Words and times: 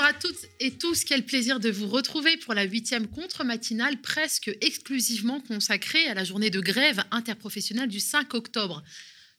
Bonjour 0.00 0.16
à 0.16 0.18
toutes 0.18 0.46
et 0.60 0.70
tous, 0.70 1.04
quel 1.04 1.26
plaisir 1.26 1.60
de 1.60 1.68
vous 1.68 1.86
retrouver 1.86 2.38
pour 2.38 2.54
la 2.54 2.62
huitième 2.62 3.06
contre-matinale 3.06 4.00
presque 4.00 4.50
exclusivement 4.62 5.40
consacrée 5.42 6.06
à 6.06 6.14
la 6.14 6.24
journée 6.24 6.48
de 6.48 6.60
grève 6.60 7.04
interprofessionnelle 7.10 7.90
du 7.90 8.00
5 8.00 8.32
octobre. 8.32 8.82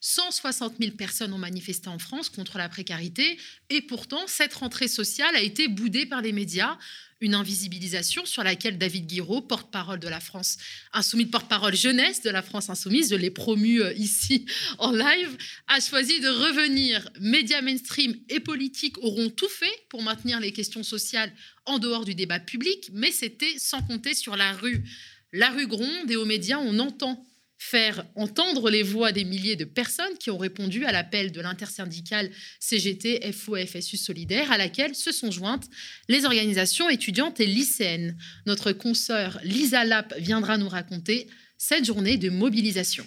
160 0.02 0.76
000 0.80 0.92
personnes 0.96 1.34
ont 1.34 1.40
manifesté 1.40 1.88
en 1.88 1.98
France 1.98 2.30
contre 2.30 2.60
la 2.60 2.70
précarité 2.70 3.40
et 3.72 3.82
pourtant 3.82 4.22
cette 4.28 4.54
rentrée 4.54 4.88
sociale 4.88 5.36
a 5.36 5.42
été 5.42 5.68
boudée 5.68 6.06
par 6.06 6.22
les 6.22 6.32
médias 6.32 6.78
une 7.22 7.36
invisibilisation 7.36 8.26
sur 8.26 8.44
laquelle 8.44 8.78
David 8.78 9.08
Guiraud, 9.08 9.42
porte-parole 9.42 10.00
de 10.00 10.08
la 10.08 10.20
France 10.20 10.58
Insoumise, 10.92 11.30
porte-parole 11.30 11.76
jeunesse 11.76 12.22
de 12.24 12.32
la 12.32 12.42
France 12.42 12.70
Insoumise, 12.70 13.12
je 13.12 13.16
l'ai 13.16 13.30
promu 13.30 13.82
euh, 13.82 13.94
ici 13.94 14.46
en 14.80 14.92
live, 14.92 15.38
a 15.68 15.80
choisi 15.80 16.20
de 16.20 16.28
revenir. 16.28 17.08
Médias 17.20 17.62
mainstream 17.62 18.16
et 18.30 18.40
politiques 18.40 18.98
auront 19.04 19.30
tout 19.30 19.50
fait 19.50 19.86
pour 19.90 20.02
maintenir 20.02 20.40
les 20.40 20.52
questions 20.52 20.84
sociales 20.84 21.32
en 21.66 21.78
dehors 21.80 22.06
du 22.06 22.16
débat 22.16 22.40
public, 22.40 22.90
mais 22.92 23.12
c'était 23.12 23.58
sans 23.58 23.82
compter 23.84 24.16
sur 24.16 24.36
la 24.36 24.54
rue. 24.54 24.84
La 25.32 25.52
rue 25.52 25.68
gronde 25.68 26.10
et 26.10 26.16
aux 26.16 26.26
médias, 26.26 26.58
on 26.58 26.80
entend 26.80 27.26
faire 27.64 28.08
entendre 28.16 28.72
les 28.72 28.82
voix 28.82 29.12
des 29.12 29.24
milliers 29.24 29.56
de 29.56 29.66
personnes 29.66 30.18
qui 30.20 30.32
ont 30.32 30.38
répondu 30.40 30.84
à 30.84 30.92
l'appel 30.92 31.32
de 31.32 31.42
l'intersyndicale 31.42 32.32
CGT 32.60 33.32
FO 33.32 33.56
FSU 33.56 33.98
Solidaire, 33.98 34.52
à 34.52 34.58
laquelle 34.58 34.96
se 34.96 35.12
sont 35.12 35.30
jointes 35.30 35.70
les 36.10 36.26
organisations 36.26 36.90
étudiantes 36.90 37.40
et 37.40 37.46
lycéennes. 37.46 38.18
Notre 38.48 38.72
consoeur 38.72 39.40
Lisa 39.44 39.86
Lapp 39.86 40.12
viendra 40.18 40.58
nous 40.58 40.70
raconter 40.70 41.28
cette 41.60 41.86
journée 41.86 42.18
de 42.18 42.32
mobilisation. 42.32 43.06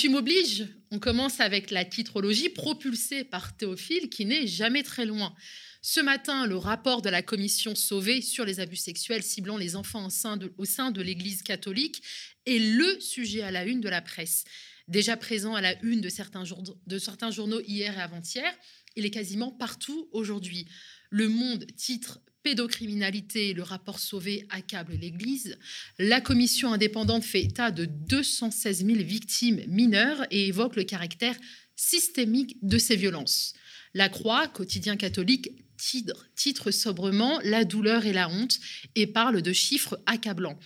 Coutume 0.00 0.14
oblige, 0.14 0.66
on 0.90 0.98
commence 0.98 1.40
avec 1.40 1.70
la 1.70 1.84
titrologie 1.84 2.48
propulsée 2.48 3.22
par 3.22 3.54
Théophile 3.54 4.08
qui 4.08 4.24
n'est 4.24 4.46
jamais 4.46 4.82
très 4.82 5.04
loin. 5.04 5.34
Ce 5.82 6.00
matin, 6.00 6.46
le 6.46 6.56
rapport 6.56 7.02
de 7.02 7.10
la 7.10 7.20
commission 7.20 7.74
Sauvé 7.74 8.22
sur 8.22 8.46
les 8.46 8.60
abus 8.60 8.76
sexuels 8.76 9.22
ciblant 9.22 9.58
les 9.58 9.76
enfants 9.76 10.06
au 10.06 10.64
sein 10.64 10.90
de 10.90 11.02
l'Église 11.02 11.42
catholique 11.42 12.02
est 12.46 12.58
le 12.58 12.98
sujet 12.98 13.42
à 13.42 13.50
la 13.50 13.66
une 13.66 13.82
de 13.82 13.90
la 13.90 14.00
presse. 14.00 14.44
Déjà 14.88 15.18
présent 15.18 15.54
à 15.54 15.60
la 15.60 15.78
une 15.82 16.00
de 16.00 16.08
certains, 16.08 16.44
de 16.86 16.98
certains 16.98 17.30
journaux 17.30 17.60
hier 17.60 17.98
et 17.98 18.00
avant-hier, 18.00 18.54
il 18.96 19.04
est 19.04 19.10
quasiment 19.10 19.52
partout 19.52 20.08
aujourd'hui. 20.12 20.66
Le 21.12 21.28
Monde 21.28 21.66
titre 21.76 22.20
pédocriminalité, 22.44 23.52
le 23.52 23.64
rapport 23.64 23.98
Sauvé 23.98 24.46
accable 24.48 24.94
l'Église. 24.94 25.58
La 25.98 26.20
commission 26.20 26.72
indépendante 26.72 27.24
fait 27.24 27.42
état 27.42 27.72
de 27.72 27.84
216 27.84 28.86
000 28.86 28.98
victimes 29.00 29.60
mineures 29.66 30.24
et 30.30 30.46
évoque 30.46 30.76
le 30.76 30.84
caractère 30.84 31.36
systémique 31.74 32.56
de 32.62 32.78
ces 32.78 32.94
violences. 32.94 33.54
La 33.92 34.08
Croix, 34.08 34.46
quotidien 34.46 34.96
catholique, 34.96 35.50
titre, 35.76 36.28
titre 36.36 36.70
sobrement 36.70 37.40
La 37.42 37.64
douleur 37.64 38.06
et 38.06 38.12
la 38.12 38.28
honte 38.28 38.60
et 38.94 39.08
parle 39.08 39.42
de 39.42 39.52
chiffres 39.52 40.00
accablants. 40.06 40.60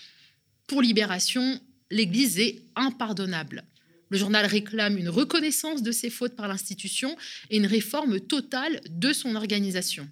Pour 0.66 0.82
Libération, 0.82 1.58
l'Église 1.90 2.38
est 2.38 2.64
impardonnable. 2.76 3.64
Le 4.10 4.18
journal 4.18 4.44
réclame 4.44 4.98
une 4.98 5.08
reconnaissance 5.08 5.82
de 5.82 5.90
ses 5.90 6.10
fautes 6.10 6.36
par 6.36 6.48
l'institution 6.48 7.16
et 7.48 7.56
une 7.56 7.66
réforme 7.66 8.20
totale 8.20 8.82
de 8.90 9.14
son 9.14 9.36
organisation. 9.36 10.06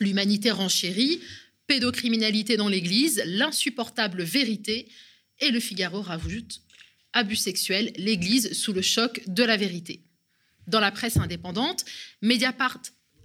L'humanité 0.00 0.50
renchérit, 0.50 1.20
pédocriminalité 1.66 2.56
dans 2.56 2.68
l'Église, 2.68 3.22
l'insupportable 3.26 4.22
vérité, 4.22 4.88
et 5.40 5.50
le 5.50 5.60
Figaro 5.60 6.02
rajoute 6.02 6.60
abus 7.12 7.36
sexuels, 7.36 7.92
l'Église 7.96 8.52
sous 8.52 8.72
le 8.72 8.82
choc 8.82 9.22
de 9.26 9.44
la 9.44 9.56
vérité. 9.56 10.02
Dans 10.66 10.80
la 10.80 10.90
presse 10.90 11.16
indépendante, 11.16 11.84
Mediapart 12.22 12.80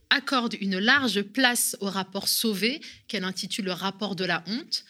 accorde 0.10 0.56
une 0.60 0.78
large 0.80 1.22
place 1.22 1.76
au 1.82 1.88
rapport 1.88 2.28
Sauvé, 2.28 2.82
qu'elle 3.08 3.24
intitule 3.24 3.66
le 3.66 3.74
rapport 3.74 4.16
de 4.16 4.26
la 4.26 4.44
honte. 4.48 4.86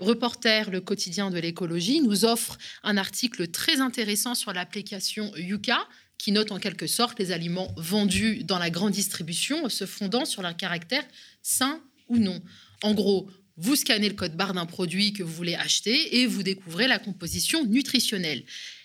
Reporter, 0.00 0.70
le 0.70 0.80
quotidien 0.80 1.30
de 1.30 1.38
l'écologie, 1.38 2.00
nous 2.00 2.24
offre 2.24 2.58
un 2.82 2.96
article 2.96 3.48
très 3.48 3.80
intéressant 3.80 4.34
sur 4.34 4.52
l'application 4.52 5.34
Yuka, 5.36 5.86
qui 6.22 6.30
note 6.30 6.52
en 6.52 6.60
quelque 6.60 6.86
sorte 6.86 7.18
les 7.18 7.32
aliments 7.32 7.74
vendus 7.76 8.44
dans 8.44 8.60
la 8.60 8.70
grande 8.70 8.92
distribution 8.92 9.68
se 9.68 9.86
fondant 9.86 10.24
sur 10.24 10.40
leur 10.40 10.56
caractère 10.56 11.04
sain 11.42 11.82
ou 12.06 12.16
non. 12.16 12.40
En 12.84 12.94
gros, 12.94 13.28
vous 13.56 13.74
scannez 13.74 14.08
le 14.08 14.14
code 14.14 14.36
barre 14.36 14.52
d'un 14.52 14.64
produit 14.64 15.12
que 15.12 15.24
vous 15.24 15.32
voulez 15.34 15.56
acheter 15.56 16.20
et 16.20 16.28
vous 16.28 16.44
découvrez 16.44 16.86
la 16.86 17.00
composition 17.00 17.64
nutritionnelle. 17.64 18.44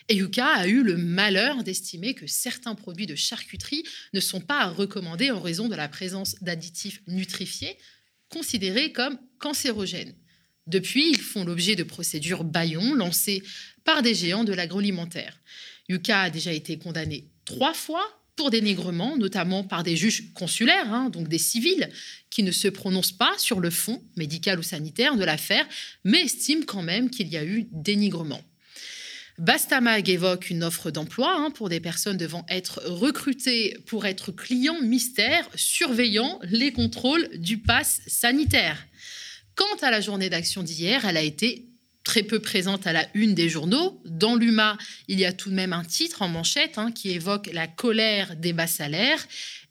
Et 0.10 0.16
Yuka 0.16 0.48
a 0.48 0.66
eu 0.66 0.82
le 0.82 0.98
malheur 0.98 1.64
d'estimer 1.64 2.16
que 2.16 2.26
certains 2.26 2.74
produits 2.74 3.06
de 3.06 3.14
charcuterie 3.14 3.84
ne 4.16 4.20
sont 4.20 4.42
pas 4.42 4.62
à 4.62 4.70
recommander 4.70 5.30
en 5.30 5.40
raison 5.40 5.68
de 5.68 5.76
la 5.76 5.88
présence 5.88 6.38
d'additifs 6.42 7.04
nutrifiés 7.06 7.78
considérés 8.30 8.92
comme 8.94 9.20
cancérogènes. 9.38 10.16
Depuis, 10.66 11.12
ils 11.12 11.22
font 11.22 11.46
l'objet 11.46 11.76
de 11.76 11.84
procédures 11.84 12.44
baillons 12.44 12.96
lancées 12.96 13.44
par 13.84 14.02
des 14.02 14.16
géants 14.16 14.44
de 14.44 14.54
l'agroalimentaire. 14.54 15.40
Yuka 15.90 16.22
a 16.22 16.30
déjà 16.30 16.52
été 16.52 16.78
condamné 16.78 17.28
trois 17.46 17.74
fois 17.74 18.06
pour 18.36 18.52
dénigrement, 18.52 19.18
notamment 19.18 19.64
par 19.64 19.84
des 19.84 19.98
juges 19.98 20.32
consulaires, 20.34 20.94
hein, 20.94 21.10
donc 21.10 21.28
des 21.28 21.40
civils, 21.40 21.90
qui 22.30 22.44
ne 22.44 22.52
se 22.52 22.68
prononcent 22.68 23.12
pas 23.12 23.34
sur 23.38 23.60
le 23.60 23.72
fond 23.72 24.04
médical 24.16 24.60
ou 24.60 24.64
sanitaire 24.64 25.18
de 25.18 25.24
l'affaire, 25.24 25.68
mais 26.04 26.22
estiment 26.22 26.64
quand 26.66 26.84
même 26.84 27.10
qu'il 27.10 27.28
y 27.30 27.38
a 27.38 27.44
eu 27.44 27.68
dénigrement. 27.72 28.42
Bastamag 29.40 30.10
évoque 30.10 30.50
une 30.50 30.64
offre 30.64 30.90
d'emploi 30.90 31.36
hein, 31.36 31.52
pour 31.52 31.70
des 31.70 31.80
personnes 31.80 32.18
devant 32.18 32.46
être 32.50 32.82
recrutées 32.86 33.78
pour 33.86 34.06
être 34.06 34.32
clients 34.32 34.82
mystères 34.82 35.48
surveillant 35.56 36.40
les 36.44 36.72
contrôles 36.72 37.30
du 37.38 37.60
pass 37.60 38.02
sanitaire. 38.08 38.84
Quant 39.56 39.78
à 39.82 39.92
la 39.92 40.02
journée 40.02 40.30
d'action 40.30 40.64
d'hier, 40.64 41.06
elle 41.06 41.18
a 41.18 41.22
été 41.22 41.68
très 42.08 42.24
peu 42.24 42.40
présente 42.40 42.88
à 42.88 42.94
la 42.94 43.06
une 43.16 43.36
des 43.36 43.50
journaux. 43.50 44.02
Dans 44.06 44.38
l'UMA, 44.38 44.78
il 45.10 45.20
y 45.20 45.26
a 45.26 45.34
tout 45.34 45.50
de 45.50 45.56
même 45.56 45.74
un 45.74 45.84
titre 45.84 46.22
en 46.22 46.30
manchette 46.30 46.78
hein, 46.78 46.94
qui 46.94 47.12
évoque 47.12 47.50
la 47.52 47.68
colère 47.68 48.38
des 48.38 48.54
bas 48.54 48.66
salaires. 48.66 49.28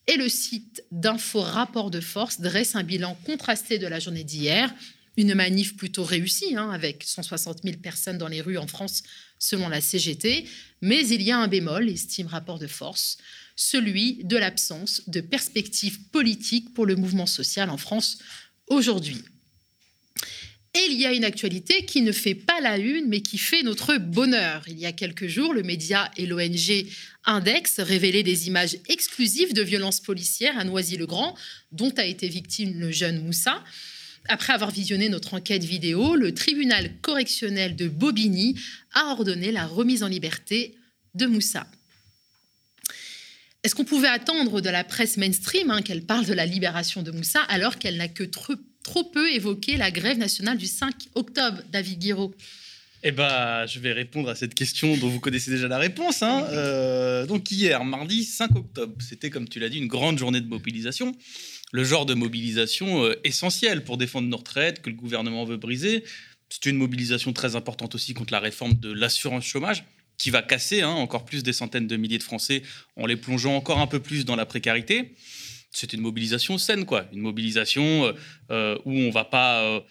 Et 0.07 0.17
le 0.19 0.29
site 0.29 0.85
d'Info 0.91 1.41
Rapport 1.41 1.91
de 1.91 1.99
Force 1.99 2.43
dresse 2.43 2.77
un 2.77 2.83
bilan 2.83 3.17
contrasté 3.25 3.79
de 3.79 3.87
la 3.87 4.01
journée 4.01 4.23
d'hier. 4.23 4.73
Une 5.17 5.35
manif 5.35 5.79
plutôt 5.79 6.05
réussie, 6.05 6.57
hein, 6.57 6.69
avec 6.71 7.05
160 7.05 7.63
000 7.65 7.79
personnes 7.79 8.19
dans 8.19 8.29
les 8.29 8.43
rues 8.43 8.59
en 8.59 8.67
France, 8.67 9.03
selon 9.39 9.71
la 9.71 9.81
CGT. 9.81 10.47
Mais 10.83 11.09
il 11.09 11.23
y 11.23 11.31
a 11.31 11.39
un 11.39 11.49
bémol, 11.49 11.89
estime 11.89 12.27
Rapport 12.27 12.59
de 12.59 12.67
Force, 12.67 13.17
celui 13.57 14.23
de 14.25 14.37
l'absence 14.37 15.01
de 15.07 15.23
perspective 15.23 16.11
politique 16.11 16.75
pour 16.75 16.85
le 16.85 16.97
mouvement 16.97 17.25
social 17.25 17.71
en 17.71 17.79
France 17.79 18.19
aujourd'hui. 18.69 19.25
Et 20.77 20.91
il 20.91 21.01
y 21.01 21.07
a 21.07 21.15
une 21.15 21.25
actualité 21.25 21.87
qui 21.87 22.03
ne 22.03 22.13
fait 22.13 22.35
pas 22.35 22.61
la 22.61 22.77
une, 22.77 23.09
mais 23.09 23.23
qui 23.23 23.39
fait 23.39 23.63
notre 23.63 23.97
bonheur. 23.97 24.63
Il 24.67 24.79
y 24.79 24.85
a 24.85 24.93
quelques 24.93 25.27
jours, 25.27 25.55
le 25.55 25.63
média 25.63 26.11
et 26.19 26.27
l'ONG 26.27 26.87
Index 27.25 27.81
révélaient 27.81 28.23
des 28.23 28.49
images 28.49 28.77
exclusives 28.87 29.55
de 29.55 29.63
violences 29.63 30.01
policières 30.01 30.59
à 30.59 30.65
Noisy-le-Grand, 30.65 31.35
dont 31.73 31.93
a 31.97 32.05
été 32.05 32.29
victime 32.29 32.79
le 32.79 32.91
jeune 32.91 33.25
Moussa. 33.25 33.65
Après 34.29 34.53
avoir 34.53 34.71
visionné 34.71 35.09
notre 35.09 35.33
enquête 35.33 35.65
vidéo, 35.65 36.15
le 36.15 36.35
tribunal 36.35 36.91
correctionnel 37.01 37.75
de 37.75 37.89
Bobigny 37.89 38.61
a 38.93 39.13
ordonné 39.13 39.53
la 39.53 39.67
remise 39.67 40.03
en 40.03 40.09
liberté 40.09 40.77
de 41.15 41.25
Moussa. 41.25 41.67
Est-ce 43.63 43.75
qu'on 43.75 43.85
pouvait 43.85 44.09
attendre 44.09 44.61
de 44.61 44.69
la 44.69 44.85
presse 44.85 45.17
mainstream 45.17 45.71
hein, 45.71 45.81
qu'elle 45.81 46.05
parle 46.05 46.27
de 46.27 46.35
la 46.35 46.45
libération 46.45 47.03
de 47.03 47.13
Moussa 47.13 47.41
alors 47.49 47.79
qu'elle 47.79 47.97
n'a 47.97 48.09
que 48.09 48.25
trop 48.25 48.57
trop 48.87 49.03
peu 49.03 49.33
évoqué 49.33 49.77
la 49.77 49.91
grève 49.91 50.17
nationale 50.17 50.59
du 50.59 50.67
5 50.67 50.95
octobre, 51.17 51.59
David 51.73 51.99
Guiraud 51.99 52.35
eh 53.03 53.13
ben, 53.13 53.67
je 53.67 53.79
vais 53.79 53.93
répondre 53.93 54.29
à 54.29 54.35
cette 54.35 54.55
question 54.55 54.97
dont 54.97 55.09
vous 55.09 55.21
connaissez 55.21 55.51
déjà 55.51 55.69
la 55.69 55.79
réponse. 55.79 56.23
Hein. 56.23 56.45
Euh, 56.51 57.25
donc 57.27 57.49
hier, 57.53 57.85
mardi 57.85 58.25
5 58.25 58.57
octobre, 58.57 58.95
c'était 59.01 59.31
comme 59.31 59.49
tu 59.49 59.61
l'as 59.61 59.69
dit 59.69 59.79
une 59.79 59.87
grande 59.87 60.19
journée 60.19 60.41
de 60.41 60.49
mobilisation. 60.49 61.13
Le 61.73 61.85
genre 61.85 62.07
de 62.07 62.15
mobilisation 62.15 63.05
euh, 63.05 63.15
essentiel 63.23 63.85
pour 63.85 63.97
défendre 63.97 64.27
nos 64.29 64.39
retraites 64.39 64.83
que 64.83 64.91
le 64.91 64.97
gouvernement 64.97 65.45
veut 65.45 65.59
briser. 65.59 66.03
C'est 66.49 66.67
une 66.67 66.79
mobilisation 66.79 67.33
très 67.33 67.55
importante 67.55 67.95
aussi 67.95 68.13
contre 68.15 68.33
la 68.33 68.41
réforme 68.41 68.75
de 68.75 68.93
l'assurance 68.93 69.45
chômage 69.45 69.85
qui 70.19 70.31
va 70.31 70.43
casser 70.43 70.83
hein, 70.83 70.89
encore 70.89 71.27
plus 71.27 71.45
des 71.45 71.53
centaines 71.53 71.87
de 71.87 71.97
milliers 71.97 72.19
de 72.19 72.25
Français 72.25 72.63
en 72.97 73.07
les 73.07 73.17
plongeant 73.17 73.55
encore 73.55 73.79
un 73.79 73.87
peu 73.87 74.01
plus 74.01 74.25
dans 74.25 74.37
la 74.37 74.47
précarité. 74.47 75.15
C'était 75.71 75.97
une 75.97 76.03
mobilisation 76.03 76.59
saine, 76.59 76.87
quoi. 76.87 77.07
Une 77.13 77.21
mobilisation 77.21 78.15
euh, 78.51 78.79
où 78.85 78.93
on 78.93 79.11
va 79.11 79.25
pas 79.25 79.85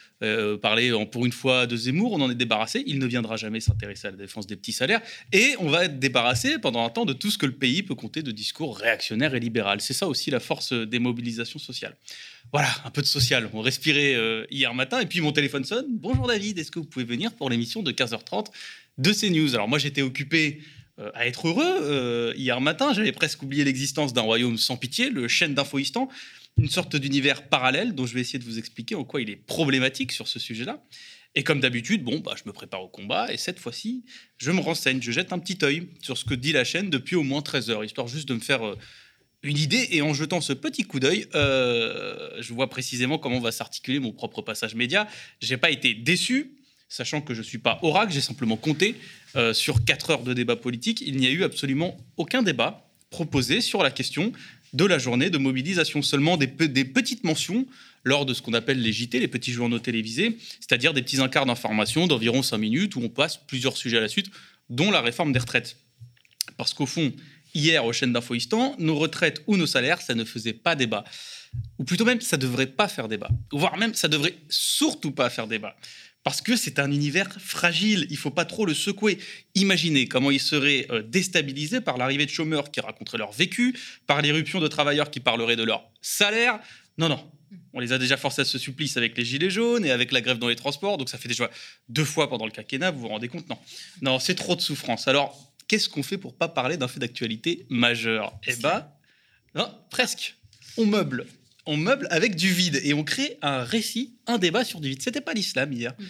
parler 0.61 0.91
pour 1.11 1.25
une 1.25 1.31
fois 1.31 1.67
de 1.67 1.77
Zemmour, 1.77 2.13
on 2.13 2.21
en 2.21 2.31
est 2.31 2.35
débarrassé. 2.35 2.83
Il 2.87 2.97
ne 2.97 3.05
viendra 3.05 3.37
jamais 3.37 3.59
s'intéresser 3.59 4.07
à 4.07 4.11
la 4.11 4.17
défense 4.17 4.47
des 4.47 4.55
petits 4.55 4.71
salaires. 4.71 5.01
Et 5.31 5.55
on 5.59 5.69
va 5.69 5.85
être 5.85 5.99
débarrassé 5.99 6.57
pendant 6.57 6.83
un 6.83 6.89
temps 6.89 7.05
de 7.05 7.13
tout 7.13 7.29
ce 7.29 7.37
que 7.37 7.45
le 7.45 7.51
pays 7.51 7.83
peut 7.83 7.93
compter 7.93 8.23
de 8.23 8.31
discours 8.31 8.77
réactionnaires 8.77 9.35
et 9.35 9.39
libéral. 9.39 9.81
C'est 9.81 9.93
ça 9.93 10.07
aussi 10.07 10.31
la 10.31 10.39
force 10.39 10.73
des 10.73 10.97
mobilisations 10.97 11.59
sociales. 11.59 11.95
Voilà, 12.51 12.69
un 12.85 12.89
peu 12.89 13.01
de 13.01 13.07
social. 13.07 13.47
On 13.53 13.61
respirait 13.61 14.15
hier 14.49 14.73
matin 14.73 14.99
et 14.99 15.05
puis 15.05 15.21
mon 15.21 15.31
téléphone 15.31 15.63
sonne. 15.63 15.85
Bonjour 15.89 16.27
David, 16.27 16.57
est-ce 16.57 16.71
que 16.71 16.79
vous 16.79 16.85
pouvez 16.85 17.05
venir 17.05 17.31
pour 17.33 17.49
l'émission 17.49 17.83
de 17.83 17.91
15h30 17.91 18.47
de 18.97 19.11
CNews? 19.11 19.53
Alors 19.53 19.67
moi 19.67 19.77
j'étais 19.77 20.01
occupé 20.01 20.61
euh, 20.97 21.11
à 21.13 21.27
être 21.27 21.49
heureux. 21.49 21.77
Euh, 21.81 22.33
hier 22.37 22.61
matin, 22.61 22.93
j'avais 22.93 23.11
presque 23.11 23.43
oublié 23.43 23.65
l'existence 23.65 24.13
d'un 24.13 24.21
royaume 24.21 24.57
sans 24.57 24.77
pitié, 24.77 25.09
le 25.09 25.27
chêne 25.27 25.53
d'Infoistan, 25.53 26.07
une 26.57 26.69
sorte 26.69 26.95
d'univers 26.95 27.49
parallèle 27.49 27.93
dont 27.95 28.05
je 28.05 28.13
vais 28.13 28.21
essayer 28.21 28.39
de 28.39 28.45
vous 28.45 28.57
expliquer 28.57 28.95
en 28.95 29.03
quoi 29.03 29.21
il 29.21 29.29
est 29.29 29.35
problématique 29.35 30.13
sur 30.13 30.29
ce 30.29 30.39
sujet-là. 30.39 30.81
Et 31.35 31.43
comme 31.43 31.59
d'habitude, 31.59 32.05
bon, 32.05 32.19
bah, 32.19 32.35
je 32.37 32.43
me 32.45 32.53
prépare 32.53 32.81
au 32.81 32.87
combat 32.87 33.29
et 33.33 33.35
cette 33.35 33.59
fois-ci, 33.59 34.05
je 34.37 34.51
me 34.51 34.61
renseigne, 34.61 35.01
je 35.01 35.11
jette 35.11 35.33
un 35.33 35.39
petit 35.39 35.57
œil 35.65 35.89
sur 36.01 36.17
ce 36.17 36.23
que 36.23 36.33
dit 36.33 36.53
la 36.53 36.63
chaîne 36.63 36.89
depuis 36.89 37.17
au 37.17 37.23
moins 37.23 37.41
13 37.41 37.71
heures, 37.71 37.83
histoire 37.83 38.07
juste 38.07 38.29
de 38.29 38.35
me 38.35 38.39
faire 38.39 38.65
euh, 38.65 38.77
une 39.43 39.57
idée. 39.57 39.89
Et 39.91 40.01
en 40.01 40.13
jetant 40.13 40.39
ce 40.39 40.53
petit 40.53 40.83
coup 40.83 41.01
d'œil, 41.01 41.27
je 41.33 42.53
vois 42.53 42.69
précisément 42.69 43.17
comment 43.17 43.39
va 43.39 43.51
s'articuler 43.51 43.99
mon 43.99 44.13
propre 44.13 44.41
passage 44.41 44.75
média. 44.75 45.09
J'ai 45.41 45.57
pas 45.57 45.71
été 45.71 45.93
déçu, 45.93 46.55
sachant 46.87 47.21
que 47.21 47.33
je 47.33 47.39
ne 47.39 47.45
suis 47.45 47.57
pas 47.57 47.79
oracle, 47.81 48.13
j'ai 48.13 48.21
simplement 48.21 48.57
compté 48.57 48.95
euh, 49.35 49.53
sur 49.53 49.83
quatre 49.83 50.11
heures 50.11 50.23
de 50.23 50.33
débat 50.33 50.55
politique. 50.55 51.01
Il 51.01 51.17
n'y 51.17 51.27
a 51.27 51.31
eu 51.31 51.43
absolument 51.43 51.97
aucun 52.17 52.43
débat 52.43 52.87
proposé 53.09 53.61
sur 53.61 53.83
la 53.83 53.91
question 53.91 54.31
de 54.73 54.85
la 54.85 54.97
journée 54.97 55.29
de 55.29 55.37
mobilisation, 55.37 56.01
seulement 56.01 56.35
des, 56.35 56.47
petites 56.47 57.23
mentions 57.23 57.65
lors 58.03 58.25
de 58.25 58.33
ce 58.33 58.41
qu'on 58.41 58.53
appelle 58.53 58.81
les 58.81 58.91
JT, 58.91 59.19
les 59.19 59.27
petits 59.27 59.53
journaux 59.53 59.79
télévisés, 59.79 60.37
c'est-à-dire 60.59 60.93
des 60.93 61.01
petits 61.01 61.21
incarts 61.21 61.45
d'information 61.45 62.07
d'environ 62.07 62.43
cinq 62.43 62.57
minutes 62.57 62.95
où 62.95 63.01
on 63.01 63.09
passe 63.09 63.37
plusieurs 63.37 63.77
sujets 63.77 63.97
à 63.97 64.01
la 64.01 64.09
suite, 64.09 64.29
dont 64.69 64.91
la 64.91 65.01
réforme 65.01 65.31
des 65.31 65.39
retraites. 65.39 65.77
Parce 66.57 66.73
qu'au 66.73 66.85
fond, 66.85 67.13
hier, 67.53 67.85
aux 67.85 67.93
chaînes 67.93 68.11
d'Infoistan, 68.11 68.75
nos 68.77 68.97
retraites 68.97 69.43
ou 69.47 69.55
nos 69.55 69.65
salaires, 69.65 70.01
ça 70.01 70.13
ne 70.13 70.25
faisait 70.25 70.53
pas 70.53 70.75
débat. 70.75 71.05
Ou 71.79 71.85
plutôt 71.85 72.03
même, 72.03 72.19
ça 72.19 72.35
ne 72.35 72.41
devrait 72.41 72.67
pas 72.67 72.89
faire 72.89 73.07
débat. 73.07 73.29
Voire 73.53 73.77
même, 73.77 73.93
ça 73.93 74.09
devrait 74.09 74.35
surtout 74.49 75.11
pas 75.11 75.29
faire 75.29 75.47
débat 75.47 75.77
parce 76.25 76.41
que 76.41 76.55
c'est 76.55 76.79
un 76.79 76.91
univers 76.91 77.29
fragile, 77.39 78.07
il 78.09 78.17
faut 78.17 78.31
pas 78.31 78.45
trop 78.45 78.65
le 78.65 78.73
secouer. 78.73 79.19
Imaginez 79.53 80.07
comment 80.07 80.31
il 80.31 80.39
serait 80.39 80.87
euh, 80.89 81.03
déstabilisé 81.03 81.81
par 81.81 81.99
l'arrivée 81.99 82.25
de 82.25 82.31
chômeurs 82.31 82.71
qui 82.71 82.79
raconteraient 82.79 83.19
leur 83.19 83.31
vécu, 83.31 83.77
par 84.07 84.23
l'éruption 84.23 84.59
de 84.59 84.67
travailleurs 84.67 85.11
qui 85.11 85.19
parleraient 85.19 85.55
de 85.55 85.61
leur 85.61 85.87
salaire. 86.01 86.59
Non, 86.97 87.09
non, 87.09 87.31
on 87.73 87.79
les 87.79 87.93
a 87.93 87.99
déjà 87.99 88.17
forcés 88.17 88.41
à 88.41 88.45
ce 88.45 88.57
supplice 88.57 88.97
avec 88.97 89.15
les 89.15 89.23
gilets 89.23 89.51
jaunes 89.51 89.85
et 89.85 89.91
avec 89.91 90.11
la 90.11 90.19
grève 90.19 90.39
dans 90.39 90.49
les 90.49 90.55
transports, 90.55 90.97
donc 90.97 91.09
ça 91.09 91.19
fait 91.19 91.27
déjà 91.27 91.47
deux 91.89 92.05
fois 92.05 92.27
pendant 92.27 92.45
le 92.45 92.51
quinquennat, 92.51 92.89
vous 92.89 93.01
vous 93.01 93.07
rendez 93.07 93.27
compte? 93.27 93.47
Non, 93.47 93.59
non, 94.01 94.17
c'est 94.17 94.35
trop 94.35 94.55
de 94.55 94.61
souffrance. 94.61 95.07
Alors, 95.07 95.53
qu'est-ce 95.67 95.87
qu'on 95.87 96.01
fait 96.01 96.17
pour 96.17 96.35
pas 96.35 96.47
parler 96.47 96.75
d'un 96.75 96.87
fait 96.87 96.99
d'actualité 96.99 97.67
majeur? 97.69 98.33
Eh 98.47 98.55
ben, 98.55 98.87
non, 99.53 99.71
presque. 99.91 100.35
On 100.75 100.87
meuble 100.87 101.27
on 101.65 101.77
meuble 101.77 102.07
avec 102.11 102.35
du 102.35 102.53
vide 102.53 102.79
et 102.83 102.93
on 102.93 103.03
crée 103.03 103.37
un 103.41 103.63
récit, 103.63 104.15
un 104.27 104.37
débat 104.37 104.63
sur 104.63 104.79
du 104.79 104.89
vide. 104.89 105.01
C'était 105.01 105.21
pas 105.21 105.33
l'islam 105.33 105.71
hier. 105.71 105.93
Mm. 105.97 106.03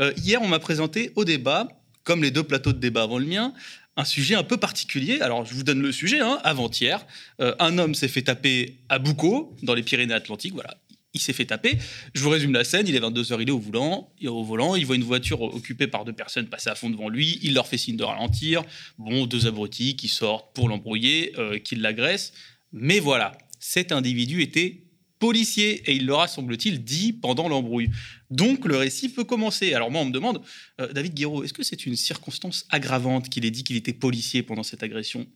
Euh, 0.00 0.12
hier, 0.16 0.42
on 0.42 0.48
m'a 0.48 0.58
présenté 0.58 1.12
au 1.16 1.24
débat, 1.24 1.68
comme 2.04 2.22
les 2.22 2.30
deux 2.30 2.42
plateaux 2.42 2.72
de 2.72 2.78
débat 2.78 3.02
avant 3.02 3.18
le 3.18 3.26
mien, 3.26 3.52
un 3.96 4.04
sujet 4.04 4.36
un 4.36 4.44
peu 4.44 4.56
particulier. 4.56 5.20
Alors, 5.20 5.44
je 5.44 5.54
vous 5.54 5.64
donne 5.64 5.82
le 5.82 5.90
sujet. 5.90 6.20
Hein. 6.20 6.38
Avant-hier, 6.44 7.04
euh, 7.40 7.54
un 7.58 7.78
homme 7.78 7.94
s'est 7.94 8.08
fait 8.08 8.22
taper 8.22 8.78
à 8.88 8.98
Boucau, 8.98 9.56
dans 9.62 9.74
les 9.74 9.82
Pyrénées-Atlantiques. 9.82 10.54
Voilà, 10.54 10.76
il 11.14 11.20
s'est 11.20 11.32
fait 11.32 11.46
taper. 11.46 11.78
Je 12.14 12.22
vous 12.22 12.30
résume 12.30 12.52
la 12.52 12.62
scène. 12.62 12.86
Il 12.86 12.94
est 12.94 13.00
22h, 13.00 13.38
il 13.40 13.48
est 13.48 13.52
au 13.52 13.58
volant. 13.58 14.12
Il, 14.20 14.26
est 14.26 14.30
au 14.30 14.44
volant, 14.44 14.76
il 14.76 14.86
voit 14.86 14.94
une 14.94 15.02
voiture 15.02 15.42
occupée 15.42 15.88
par 15.88 16.04
deux 16.04 16.12
personnes 16.12 16.46
passer 16.46 16.70
à 16.70 16.76
fond 16.76 16.90
devant 16.90 17.08
lui. 17.08 17.40
Il 17.42 17.54
leur 17.54 17.66
fait 17.66 17.78
signe 17.78 17.96
de 17.96 18.04
ralentir. 18.04 18.62
Bon, 18.98 19.26
deux 19.26 19.46
abrutis 19.46 19.96
qui 19.96 20.06
sortent 20.06 20.54
pour 20.54 20.68
l'embrouiller, 20.68 21.32
euh, 21.38 21.58
qui 21.58 21.74
l'agressent. 21.74 22.32
Mais 22.72 23.00
voilà, 23.00 23.36
cet 23.58 23.90
individu 23.90 24.42
était 24.42 24.84
policier, 25.18 25.82
et 25.90 25.94
il 25.94 26.06
l'aura, 26.06 26.28
semble-t-il, 26.28 26.84
dit 26.84 27.12
pendant 27.12 27.48
l'embrouille. 27.48 27.90
Donc 28.30 28.64
le 28.64 28.76
récit 28.76 29.08
peut 29.08 29.24
commencer. 29.24 29.74
Alors 29.74 29.90
moi, 29.90 30.02
on 30.02 30.06
me 30.06 30.12
demande, 30.12 30.42
euh, 30.80 30.92
David 30.92 31.14
Guiraud, 31.14 31.44
est-ce 31.44 31.52
que 31.52 31.62
c'est 31.62 31.86
une 31.86 31.96
circonstance 31.96 32.66
aggravante 32.70 33.28
qu'il 33.28 33.44
ait 33.44 33.50
dit 33.50 33.64
qu'il 33.64 33.76
était 33.76 33.92
policier 33.92 34.42
pendant 34.42 34.62
cette 34.62 34.82
agression? 34.82 35.26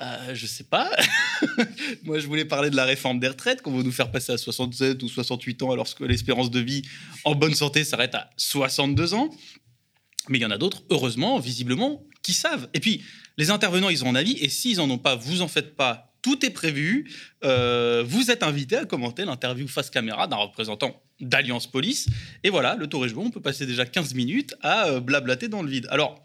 Euh, 0.00 0.34
je 0.34 0.46
sais 0.46 0.64
pas. 0.64 0.90
Moi, 2.02 2.18
je 2.18 2.26
voulais 2.26 2.44
parler 2.44 2.68
de 2.68 2.76
la 2.76 2.84
réforme 2.84 3.20
des 3.20 3.28
retraites, 3.28 3.62
qu'on 3.62 3.76
veut 3.76 3.84
nous 3.84 3.92
faire 3.92 4.10
passer 4.10 4.32
à 4.32 4.38
67 4.38 5.02
ou 5.02 5.08
68 5.08 5.62
ans, 5.62 5.70
alors 5.70 5.92
que 5.94 6.04
l'espérance 6.04 6.50
de 6.50 6.60
vie 6.60 6.82
en 7.24 7.34
bonne 7.34 7.54
santé 7.54 7.84
s'arrête 7.84 8.14
à 8.14 8.30
62 8.36 9.14
ans. 9.14 9.30
Mais 10.28 10.38
il 10.38 10.42
y 10.42 10.46
en 10.46 10.50
a 10.50 10.58
d'autres, 10.58 10.82
heureusement, 10.90 11.38
visiblement, 11.38 12.02
qui 12.22 12.32
savent. 12.32 12.68
Et 12.74 12.80
puis, 12.80 13.04
les 13.36 13.50
intervenants, 13.50 13.88
ils 13.88 14.04
ont 14.04 14.08
un 14.08 14.14
avis, 14.14 14.32
et 14.40 14.48
s'ils 14.48 14.80
en 14.80 14.90
ont 14.90 14.98
pas, 14.98 15.14
vous 15.14 15.42
en 15.42 15.48
faites 15.48 15.76
pas, 15.76 16.13
tout 16.24 16.44
est 16.44 16.50
prévu. 16.50 17.12
Euh, 17.44 18.02
vous 18.04 18.30
êtes 18.30 18.42
invité 18.42 18.76
à 18.78 18.86
commenter 18.86 19.26
l'interview 19.26 19.68
face 19.68 19.90
caméra 19.90 20.26
d'un 20.26 20.36
représentant 20.36 21.02
d'Alliance 21.20 21.66
Police. 21.66 22.08
Et 22.42 22.48
voilà, 22.48 22.76
le 22.76 22.86
tour 22.86 23.04
est 23.04 23.10
joué. 23.10 23.22
On 23.22 23.30
peut 23.30 23.42
passer 23.42 23.66
déjà 23.66 23.84
15 23.84 24.14
minutes 24.14 24.54
à 24.62 24.86
euh, 24.86 25.00
blablater 25.00 25.48
dans 25.48 25.60
le 25.60 25.68
vide. 25.68 25.86
Alors, 25.90 26.24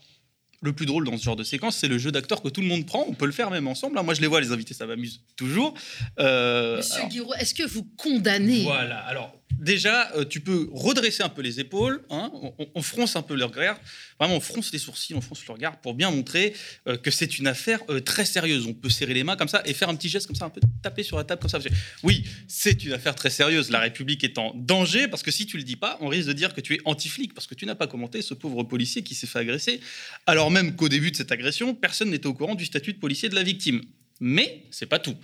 le 0.62 0.72
plus 0.72 0.86
drôle 0.86 1.04
dans 1.04 1.18
ce 1.18 1.24
genre 1.24 1.36
de 1.36 1.44
séquence, 1.44 1.75
c'est 1.75 1.90
le 1.90 1.98
jeu 1.98 2.13
d'acteurs 2.13 2.42
que 2.42 2.48
tout 2.48 2.62
le 2.62 2.68
monde 2.68 2.86
prend. 2.86 3.06
On 3.10 3.13
peut 3.13 3.25
le 3.25 3.34
faire 3.34 3.51
même 3.51 3.68
ensemble. 3.68 3.98
Hein. 3.98 4.04
Moi, 4.04 4.13
je 4.13 4.22
les 4.22 4.28
vois, 4.28 4.40
les 4.40 4.54
invités, 4.54 4.74
ça 4.74 4.86
m'amuse 4.86 5.22
toujours. 5.36 5.74
Euh, 6.19 6.78
Monsieur 6.78 7.06
Guiraud, 7.10 7.34
est-ce 7.34 7.54
que 7.54 7.68
vous 7.68 7.84
condamnez 7.98 8.63
Voilà. 8.63 9.00
Alors, 9.00 9.38
déjà, 9.59 10.11
euh, 10.15 10.25
tu 10.25 10.39
peux 10.39 10.69
redresser 10.71 11.21
un 11.21 11.29
peu 11.29 11.41
les 11.41 11.59
épaules, 11.59 12.01
hein, 12.09 12.31
on, 12.75 12.81
fronce 12.81 13.15
un 13.15 13.21
peu 13.21 13.35
le 13.35 13.45
regard, 13.45 13.79
vraiment 14.19 14.38
on 14.38 14.39
fronce 14.39 14.71
les 14.71 14.79
sourcils, 14.79 15.13
on 15.13 15.21
fronce 15.21 15.45
le 15.45 15.53
regard 15.53 15.79
pour 15.81 15.94
bien 15.94 16.09
montrer 16.09 16.53
euh, 16.88 16.97
que 16.97 17.11
c'est 17.11 17.38
une 17.38 17.47
affaire 17.47 17.81
euh, 17.89 18.00
très 18.00 18.25
sérieuse. 18.25 18.65
On 18.65 18.73
peut 18.73 18.89
serrer 18.89 19.13
les 19.13 19.23
mains 19.23 19.35
comme 19.35 19.47
ça 19.47 19.61
et 19.65 19.73
faire 19.73 19.89
un 19.89 19.95
petit 19.95 20.09
geste 20.09 20.27
comme 20.27 20.35
ça, 20.35 20.45
un 20.45 20.50
peu 20.50 20.61
taper 20.81 21.03
sur 21.03 21.17
la 21.17 21.23
table 21.23 21.41
comme 21.41 21.50
ça. 21.50 21.59
Oui, 22.03 22.23
c'est 22.47 22.83
une 22.83 22.94
affaire 22.94 23.15
très 23.15 23.29
sérieuse. 23.29 23.69
La 23.69 23.79
République 23.79 24.23
est 24.23 24.38
en 24.38 24.53
danger 24.56 25.07
parce 25.07 25.23
que 25.23 25.31
si 25.31 25.45
tu 25.45 25.57
le 25.57 25.63
dis 25.63 25.75
pas, 25.75 25.97
on 26.01 26.07
risque 26.07 26.27
de 26.27 26.33
dire 26.33 26.53
que 26.53 26.62
tu 26.62 26.75
es 26.75 26.79
anti-flic 26.85 27.33
parce 27.33 27.47
que 27.47 27.55
tu 27.55 27.65
n'as 27.65 27.75
pas 27.75 27.88
commenté 27.88 28.21
ce 28.21 28.33
pauvre 28.33 28.63
policier 28.63 29.03
qui 29.03 29.15
s'est 29.15 29.27
fait 29.27 29.39
agresser, 29.39 29.81
alors 30.25 30.51
même 30.51 30.75
qu'au 30.75 30.89
début 30.89 31.12
de 31.12 31.15
cette 31.15 31.31
agression, 31.31 31.75
personne 31.75 32.09
n'était 32.09 32.27
au 32.27 32.33
courant 32.33 32.55
du 32.55 32.65
statut 32.65 32.94
de 32.94 33.00
policier 33.00 33.29
de 33.29 33.35
la 33.35 33.44
victime. 33.44 33.81
Mais 34.21 34.63
c'est 34.71 34.85
pas 34.85 35.00
tout 35.00 35.15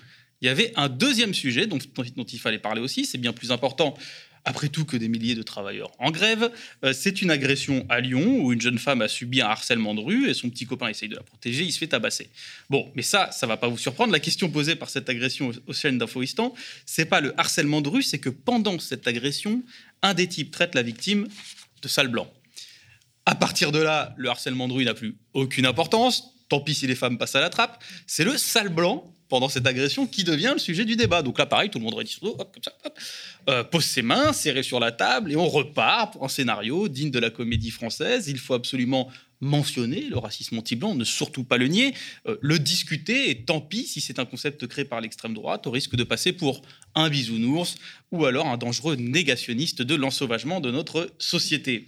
il 0.41 0.47
y 0.47 0.49
avait 0.49 0.73
un 0.75 0.89
deuxième 0.89 1.33
sujet 1.33 1.67
dont, 1.67 1.77
il 1.77 2.39
fallait 2.39 2.59
parler 2.59 2.81
aussi, 2.81 3.05
c'est 3.05 3.17
bien 3.17 3.33
plus 3.33 3.51
important 3.51 3.95
après 4.45 4.69
tout 4.69 4.85
que 4.85 4.95
des 4.95 5.09
milliers 5.09 5.33
de 5.33 5.41
travailleurs 5.41 5.91
en 5.97 6.11
grève. 6.11 6.51
Euh, 6.83 6.93
c'est 6.93 7.21
une 7.21 7.31
agression 7.31 7.85
à 7.89 7.99
Lyon 7.99 8.41
où 8.41 8.53
une 8.53 8.61
jeune 8.61 8.77
femme 8.77 9.01
a 9.01 9.07
subi 9.07 9.41
un 9.41 9.47
harcèlement 9.47 9.95
de 9.95 10.01
rue 10.01 10.29
et 10.29 10.33
son 10.33 10.49
petit 10.49 10.65
copain 10.65 10.87
essaye 10.87 11.09
de 11.09 11.15
la 11.15 11.23
protéger, 11.23 11.63
il 11.63 11.71
se 11.71 11.79
fait 11.79 11.87
tabasser. 11.87 12.29
Bon, 12.69 12.91
mais 12.95 13.01
ça, 13.01 13.31
ça 13.31 13.47
va 13.47 13.57
pas 13.57 13.67
vous 13.67 13.77
surprendre. 13.77 14.11
La 14.11 14.19
question 14.19 14.49
posée 14.49 14.75
par 14.75 14.89
cette 14.89 15.09
agression 15.09 15.51
aux 15.65 15.73
chaînes 15.73 15.97
d'Infoistan, 15.97 16.53
c'est 16.85 17.05
pas 17.05 17.21
le 17.21 17.33
harcèlement 17.39 17.81
de 17.81 17.89
rue, 17.89 18.03
c'est 18.03 18.19
que 18.19 18.29
pendant 18.29 18.77
cette 18.77 19.07
agression, 19.07 19.63
un 20.03 20.13
des 20.13 20.27
types 20.27 20.51
traite 20.51 20.75
la 20.75 20.83
victime 20.83 21.27
de 21.81 21.87
sale 21.87 22.07
blanc. 22.07 22.31
À 23.25 23.33
partir 23.33 23.71
de 23.71 23.79
là, 23.79 24.13
le 24.17 24.29
harcèlement 24.29 24.67
de 24.67 24.73
rue 24.73 24.85
n'a 24.85 24.93
plus 24.93 25.17
aucune 25.33 25.65
importance. 25.65 26.34
Tant 26.49 26.59
pis 26.59 26.75
si 26.75 26.87
les 26.87 26.95
femmes 26.95 27.17
passent 27.17 27.35
à 27.35 27.41
la 27.41 27.49
trappe. 27.49 27.83
C'est 28.05 28.23
le 28.23 28.37
sale 28.37 28.69
blanc 28.69 29.11
pendant 29.27 29.49
cette 29.49 29.65
agression 29.65 30.05
qui 30.05 30.23
devient 30.23 30.51
le 30.53 30.59
sujet 30.59 30.85
du 30.85 30.95
débat. 30.95 31.21
Donc 31.21 31.39
là, 31.39 31.45
pareil, 31.45 31.69
tout 31.69 31.79
le 31.79 31.83
monde 31.83 31.95
rédit 31.95 32.17
hop, 32.21 32.53
comme 32.53 32.63
ça, 32.63 32.73
euh, 33.49 33.63
pose 33.63 33.83
ses 33.83 34.01
mains, 34.01 34.33
serré 34.33 34.63
sur 34.63 34.79
la 34.79 34.91
table, 34.91 35.31
et 35.31 35.35
on 35.35 35.47
repart 35.47 36.13
pour 36.13 36.23
un 36.23 36.29
scénario 36.29 36.87
digne 36.87 37.11
de 37.11 37.19
la 37.19 37.29
comédie 37.29 37.71
française. 37.71 38.27
Il 38.27 38.37
faut 38.37 38.53
absolument 38.53 39.11
mentionner 39.41 40.01
le 40.09 40.17
racisme 40.17 40.57
anti-blanc, 40.57 40.95
ne 40.95 41.03
surtout 41.03 41.43
pas 41.43 41.57
le 41.57 41.67
nier, 41.67 41.93
euh, 42.27 42.37
le 42.41 42.59
discuter, 42.59 43.29
et 43.29 43.43
tant 43.43 43.61
pis 43.61 43.85
si 43.85 43.99
c'est 43.99 44.19
un 44.19 44.25
concept 44.25 44.65
créé 44.67 44.85
par 44.85 45.01
l'extrême 45.01 45.33
droite, 45.33 45.67
au 45.67 45.71
risque 45.71 45.95
de 45.95 46.03
passer 46.03 46.31
pour 46.31 46.61
un 46.93 47.09
bisounours 47.09 47.75
ou 48.11 48.25
alors 48.25 48.47
un 48.47 48.57
dangereux 48.57 48.95
négationniste 48.95 49.81
de 49.81 49.95
l'ensauvagement 49.95 50.61
de 50.61 50.71
notre 50.71 51.11
société 51.19 51.85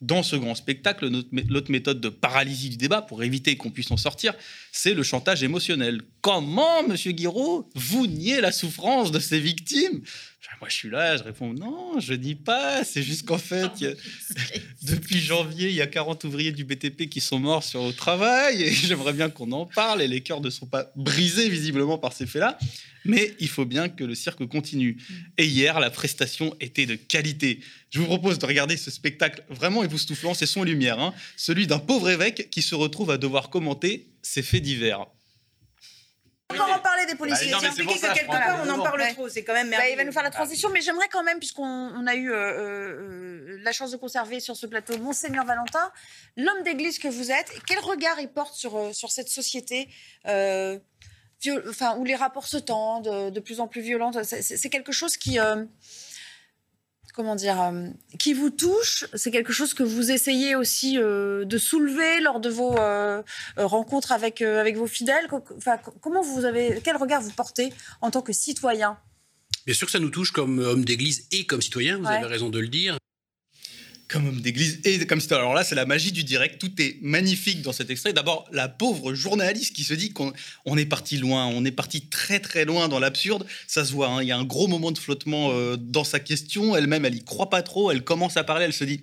dans 0.00 0.22
ce 0.22 0.36
grand 0.36 0.54
spectacle, 0.54 1.10
l'autre 1.48 1.70
méthode 1.70 2.00
de 2.00 2.08
paralysie 2.08 2.70
du 2.70 2.76
débat, 2.76 3.02
pour 3.02 3.22
éviter 3.22 3.56
qu'on 3.56 3.70
puisse 3.70 3.90
en 3.90 3.96
sortir, 3.96 4.34
c'est 4.72 4.94
le 4.94 5.02
chantage 5.02 5.42
émotionnel. 5.42 6.00
Comment, 6.22 6.82
monsieur 6.86 7.12
Guiraud, 7.12 7.68
vous 7.74 8.06
niez 8.06 8.40
la 8.40 8.52
souffrance 8.52 9.10
de 9.10 9.18
ces 9.18 9.40
victimes? 9.40 10.00
Moi, 10.60 10.68
je 10.68 10.74
suis 10.74 10.90
là, 10.90 11.16
je 11.16 11.22
réponds 11.22 11.52
non, 11.52 12.00
je 12.00 12.14
nie 12.14 12.34
pas. 12.34 12.82
C'est 12.84 13.02
juste 13.02 13.26
qu'en 13.26 13.38
fait, 13.38 13.70
depuis 14.82 15.20
janvier, 15.20 15.68
il 15.68 15.74
y 15.74 15.82
a 15.82 15.86
40 15.86 16.24
ouvriers 16.24 16.52
du 16.52 16.64
BTP 16.64 17.08
qui 17.08 17.20
sont 17.20 17.38
morts 17.38 17.62
sur 17.62 17.86
le 17.86 17.92
travail, 17.92 18.62
et 18.62 18.70
j'aimerais 18.72 19.12
bien 19.12 19.28
qu'on 19.30 19.52
en 19.52 19.66
parle, 19.66 20.02
et 20.02 20.08
les 20.08 20.22
cœurs 20.22 20.40
ne 20.40 20.50
sont 20.50 20.66
pas 20.66 20.90
brisés 20.96 21.48
visiblement 21.48 21.98
par 21.98 22.12
ces 22.12 22.26
faits-là. 22.26 22.58
Mais 23.04 23.34
il 23.38 23.48
faut 23.48 23.64
bien 23.64 23.88
que 23.88 24.04
le 24.04 24.14
cirque 24.14 24.46
continue. 24.46 24.98
Et 25.38 25.46
hier, 25.46 25.80
la 25.80 25.88
prestation 25.88 26.54
était 26.60 26.84
de 26.84 26.96
qualité. 26.96 27.60
Je 27.90 27.98
vous 27.98 28.06
propose 28.06 28.38
de 28.38 28.44
regarder 28.44 28.76
ce 28.76 28.90
spectacle 28.90 29.42
vraiment 29.48 29.82
époustouflant, 29.82 30.34
c'est 30.34 30.46
son 30.46 30.64
lumière, 30.64 31.00
hein. 31.00 31.14
celui 31.36 31.66
d'un 31.66 31.78
pauvre 31.78 32.10
évêque 32.10 32.50
qui 32.50 32.60
se 32.60 32.74
retrouve 32.74 33.10
à 33.10 33.18
devoir 33.18 33.48
commenter 33.48 34.08
ses 34.22 34.42
faits 34.42 34.62
divers. 34.62 35.06
Encore 36.50 36.72
en 36.72 36.78
parler 36.80 37.06
des 37.06 37.14
policiers. 37.14 37.50
Bah, 37.52 37.58
piquez 37.76 37.98
ça, 37.98 38.08
que 38.08 38.14
quelque 38.14 38.30
part, 38.30 38.60
on 38.64 38.68
en 38.70 38.82
parle 38.82 39.00
Ouais. 39.00 39.12
trop. 39.14 39.28
C'est 39.28 39.44
quand 39.44 39.52
même 39.54 39.66
Bah, 39.68 39.76
merveilleux. 39.78 39.94
il 39.94 39.96
va 39.96 40.04
nous 40.04 40.12
faire 40.12 40.22
la 40.22 40.30
transition, 40.30 40.68
mais 40.70 40.80
j'aimerais 40.80 41.08
quand 41.10 41.22
même, 41.22 41.38
puisqu'on 41.38 41.64
on 41.64 42.06
a 42.06 42.14
eu 42.14 42.30
euh, 42.30 42.36
euh, 42.36 43.58
la 43.62 43.72
chance 43.72 43.90
de 43.90 43.96
conserver 43.96 44.40
sur 44.40 44.56
ce 44.56 44.66
plateau 44.66 44.96
Monseigneur 44.98 45.44
Valentin, 45.44 45.90
l'homme 46.36 46.62
d'église 46.64 46.98
que 46.98 47.08
vous 47.08 47.30
êtes, 47.30 47.50
quel 47.66 47.78
regard 47.78 48.20
il 48.20 48.28
porte 48.28 48.54
sur, 48.54 48.76
euh, 48.76 48.92
sur 48.92 49.10
cette 49.10 49.28
société 49.28 49.88
euh, 50.26 50.78
viol- 51.42 51.64
enfin, 51.68 51.96
où 51.96 52.04
les 52.04 52.14
rapports 52.16 52.46
se 52.46 52.56
tendent, 52.58 53.32
de 53.32 53.40
plus 53.40 53.60
en 53.60 53.68
plus 53.68 53.80
violents 53.80 54.12
c'est 54.22 54.70
quelque 54.70 54.92
chose 54.92 55.16
qui... 55.16 55.38
comment 57.14 57.34
dire, 57.36 57.60
euh, 57.60 57.88
qui 58.18 58.32
vous 58.34 58.50
touche. 58.50 59.04
C'est 59.14 59.30
quelque 59.30 59.52
chose 59.52 59.74
que 59.74 59.82
vous 59.82 60.10
essayez 60.10 60.54
aussi 60.56 60.98
euh, 60.98 61.44
de 61.44 61.58
soulever 61.58 62.20
lors 62.20 62.40
de 62.40 62.48
vos 62.50 62.76
euh, 62.78 63.22
rencontres 63.56 64.12
avec, 64.12 64.42
avec 64.42 64.76
vos 64.76 64.86
fidèles. 64.86 65.26
Enfin, 65.56 65.78
comment 66.00 66.22
vous 66.22 66.44
avez, 66.44 66.80
quel 66.82 66.96
regard 66.96 67.20
vous 67.22 67.32
portez 67.32 67.72
en 68.00 68.10
tant 68.10 68.22
que 68.22 68.32
citoyen? 68.32 68.98
Bien 69.66 69.74
sûr 69.74 69.86
que 69.86 69.92
ça 69.92 69.98
nous 69.98 70.10
touche 70.10 70.30
comme 70.32 70.58
homme 70.58 70.84
d'église 70.84 71.26
et 71.32 71.44
comme 71.46 71.60
citoyen, 71.62 71.98
vous 71.98 72.04
Ouais. 72.06 72.16
avez 72.16 72.26
raison 72.26 72.48
de 72.48 72.58
le 72.58 72.68
dire. 72.68 72.96
Comme 74.10 74.26
homme 74.26 74.40
d'église 74.40 74.80
et 74.84 75.06
comme 75.06 75.20
citoyen. 75.20 75.42
Alors 75.42 75.54
là, 75.54 75.62
c'est 75.62 75.76
la 75.76 75.86
magie 75.86 76.10
du 76.10 76.24
direct. 76.24 76.60
Tout 76.60 76.72
est 76.82 76.98
magnifique 77.00 77.62
dans 77.62 77.72
cet 77.72 77.90
extrait. 77.90 78.12
D'abord, 78.12 78.48
la 78.52 78.68
pauvre 78.68 79.14
journaliste 79.14 79.74
qui 79.74 79.84
se 79.84 79.94
dit 79.94 80.10
qu'on 80.10 80.32
on 80.64 80.76
est 80.76 80.84
parti 80.84 81.16
loin, 81.16 81.46
on 81.46 81.64
est 81.64 81.70
parti 81.70 82.02
très 82.02 82.40
très 82.40 82.64
loin 82.64 82.88
dans 82.88 82.98
l'absurde. 82.98 83.46
Ça 83.68 83.84
se 83.84 83.92
voit. 83.92 84.08
hein. 84.08 84.22
Il 84.22 84.28
y 84.28 84.32
a 84.32 84.36
un 84.36 84.44
gros 84.44 84.66
moment 84.66 84.90
de 84.90 84.98
flottement 84.98 85.52
euh, 85.52 85.76
dans 85.76 86.04
sa 86.04 86.18
question. 86.18 86.76
Elle-même, 86.76 87.04
elle 87.04 87.14
y 87.14 87.24
croit 87.24 87.50
pas 87.50 87.62
trop. 87.62 87.90
Elle 87.90 88.02
commence 88.02 88.36
à 88.36 88.44
parler. 88.44 88.64
Elle 88.64 88.72
se 88.72 88.84
dit. 88.84 89.00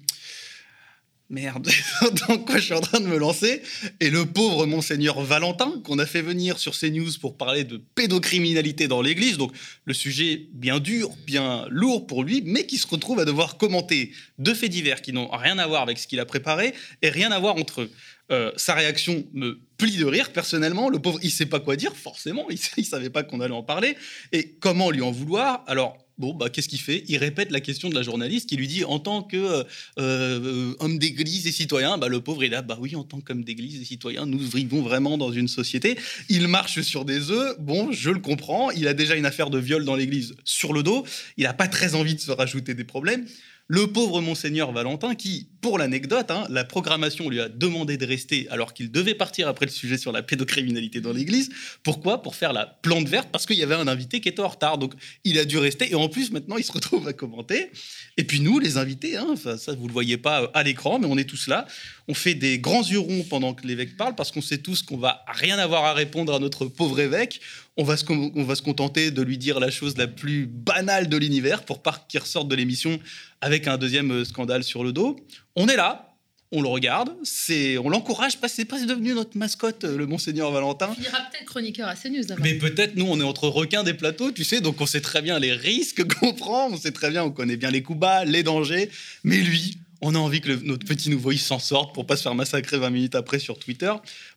Merde, 1.30 1.70
dans 2.28 2.38
quoi 2.38 2.58
je 2.58 2.66
suis 2.66 2.74
en 2.74 2.80
train 2.80 3.02
de 3.02 3.08
me 3.08 3.18
lancer 3.18 3.62
Et 4.00 4.10
le 4.10 4.26
pauvre 4.26 4.66
monseigneur 4.66 5.22
Valentin, 5.22 5.82
qu'on 5.84 6.00
a 6.00 6.06
fait 6.06 6.22
venir 6.22 6.58
sur 6.58 6.78
CNews 6.78 7.12
pour 7.20 7.36
parler 7.36 7.66
de 7.66 7.82
pédocriminalité 7.96 8.88
dans 8.88 9.02
l'église, 9.02 9.38
donc 9.38 9.52
le 9.84 9.94
sujet 9.94 10.48
bien 10.54 10.80
dur, 10.80 11.10
bien 11.26 11.66
lourd 11.70 12.08
pour 12.08 12.24
lui, 12.24 12.42
mais 12.46 12.66
qui 12.66 12.78
se 12.78 12.88
retrouve 12.88 13.20
à 13.20 13.26
devoir 13.26 13.58
commenter 13.58 14.12
deux 14.38 14.54
faits 14.54 14.72
divers 14.72 15.02
qui 15.02 15.12
n'ont 15.12 15.28
rien 15.28 15.58
à 15.58 15.68
voir 15.68 15.82
avec 15.82 15.98
ce 15.98 16.08
qu'il 16.08 16.22
a 16.22 16.26
préparé 16.26 16.74
et 17.02 17.10
rien 17.10 17.32
à 17.32 17.40
voir 17.40 17.58
entre 17.58 17.82
eux. 17.82 17.92
Euh, 18.32 18.52
sa 18.56 18.74
réaction 18.74 19.26
me 19.34 19.60
plie 19.78 19.98
de 19.98 20.06
rire 20.06 20.32
personnellement. 20.32 20.90
Le 20.90 21.00
pauvre, 21.00 21.20
il 21.24 21.32
sait 21.32 21.46
pas 21.46 21.60
quoi 21.60 21.76
dire, 21.76 21.96
forcément. 21.96 22.46
Il, 22.50 22.60
il 22.78 22.86
savait 22.86 23.10
pas 23.10 23.24
qu'on 23.24 23.42
allait 23.42 23.54
en 23.54 23.64
parler. 23.64 23.98
Et 24.32 24.56
comment 24.60 24.92
lui 24.92 25.02
en 25.02 25.12
vouloir? 25.12 25.64
Alors, 25.68 25.98
bon, 26.18 26.34
bah, 26.34 26.50
qu'est-ce 26.50 26.68
qu'il 26.68 26.80
fait? 26.80 27.04
Il 27.08 27.18
répète 27.18 27.52
la 27.52 27.62
question 27.62 27.90
de 27.90 27.96
la 27.96 28.02
journaliste 28.02 28.50
qui 28.50 28.56
lui 28.56 28.68
dit 28.68 28.84
en 28.84 29.00
tant 29.00 29.24
que 29.24 29.38
euh, 29.38 29.64
euh, 30.00 30.74
homme 30.80 30.98
d'église 30.98 31.48
et 31.48 31.52
citoyen, 31.52 31.98
bah, 31.98 32.08
le 32.08 32.22
pauvre, 32.22 32.44
il 32.44 32.54
a 32.56 32.62
bah 32.62 32.78
oui, 32.80 32.96
en 32.96 33.04
tant 33.04 33.22
qu'homme 33.22 33.44
d'église 33.44 33.82
et 33.82 33.86
citoyen, 33.86 34.26
nous 34.26 34.40
vivons 34.40 34.82
vraiment 34.82 35.18
dans 35.18 35.32
une 35.32 35.48
société. 35.48 35.98
Il 36.30 36.48
marche 36.48 36.82
sur 36.82 37.06
des 37.06 37.32
œufs. 37.32 37.56
Bon, 37.60 37.92
je 37.92 38.10
le 38.10 38.20
comprends. 38.20 38.72
Il 38.72 38.88
a 38.88 38.94
déjà 38.94 39.16
une 39.16 39.26
affaire 39.26 39.50
de 39.50 39.60
viol 39.60 39.86
dans 39.86 39.96
l'église 39.96 40.36
sur 40.44 40.74
le 40.74 40.84
dos. 40.84 41.06
Il 41.38 41.44
n'a 41.44 41.54
pas 41.54 41.68
très 41.68 41.96
envie 41.96 42.16
de 42.16 42.22
se 42.22 42.32
rajouter 42.32 42.74
des 42.74 42.84
problèmes. 42.84 43.26
Le 43.70 43.88
pauvre 43.88 44.22
monseigneur 44.22 44.72
Valentin, 44.72 45.14
qui, 45.14 45.50
pour 45.60 45.78
l'anecdote, 45.78 46.32
hein, 46.32 46.46
la 46.50 46.64
programmation 46.64 47.30
lui 47.30 47.42
a 47.42 47.50
demandé 47.50 47.98
de 47.98 48.06
rester 48.06 48.48
alors 48.50 48.74
qu'il 48.74 48.92
devait 48.92 49.14
partir 49.14 49.50
après 49.50 49.66
le 49.66 49.72
sujet 49.72 49.98
sur 49.98 50.14
la 50.14 50.24
pédocriminalité 50.24 51.02
dans 51.02 51.12
l'église. 51.12 51.50
Pourquoi? 51.84 52.22
Pour 52.22 52.36
faire 52.36 52.54
la 52.54 52.66
plante 52.66 53.10
verte, 53.10 53.28
parce 53.30 53.46
qu'il 53.46 53.58
y 53.58 53.64
avait 53.64 53.76
un 53.76 53.90
invité 53.90 54.22
qui 54.22 54.30
était 54.30 54.42
en 54.42 54.48
retard. 54.48 54.78
Donc, 54.78 54.94
il 55.26 55.38
a 55.38 55.44
dû 55.44 55.58
rester. 55.58 55.92
Et 55.92 55.96
en 55.96 56.08
plus, 56.08 56.32
maintenant, 56.32 56.56
il 56.56 56.64
se 56.64 56.72
retrouve 56.72 57.10
à 57.10 57.14
commenter. 57.14 57.70
Et 58.16 58.24
puis 58.24 58.40
nous, 58.40 58.58
les 58.58 58.78
invités, 58.78 59.18
hein, 59.18 59.36
ça, 59.36 59.74
vous 59.74 59.84
ne 59.84 59.88
le 59.88 59.94
voyez 59.94 60.18
pas 60.18 60.44
euh, 60.44 60.48
à 60.54 60.64
l'écran, 60.64 60.98
mais 61.00 61.08
on 61.08 61.18
est 61.18 61.30
tous 61.30 61.48
là. 61.48 61.68
On 62.08 62.14
fait 62.14 62.36
des 62.36 62.60
grands 62.60 62.84
yeux 62.84 63.00
ronds 63.00 63.26
pendant 63.30 63.54
que 63.54 63.68
l'évêque 63.68 63.98
parle, 63.98 64.16
parce 64.16 64.32
qu'on 64.32 64.42
sait 64.42 64.60
tous 64.60 64.82
qu'on 64.82 64.98
va 64.98 65.26
rien 65.28 65.60
avoir 65.60 65.84
à 65.84 65.94
répondre 65.94 66.34
à 66.34 66.40
notre 66.40 66.68
pauvre 66.68 67.02
évêque. 67.02 67.42
On 67.80 67.84
va, 67.84 67.96
se, 67.96 68.04
com- 68.04 68.32
on 68.36 68.44
va 68.44 68.56
se 68.56 68.62
contenter 68.64 69.12
de 69.12 69.22
lui 69.22 69.38
dire 69.38 69.60
la 69.60 69.70
chose 69.70 69.98
la 69.98 70.08
plus 70.08 70.48
banale 70.48 71.10
de 71.10 71.18
l'univers 71.18 71.64
pour 71.64 71.82
pas 71.84 72.06
qu'il 72.10 72.20
ressorte 72.20 72.48
de 72.48 72.56
l'émission 72.56 73.00
avec 73.42 73.68
un 73.68 73.78
deuxième 73.78 74.12
euh, 74.12 74.26
scandale 74.26 74.64
sur 74.64 74.84
le 74.84 74.92
dos. 74.94 75.16
On 75.56 75.68
est 75.68 75.76
là, 75.76 76.16
on 76.52 76.62
le 76.62 76.68
regarde, 76.70 77.10
c'est, 77.24 77.78
on 77.78 77.90
l'encourage, 77.90 78.40
parce 78.40 78.54
que 78.54 78.58
c'est 78.58 78.66
pas 78.66 78.84
devenu 78.84 79.14
notre 79.14 79.38
mascotte, 79.38 79.84
euh, 79.84 79.96
le 79.98 80.08
Monseigneur 80.08 80.50
Valentin. 80.52 80.90
Il 80.98 81.04
finira 81.04 81.20
peut-être 81.30 81.46
chroniqueur 81.46 81.88
à 81.88 81.96
CNews 81.96 82.24
d'abord. 82.24 82.44
Mais 82.44 82.56
peut-être, 82.56 82.96
nous, 82.96 83.06
on 83.08 83.20
est 83.20 83.24
entre 83.24 83.48
requins 83.48 83.84
des 83.84 83.94
plateaux, 83.94 84.32
tu 84.32 84.44
sais, 84.44 84.60
donc 84.62 84.82
on 84.82 84.86
sait 84.88 85.02
très 85.02 85.22
bien 85.22 85.38
les 85.38 85.54
risques 85.54 86.04
qu'on 86.20 86.34
prend, 86.34 86.72
on 86.72 86.78
sait 86.78 86.92
très 86.92 87.12
bien, 87.12 87.24
on 87.26 87.32
connaît 87.32 87.58
bien 87.58 87.70
les 87.70 87.84
coups 87.84 88.00
bas, 88.00 88.26
les 88.26 88.42
dangers. 88.44 88.90
Mais 89.24 89.38
lui, 89.38 89.78
on 90.02 90.16
a 90.16 90.18
envie 90.20 90.42
que 90.42 90.48
le- 90.48 90.62
notre 90.64 90.86
petit 90.88 91.10
nouveau, 91.12 91.32
il 91.32 91.38
s'en 91.40 91.60
sorte 91.60 91.94
pour 91.94 92.08
pas 92.08 92.16
se 92.16 92.24
faire 92.24 92.34
massacrer 92.34 92.78
20 92.80 92.90
minutes 92.92 93.16
après 93.16 93.38
sur 93.40 93.60
Twitter. 93.60 93.92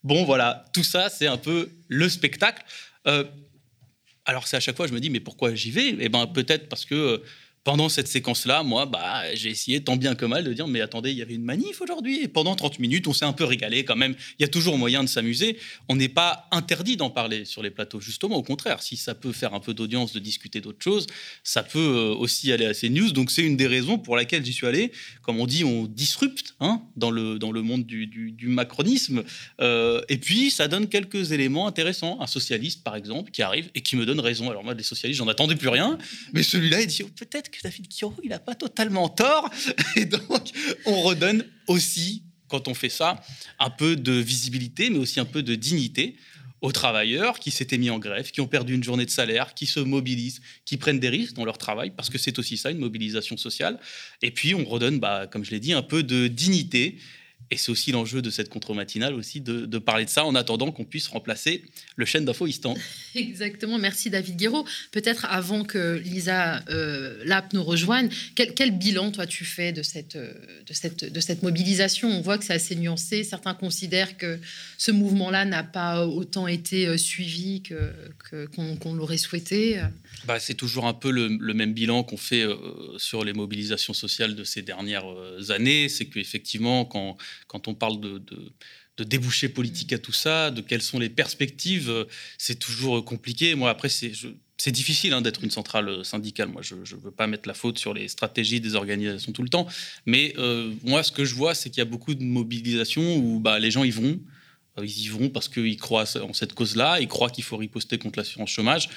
Bon, 0.05 0.25
voilà, 0.25 0.65
tout 0.75 0.85
ça, 0.85 1.09
c'est 1.09 1.27
un 1.29 1.39
peu 1.39 1.71
le 1.89 2.09
spectacle. 2.11 2.63
Euh, 3.07 3.25
alors, 4.25 4.47
c'est 4.47 4.57
à 4.57 4.61
chaque 4.61 4.77
fois, 4.77 4.87
je 4.87 4.93
me 4.93 5.01
dis, 5.01 5.11
mais 5.11 5.21
pourquoi 5.21 5.55
j'y 5.55 5.71
vais? 5.71 5.97
Eh 5.99 6.09
ben, 6.09 6.27
peut-être 6.27 6.69
parce 6.69 6.85
que. 6.85 7.23
Pendant 7.63 7.91
cette 7.91 8.09
séquence-là, 8.09 8.63
moi, 8.63 8.87
bah, 8.87 9.23
j'ai 9.35 9.51
essayé 9.51 9.85
tant 9.85 9.97
bien 9.97 10.15
que 10.15 10.25
mal 10.25 10.45
de 10.45 10.53
dire, 10.55 10.67
mais 10.67 10.81
attendez, 10.81 11.11
il 11.11 11.19
y 11.19 11.23
avait 11.23 11.35
une 11.35 11.45
manif 11.45 11.83
aujourd'hui. 11.83 12.23
Et 12.23 12.29
pendant 12.29 12.55
30 12.55 12.79
minutes, 12.79 13.07
on 13.07 13.13
s'est 13.13 13.27
un 13.27 13.35
peu 13.35 13.45
régalé 13.45 13.85
quand 13.85 13.97
même. 13.97 14.15
Il 14.39 14.43
y 14.43 14.45
a 14.45 14.49
toujours 14.49 14.79
moyen 14.79 15.05
de 15.05 15.09
s'amuser. 15.09 15.59
On 15.89 15.97
n'est 15.97 16.09
pas 16.09 16.49
interdit 16.53 16.97
d'en 16.97 17.11
parler 17.11 17.45
sur 17.45 17.63
les 17.63 17.71
plateaux. 17.71 18.01
Justement, 18.01 18.37
au 18.37 18.43
contraire, 18.43 18.83
si 18.83 18.97
ça 18.97 19.15
peut 19.15 19.33
faire 19.33 19.53
un 19.53 19.61
peu 19.61 19.75
d'audience 19.75 20.13
de 20.15 20.21
discuter 20.21 20.63
d'autres 20.63 20.83
choses, 20.83 21.07
ça 21.45 21.63
peut 21.63 21.79
euh, 21.79 22.15
aussi 22.15 22.51
aller 22.51 22.65
à 22.65 22.73
ces 22.73 22.89
news. 22.89 23.13
Donc, 23.13 23.31
c'est 23.31 23.43
une 23.43 23.59
des 23.59 23.67
raisons 23.67 23.99
pour 23.99 24.17
laquelle 24.17 24.43
j'y 24.45 24.55
suis 24.55 24.67
allé. 24.67 24.91
Comme 25.21 25.39
on 25.39 25.47
dit, 25.47 25.63
on 25.63 25.85
disrupte 25.85 26.55
hein, 26.61 26.81
dans, 26.97 27.11
le, 27.11 27.39
dans 27.39 27.53
le 27.53 27.61
monde 27.61 27.85
du, 27.85 28.07
du- 28.07 28.33
du 28.33 28.49
macronisme. 28.49 29.23
Euh, 29.61 30.01
et 30.09 30.17
puis, 30.17 30.51
ça 30.51 30.67
donne 30.67 30.89
quelques 30.89 31.33
éléments 31.33 31.67
intéressants. 31.67 32.19
Un 32.23 32.27
socialiste, 32.27 32.83
par 32.85 32.97
exemple, 32.97 33.31
qui 33.33 33.43
arrive 33.43 33.69
et 33.75 33.83
qui 33.83 33.97
me 33.97 34.07
donne 34.07 34.21
raison. 34.21 34.49
Alors, 34.49 34.65
moi, 34.65 34.75
des 34.75 34.83
socialistes, 34.83 35.19
j'en 35.19 35.29
attendais 35.29 35.57
plus 35.57 35.69
rien. 35.69 35.99
Mais 36.33 36.43
celui-là, 36.43 36.81
il 36.81 36.87
dit 36.87 37.03
oh, 37.05 37.11
peut-être 37.15 37.50
que 37.51 37.61
David 37.63 37.89
Kiro, 37.89 38.15
il 38.23 38.31
n'a 38.31 38.39
pas 38.39 38.55
totalement 38.55 39.09
tort. 39.09 39.51
Et 39.97 40.05
donc, 40.05 40.51
on 40.87 41.03
redonne 41.03 41.45
aussi, 41.67 42.23
quand 42.49 42.69
on 42.69 42.75
fait 42.75 42.89
ça, 42.89 43.23
un 43.59 43.71
peu 43.71 43.97
de 43.97 44.13
visibilité, 44.13 44.91
mais 44.91 44.99
aussi 44.99 45.21
un 45.21 45.25
peu 45.25 45.43
de 45.43 45.55
dignité 45.55 46.17
aux 46.61 46.73
travailleurs 46.73 47.39
qui 47.39 47.51
s'étaient 47.51 47.79
mis 47.79 47.91
en 47.91 47.99
grève, 47.99 48.31
qui 48.31 48.41
ont 48.41 48.47
perdu 48.47 48.75
une 48.75 48.85
journée 48.85 49.07
de 49.07 49.11
salaire, 49.11 49.55
qui 49.55 49.67
se 49.67 49.81
mobilisent, 49.81 50.43
qui 50.65 50.77
prennent 50.77 51.01
des 51.01 51.09
risques 51.09 51.35
dans 51.35 51.45
leur 51.45 51.59
travail, 51.59 51.91
parce 51.91 52.11
que 52.11 52.19
c'est 52.19 52.39
aussi 52.39 52.57
ça, 52.57 52.71
une 52.71 52.79
mobilisation 52.79 53.37
sociale. 53.37 53.79
Et 54.21 54.31
puis, 54.31 54.55
on 54.55 54.65
redonne, 54.65 54.99
bah, 54.99 55.27
comme 55.27 55.45
je 55.45 55.51
l'ai 55.51 55.61
dit, 55.61 55.73
un 55.73 55.83
peu 55.83 56.03
de 56.03 56.29
dignité. 56.29 56.99
Et 57.53 57.57
c'est 57.57 57.71
aussi 57.73 57.91
l'enjeu 57.91 58.23
de 58.23 58.31
cette 58.31 58.49
contre-matinale 58.49 59.15
aussi, 59.15 59.41
de, 59.41 59.67
de 59.67 59.79
parler 59.79 60.05
de 60.05 60.11
ça 60.11 60.25
en 60.25 60.35
attendant 60.37 60.71
qu'on 60.71 60.85
puisse 60.85 61.09
remplacer 61.09 61.65
le 61.97 62.05
chaîne 62.05 62.25
d'info 62.25 62.47
instant. 62.47 62.75
Exactement, 63.17 63.77
merci 63.79 64.09
David 64.09 64.37
Guéraud. 64.37 64.65
Peut-être 64.93 65.25
avant 65.29 65.65
que 65.65 65.97
Lisa 65.99 66.63
euh, 66.71 67.21
Lapp 67.25 67.53
nous 67.53 67.65
rejoigne, 67.65 68.09
quel, 68.37 68.55
quel 68.55 68.71
bilan 68.79 69.11
toi 69.11 69.27
tu 69.27 69.45
fais 69.45 69.73
de 69.73 69.83
cette, 69.83 70.15
euh, 70.17 70.33
de, 70.67 70.73
cette, 70.73 71.05
de 71.13 71.21
cette 71.21 71.43
mobilisation? 71.43 72.09
On 72.09 72.21
voit 72.21 72.39
que 72.39 72.45
c'est 72.45 72.53
assez 72.55 72.77
nuancé. 72.77 73.25
Certains 73.25 73.55
considèrent 73.55 74.17
que 74.17 74.39
ce 74.79 74.93
mouvement-là 74.93 75.45
n'a 75.45 75.65
pas 75.65 76.07
autant 76.07 76.47
été 76.47 76.87
euh, 76.87 76.97
suivi 76.97 77.63
que, 77.63 77.91
que- 78.31 78.47
qu'on, 78.47 78.77
qu'on 78.77 78.95
l'aurait 78.95 79.17
souhaité. 79.19 79.83
Bah, 80.25 80.39
c'est 80.39 80.55
toujours 80.55 80.87
un 80.87 80.95
peu 80.95 81.11
le, 81.11 81.27
le 81.41 81.55
même 81.55 81.73
bilan 81.75 82.05
qu'on 82.05 82.17
fait 82.17 82.43
euh, 82.43 82.55
sur 82.99 83.25
les 83.25 83.33
mobilisations 83.33 83.93
sociales 83.95 84.37
de 84.37 84.45
ces 84.45 84.63
dernières 84.63 85.05
années. 85.49 85.89
C'est 85.89 86.07
qu'effectivement, 86.07 86.85
quand, 86.85 87.17
quand 87.47 87.69
on 87.69 87.75
parle 87.75 88.01
de, 88.01 88.19
de, 88.19 88.53
de 88.97 89.05
débouchés 89.05 89.49
politiques 89.49 89.93
à 89.93 89.99
tout 89.99 90.13
ça, 90.13 90.51
de 90.51 90.61
quelles 90.61 90.83
sont 90.83 90.99
les 90.99 91.11
perspectives, 91.11 92.07
c'est 92.39 92.59
toujours 92.59 93.05
compliqué. 93.05 93.55
Moi, 93.55 93.71
après, 93.71 93.89
c'est 93.89 94.73
difficile 94.73 95.15
hein, 95.15 95.23
d'être 95.23 95.43
une 95.43 95.51
centrale 95.51 96.05
syndicale. 96.05 96.49
Moi, 96.49 96.61
je 96.61 96.75
ne 96.75 97.01
veux 97.01 97.11
pas 97.11 97.27
mettre 97.27 97.49
la 97.49 97.55
faute 97.55 97.79
sur 97.79 97.95
les 97.95 98.09
stratégies 98.09 98.61
des 98.61 98.75
organisations 98.75 99.33
tout 99.33 99.43
le 99.43 99.49
temps. 99.49 99.67
Mais 100.05 100.35
euh, 100.37 100.75
moi, 100.85 101.03
ce 101.03 101.13
que 101.13 101.25
je 101.25 101.35
vois, 101.35 101.55
c'est 101.55 101.71
qu'il 101.71 101.79
y 101.79 101.81
a 101.81 101.87
beaucoup 101.87 102.15
de 102.15 102.23
mobilisations 102.23 103.17
où 103.17 103.41
bah, 103.41 103.59
les 103.59 103.71
gens 103.71 103.85
y 103.85 103.91
vont. 103.91 104.21
Euh, 104.79 104.85
Ils 104.85 105.07
y 105.07 105.09
vont 105.09 105.31
parce 105.31 105.49
qu'ils 105.49 105.79
croient 105.79 106.05
en 106.19 106.35
cette 106.35 106.53
cause-là, 106.53 107.01
ils 107.01 107.09
croient 107.09 107.31
qu'il 107.31 107.43
faut 107.43 107.57
riposter 107.57 107.97
contre 107.97 108.19
l'assurance 108.19 108.51
chômage. 108.51 108.91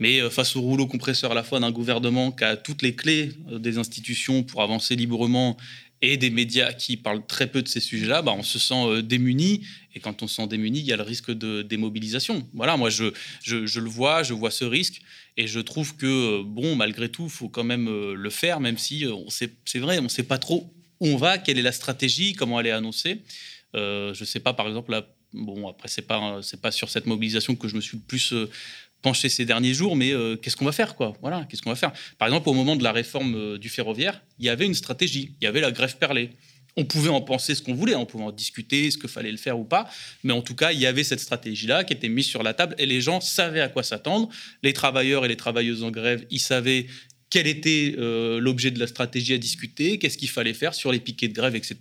Mais 0.00 0.20
euh, 0.20 0.30
face 0.30 0.56
au 0.56 0.60
rouleau 0.60 0.88
compresseur 0.88 1.30
à 1.30 1.34
la 1.34 1.44
fois 1.44 1.60
d'un 1.60 1.70
gouvernement 1.70 2.32
qui 2.32 2.42
a 2.42 2.56
toutes 2.56 2.82
les 2.82 2.96
clés 2.96 3.32
des 3.52 3.78
institutions 3.78 4.42
pour 4.42 4.62
avancer 4.62 4.96
librement 4.96 5.56
et 6.12 6.16
des 6.16 6.30
médias 6.30 6.72
qui 6.72 6.96
parlent 6.96 7.24
très 7.26 7.46
peu 7.46 7.62
de 7.62 7.68
ces 7.68 7.80
sujets-là, 7.80 8.22
bah, 8.22 8.34
on 8.36 8.42
se 8.42 8.58
sent 8.58 8.74
euh, 8.74 9.02
démuni. 9.02 9.62
Et 9.94 10.00
quand 10.00 10.22
on 10.22 10.26
se 10.26 10.36
sent 10.36 10.46
démuni, 10.46 10.80
il 10.80 10.86
y 10.86 10.92
a 10.92 10.96
le 10.96 11.02
risque 11.02 11.30
de 11.30 11.62
démobilisation. 11.62 12.46
Voilà, 12.52 12.76
moi, 12.76 12.90
je, 12.90 13.12
je, 13.42 13.80
le 13.80 13.88
vois, 13.88 14.22
je 14.22 14.34
vois 14.34 14.50
ce 14.50 14.64
risque. 14.64 15.02
Et 15.36 15.46
je 15.46 15.60
trouve 15.60 15.96
que, 15.96 16.06
euh, 16.06 16.42
bon, 16.44 16.76
malgré 16.76 17.08
tout, 17.08 17.24
il 17.24 17.30
faut 17.30 17.48
quand 17.48 17.64
même 17.64 17.88
euh, 17.88 18.14
le 18.14 18.30
faire, 18.30 18.60
même 18.60 18.78
si 18.78 19.06
c'est 19.28 19.78
vrai, 19.78 19.98
on 19.98 20.02
ne 20.02 20.08
sait 20.08 20.22
pas 20.24 20.38
trop 20.38 20.72
où 21.00 21.08
on 21.08 21.16
va, 21.16 21.38
quelle 21.38 21.58
est 21.58 21.62
la 21.62 21.72
stratégie, 21.72 22.34
comment 22.34 22.60
elle 22.60 22.66
est 22.66 22.72
annoncée. 22.72 23.22
Je 23.74 24.18
ne 24.18 24.24
sais 24.24 24.40
pas, 24.40 24.52
par 24.52 24.68
exemple, 24.68 24.92
là, 24.92 25.06
bon, 25.32 25.68
après, 25.68 25.88
ce 25.88 26.00
n'est 26.00 26.06
pas, 26.06 26.40
pas 26.62 26.70
sur 26.70 26.88
cette 26.88 27.06
mobilisation 27.06 27.56
que 27.56 27.66
je 27.66 27.74
me 27.74 27.80
suis 27.80 27.96
le 27.96 28.02
plus 28.04 28.32
penché 29.04 29.28
ces 29.28 29.44
derniers 29.44 29.74
jours, 29.74 29.96
mais 29.96 30.12
euh, 30.12 30.34
qu'est-ce 30.34 30.56
qu'on 30.56 30.64
va 30.64 30.72
faire, 30.72 30.96
quoi? 30.96 31.12
Voilà, 31.20 31.46
qu'est-ce 31.48 31.60
qu'on 31.60 31.70
va 31.70 31.76
faire? 31.76 31.92
Par 32.18 32.26
exemple, 32.26 32.48
au 32.48 32.54
moment 32.54 32.74
de 32.74 32.82
la 32.82 32.90
réforme 32.90 33.34
euh, 33.36 33.58
du 33.58 33.68
ferroviaire, 33.68 34.22
il 34.38 34.46
y 34.46 34.48
avait 34.48 34.64
une 34.64 34.74
stratégie, 34.74 35.36
il 35.40 35.44
y 35.44 35.46
avait 35.46 35.60
la 35.60 35.70
grève 35.70 35.98
perlée. 35.98 36.30
on 36.76 36.86
pouvait 36.86 37.10
en 37.10 37.20
penser 37.20 37.54
ce 37.54 37.62
qu'on 37.62 37.74
voulait, 37.74 37.94
on 37.94 38.06
pouvait 38.06 38.24
en 38.24 38.32
discuter, 38.32 38.90
ce 38.90 38.96
que 38.96 39.06
fallait 39.06 39.30
le 39.30 39.36
faire 39.36 39.58
ou 39.58 39.64
pas, 39.64 39.88
mais 40.24 40.32
en 40.32 40.40
tout 40.40 40.56
cas, 40.56 40.72
il 40.72 40.80
y 40.80 40.86
avait 40.86 41.04
cette 41.04 41.20
stratégie-là 41.20 41.84
qui 41.84 41.92
était 41.92 42.08
mise 42.08 42.26
sur 42.26 42.42
la 42.42 42.54
table 42.54 42.74
et 42.78 42.86
les 42.86 43.02
gens 43.02 43.20
savaient 43.20 43.60
à 43.60 43.68
quoi 43.68 43.82
s'attendre. 43.82 44.30
Les 44.62 44.72
travailleurs 44.72 45.26
et 45.26 45.28
les 45.28 45.36
travailleuses 45.36 45.82
en 45.84 45.90
grève, 45.90 46.24
ils 46.30 46.40
savaient 46.40 46.86
quel 47.28 47.46
était 47.46 47.94
euh, 47.98 48.40
l'objet 48.40 48.70
de 48.70 48.80
la 48.80 48.86
stratégie 48.86 49.34
à 49.34 49.38
discuter, 49.38 49.98
qu'est-ce 49.98 50.16
qu'il 50.16 50.30
fallait 50.30 50.54
faire 50.54 50.72
sur 50.72 50.90
les 50.92 51.00
piquets 51.00 51.28
de 51.28 51.34
grève, 51.34 51.54
etc. 51.54 51.76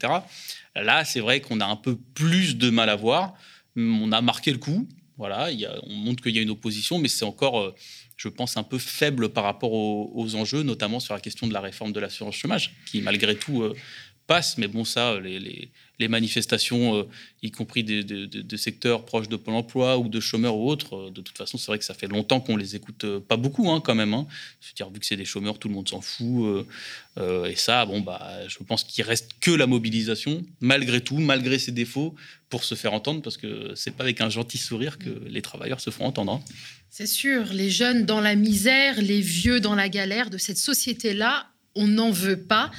Là, 0.75 1.05
c'est 1.05 1.21
vrai 1.21 1.39
qu'on 1.39 1.61
a 1.61 1.65
un 1.65 1.77
peu 1.77 1.95
plus 1.95 2.57
de 2.57 2.69
mal 2.69 2.89
à 2.89 2.95
voir. 2.95 3.33
On 3.77 4.11
a 4.11 4.21
marqué 4.21 4.51
le 4.51 4.57
coup, 4.57 4.87
voilà, 5.17 5.49
on 5.83 5.93
montre 5.93 6.23
qu'il 6.23 6.35
y 6.35 6.39
a 6.39 6.41
une 6.41 6.49
opposition, 6.49 6.97
mais 6.97 7.07
c'est 7.07 7.25
encore, 7.25 7.59
euh, 7.59 7.75
je 8.17 8.29
pense, 8.29 8.57
un 8.57 8.63
peu 8.63 8.79
faible 8.79 9.29
par 9.29 9.43
rapport 9.43 9.71
aux, 9.71 10.35
enjeux, 10.35 10.63
notamment 10.63 10.99
sur 10.99 11.13
la 11.13 11.19
question 11.19 11.47
de 11.47 11.53
la 11.53 11.61
réforme 11.61 11.91
de 11.91 11.99
l'assurance 11.99 12.35
chômage, 12.35 12.75
qui 12.87 13.01
malgré 13.01 13.35
tout 13.35 13.61
euh, 13.61 13.75
passe. 14.27 14.57
Mais 14.57 14.67
bon, 14.67 14.85
ça, 14.85 15.19
les, 15.19 15.71
manifestations, 16.07 16.97
euh, 16.97 17.03
y 17.41 17.49
compris 17.49 17.83
de, 17.83 18.57
secteurs 18.57 19.05
proches 19.05 19.29
de 19.29 19.37
Pôle 19.37 19.53
emploi 19.53 19.97
ou 19.97 20.09
de 20.09 20.19
chômeurs 20.19 20.57
ou 20.57 20.69
autres, 20.69 20.95
euh, 20.95 21.09
de 21.11 21.21
toute 21.21 21.37
façon, 21.37 21.57
c'est 21.57 21.67
vrai 21.67 21.79
que 21.79 21.85
ça 21.85 21.93
fait 21.93 22.07
longtemps 22.07 22.41
qu'on 22.41 22.57
les 22.57 22.75
écoute 22.75 23.05
euh, 23.05 23.19
pas 23.21 23.37
beaucoup, 23.37 23.71
hein, 23.71 23.81
quand 23.81 23.95
même. 23.95 24.13
Hein. 24.13 24.27
Je 24.59 24.69
veux 24.69 24.73
dire, 24.75 24.89
vu 24.89 24.99
que 24.99 25.05
c'est 25.05 25.15
des 25.15 25.23
chômeurs, 25.23 25.59
tout 25.59 25.69
le 25.69 25.73
monde 25.73 25.87
s'en 25.87 26.01
fout. 26.01 26.65
et 27.17 27.55
ça, 27.55 27.85
bon, 27.85 28.01
bah, 28.01 28.31
je 28.47 28.57
pense 28.63 28.83
qu'il 28.83 29.05
reste 29.05 29.31
que 29.39 29.51
la 29.51 29.65
mobilisation, 29.65 30.43
malgré 30.59 30.99
tout, 30.99 31.19
malgré 31.19 31.57
ses 31.57 31.71
défauts, 31.71 32.15
pour 32.49 32.63
se 32.63 32.75
faire 32.75 32.93
entendre, 32.93 33.21
parce 33.21 33.37
que 33.37 33.71
c'est 33.75 33.95
pas 33.95 34.03
avec 34.03 34.21
un 34.21 34.29
gentil 34.29 34.57
sourire 34.57 34.99
que 34.99 35.09
les 35.27 35.41
travailleurs 35.41 35.79
se 35.79 35.89
font 35.89 36.05
entendre. 36.05 36.33
Hein. 36.33 36.41
C'est 36.89 37.07
sûr, 37.07 37.45
les 37.53 37.71
jeunes 37.71 38.05
dans 38.05 38.21
la 38.21 38.35
misère, 38.35 39.01
les 39.01 39.21
vieux 39.21 39.59
dans 39.59 39.73
la 39.73 39.89
galère 39.89 40.29
de 40.29 40.37
cette 40.37 40.59
société-là, 40.59 41.47
on 41.73 41.87
n'en 41.87 42.11
veut 42.11 42.39
pas. 42.39 42.69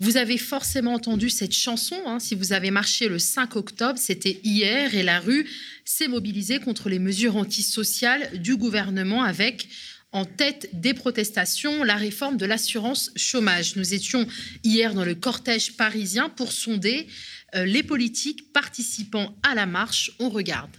Vous 0.00 0.16
avez 0.16 0.38
forcément 0.38 0.94
entendu 0.94 1.28
cette 1.28 1.54
chanson, 1.54 1.96
hein, 2.06 2.20
si 2.20 2.36
vous 2.36 2.52
avez 2.52 2.70
marché 2.70 3.08
le 3.08 3.18
5 3.18 3.56
octobre, 3.56 3.98
c'était 3.98 4.40
hier, 4.44 4.94
et 4.94 5.02
la 5.02 5.18
rue 5.18 5.48
s'est 5.84 6.06
mobilisée 6.06 6.60
contre 6.60 6.88
les 6.88 7.00
mesures 7.00 7.36
antisociales 7.36 8.38
du 8.38 8.56
gouvernement 8.56 9.22
avec 9.22 9.68
en 10.12 10.24
tête 10.24 10.70
des 10.72 10.94
protestations 10.94 11.84
la 11.84 11.96
réforme 11.96 12.36
de 12.36 12.46
l'assurance 12.46 13.10
chômage. 13.16 13.76
Nous 13.76 13.92
étions 13.92 14.26
hier 14.64 14.94
dans 14.94 15.04
le 15.04 15.14
cortège 15.14 15.76
parisien 15.76 16.28
pour 16.28 16.52
sonder 16.52 17.06
euh, 17.54 17.64
les 17.64 17.82
politiques 17.82 18.52
participant 18.52 19.36
à 19.42 19.54
la 19.54 19.66
marche. 19.66 20.12
On 20.18 20.30
regarde. 20.30 20.70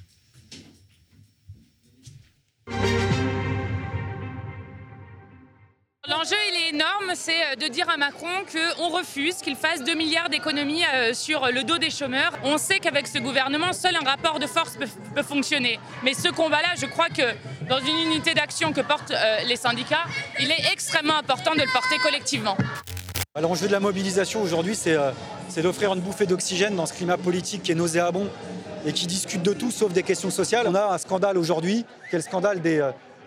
L'enjeu, 6.09 6.35
il 6.51 6.55
est 6.55 6.69
énorme, 6.69 7.13
c'est 7.13 7.39
euh, 7.39 7.55
de 7.55 7.67
dire 7.67 7.87
à 7.87 7.95
Macron 7.95 8.27
qu'on 8.51 8.89
refuse 8.89 9.35
qu'il 9.35 9.55
fasse 9.55 9.83
2 9.83 9.93
milliards 9.93 10.29
d'économies 10.29 10.81
euh, 10.83 11.13
sur 11.13 11.45
le 11.53 11.63
dos 11.63 11.77
des 11.77 11.91
chômeurs. 11.91 12.33
On 12.43 12.57
sait 12.57 12.79
qu'avec 12.79 13.05
ce 13.05 13.19
gouvernement, 13.19 13.73
seul 13.73 13.95
un 13.95 14.03
rapport 14.03 14.39
de 14.39 14.47
force 14.47 14.75
peut, 14.75 15.21
fonctionner. 15.21 15.79
Mais 16.03 16.15
ce 16.15 16.29
combat-là, 16.29 16.69
je 16.81 16.87
crois 16.87 17.09
que 17.09 17.21
dans 17.69 17.77
une 17.77 18.11
unité 18.11 18.33
d'action 18.33 18.73
que 18.73 18.81
portent 18.81 19.11
euh, 19.11 19.41
les 19.47 19.55
syndicats, 19.55 20.05
il 20.39 20.49
est 20.49 20.71
extrêmement 20.73 21.15
important 21.15 21.53
de 21.53 21.59
le 21.59 21.71
porter 21.71 21.97
collectivement. 22.01 22.57
L'enjeu 23.39 23.67
de 23.67 23.71
la 23.71 23.79
mobilisation 23.79 24.41
aujourd'hui, 24.41 24.75
c'est 24.75 25.61
d'offrir 25.61 25.93
une 25.93 26.01
bouffée 26.01 26.25
d'oxygène 26.25 26.75
dans 26.75 26.87
ce 26.87 26.93
climat 26.93 27.17
politique 27.17 27.61
qui 27.61 27.71
est 27.71 27.75
nauséabond 27.75 28.27
et 28.83 28.93
qui 28.93 29.05
discute 29.05 29.43
de 29.43 29.53
tout 29.53 29.69
sauf 29.69 29.93
des 29.93 30.01
questions 30.03 30.31
sociales. 30.31 30.65
On 30.67 30.73
a 30.73 30.91
un 30.91 30.97
scandale 30.97 31.37
aujourd'hui, 31.37 31.85
qui 32.09 32.15
est 32.15 32.19
le 32.19 32.23
scandale 32.23 32.61
des 32.61 32.81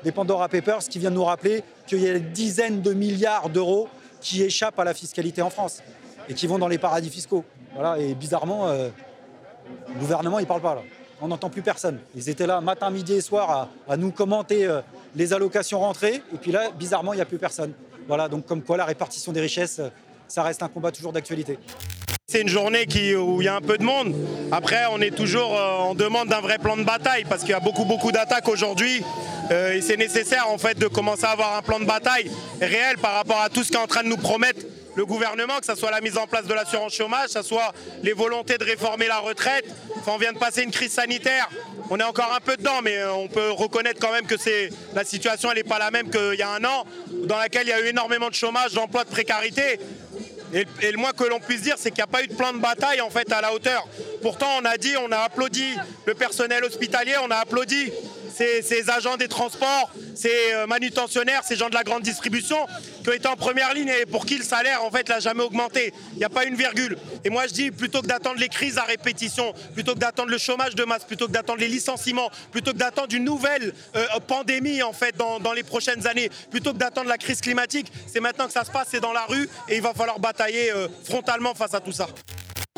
des 0.04 0.12
Pandora 0.12 0.48
Papers 0.48 0.80
qui 0.80 0.98
vient 0.98 1.10
de 1.10 1.16
nous 1.16 1.24
rappeler 1.24 1.62
qu'il 1.86 2.00
y 2.00 2.08
a 2.08 2.14
des 2.14 2.20
dizaines 2.20 2.82
de 2.82 2.92
milliards 2.92 3.48
d'euros 3.48 3.88
qui 4.20 4.42
échappent 4.42 4.78
à 4.78 4.84
la 4.84 4.94
fiscalité 4.94 5.42
en 5.42 5.50
France 5.50 5.82
et 6.28 6.34
qui 6.34 6.46
vont 6.46 6.58
dans 6.58 6.68
les 6.68 6.78
paradis 6.78 7.10
fiscaux. 7.10 7.44
Voilà, 7.74 7.98
et 7.98 8.14
bizarrement, 8.14 8.68
euh, 8.68 8.88
le 9.88 9.94
gouvernement, 9.94 10.38
il 10.38 10.42
ne 10.42 10.48
parle 10.48 10.60
pas 10.60 10.74
là. 10.74 10.82
On 11.20 11.28
n'entend 11.28 11.50
plus 11.50 11.62
personne. 11.62 11.98
Ils 12.14 12.28
étaient 12.28 12.46
là 12.46 12.60
matin, 12.60 12.90
midi 12.90 13.14
et 13.14 13.20
soir 13.20 13.68
à, 13.88 13.96
nous 13.96 14.10
commenter 14.10 14.66
euh, 14.66 14.80
les 15.14 15.32
allocations 15.32 15.80
rentrées. 15.80 16.22
Et 16.34 16.38
puis 16.40 16.52
là, 16.52 16.70
bizarrement, 16.70 17.12
il 17.12 17.16
n'y 17.16 17.22
a 17.22 17.26
plus 17.26 17.38
personne. 17.38 17.72
Voilà, 18.08 18.28
donc 18.28 18.46
comme 18.46 18.62
quoi 18.62 18.76
la 18.76 18.84
répartition 18.84 19.32
des 19.32 19.40
richesses, 19.40 19.80
ça 20.26 20.42
reste 20.42 20.62
un 20.62 20.68
combat 20.68 20.90
toujours 20.90 21.12
d'actualité. 21.12 21.58
C'est 22.32 22.40
une 22.40 22.48
journée 22.48 22.86
où 23.16 23.42
il 23.42 23.44
y 23.44 23.48
a 23.48 23.56
un 23.56 23.60
peu 23.60 23.76
de 23.76 23.82
monde. 23.82 24.14
Après, 24.52 24.84
on 24.90 25.00
est 25.00 25.10
toujours 25.10 25.54
euh, 25.54 25.76
en 25.78 25.94
demande 25.94 26.28
d'un 26.28 26.40
vrai 26.40 26.56
plan 26.56 26.78
de 26.78 26.82
bataille 26.82 27.24
parce 27.28 27.42
qu'il 27.42 27.50
y 27.50 27.54
a 27.54 27.60
beaucoup, 27.60 27.84
beaucoup 27.84 28.10
d'attaques 28.10 28.48
aujourd'hui. 28.48 29.02
Euh, 29.50 29.74
et 29.74 29.82
c'est 29.82 29.98
nécessaire 29.98 30.48
en 30.48 30.56
fait 30.56 30.78
de 30.78 30.86
commencer 30.86 31.24
à 31.24 31.32
avoir 31.32 31.56
un 31.56 31.62
plan 31.62 31.78
de 31.78 31.84
bataille 31.84 32.30
réel 32.60 32.96
par 32.96 33.14
rapport 33.14 33.40
à 33.40 33.50
tout 33.50 33.64
ce 33.64 33.70
qu'est 33.70 33.76
en 33.76 33.86
train 33.86 34.02
de 34.02 34.08
nous 34.08 34.16
promettre 34.16 34.64
le 34.94 35.04
gouvernement, 35.04 35.58
que 35.58 35.66
ce 35.66 35.74
soit 35.74 35.90
la 35.90 36.00
mise 36.00 36.16
en 36.16 36.26
place 36.26 36.46
de 36.46 36.54
l'assurance 36.54 36.94
chômage, 36.94 37.26
que 37.26 37.32
ce 37.32 37.42
soit 37.42 37.72
les 38.02 38.12
volontés 38.12 38.56
de 38.56 38.64
réformer 38.64 39.08
la 39.08 39.18
retraite. 39.18 39.64
on 40.06 40.16
vient 40.16 40.32
de 40.32 40.38
passer 40.38 40.62
une 40.62 40.70
crise 40.70 40.92
sanitaire, 40.92 41.48
on 41.90 41.98
est 41.98 42.04
encore 42.04 42.32
un 42.34 42.40
peu 42.40 42.56
dedans, 42.56 42.80
mais 42.82 42.98
euh, 42.98 43.12
on 43.12 43.28
peut 43.28 43.50
reconnaître 43.50 44.00
quand 44.00 44.12
même 44.12 44.26
que 44.26 44.36
la 44.94 45.04
situation 45.04 45.52
n'est 45.52 45.64
pas 45.64 45.78
la 45.78 45.90
même 45.90 46.10
qu'il 46.10 46.38
y 46.38 46.42
a 46.42 46.50
un 46.50 46.64
an, 46.64 46.84
dans 47.26 47.38
laquelle 47.38 47.66
il 47.66 47.70
y 47.70 47.72
a 47.72 47.80
eu 47.80 47.88
énormément 47.88 48.28
de 48.28 48.34
chômage, 48.34 48.72
d'emploi, 48.72 49.04
de 49.04 49.10
précarité. 49.10 49.78
Et, 50.52 50.66
le 50.90 50.98
moins 50.98 51.12
que 51.12 51.24
l'on 51.24 51.40
puisse 51.40 51.62
dire, 51.62 51.76
c'est 51.78 51.90
qu'il 51.90 51.98
n'y 51.98 52.02
a 52.02 52.06
pas 52.06 52.22
eu 52.22 52.26
de 52.26 52.34
plan 52.34 52.52
de 52.52 52.58
bataille 52.58 53.00
en 53.00 53.10
fait 53.10 53.30
à 53.32 53.40
la 53.40 53.52
hauteur. 53.54 53.86
Pourtant, 54.20 54.48
on 54.60 54.64
a 54.64 54.76
dit, 54.76 54.94
on 54.96 55.10
a 55.10 55.18
applaudi 55.18 55.64
le 56.04 56.14
personnel 56.14 56.64
hospitalier, 56.64 57.14
on 57.22 57.30
a 57.30 57.36
applaudi 57.36 57.90
ces, 58.32 58.90
agents 58.90 59.16
des 59.16 59.28
transports, 59.28 59.90
ces 60.14 60.52
euh, 60.54 60.66
manutentionnaires, 60.66 61.42
ces 61.44 61.56
gens 61.56 61.68
de 61.68 61.74
la 61.74 61.84
grande 61.84 62.02
distribution 62.02 62.56
qui 63.02 63.10
ont 63.10 63.12
été 63.12 63.28
en 63.28 63.36
première 63.36 63.74
ligne 63.74 63.92
et 64.00 64.06
pour 64.06 64.26
qui 64.26 64.36
le 64.36 64.44
salaire 64.44 64.84
en 64.84 64.90
fait 64.90 65.08
n'a 65.08 65.20
jamais 65.20 65.42
augmenté. 65.42 65.92
Il 66.12 66.18
n'y 66.18 66.24
a 66.24 66.28
pas 66.28 66.44
une 66.44 66.54
virgule. 66.54 66.96
Et 67.24 67.30
moi 67.30 67.46
je 67.46 67.52
dis 67.52 67.70
plutôt 67.70 68.02
que 68.02 68.06
d'attendre 68.06 68.38
les 68.38 68.48
crises 68.48 68.78
à 68.78 68.82
répétition, 68.82 69.52
plutôt 69.74 69.94
que 69.94 69.98
d'attendre 69.98 70.30
le 70.30 70.38
chômage 70.38 70.74
de 70.74 70.84
masse, 70.84 71.04
plutôt 71.04 71.26
que 71.26 71.32
d'attendre 71.32 71.60
les 71.60 71.68
licenciements, 71.68 72.30
plutôt 72.50 72.72
que 72.72 72.78
d'attendre 72.78 73.14
une 73.14 73.24
nouvelle 73.24 73.72
euh, 73.96 74.06
pandémie 74.26 74.82
en 74.82 74.92
fait 74.92 75.16
dans, 75.16 75.52
les 75.52 75.62
prochaines 75.62 76.06
années, 76.06 76.30
plutôt 76.50 76.72
que 76.72 76.78
d'attendre 76.78 77.08
la 77.08 77.18
crise 77.18 77.40
climatique, 77.40 77.92
c'est 78.06 78.20
maintenant 78.20 78.46
que 78.46 78.52
ça 78.52 78.64
se 78.64 78.70
passe, 78.70 78.88
c'est 78.90 79.00
dans 79.00 79.12
la 79.12 79.26
rue 79.26 79.48
et 79.68 79.76
il 79.76 79.82
va 79.82 79.92
falloir 79.92 80.18
batailler 80.18 80.72
euh, 80.72 80.88
frontalement 81.04 81.54
face 81.54 81.74
à 81.74 81.80
tout 81.80 81.92
ça. 81.92 82.08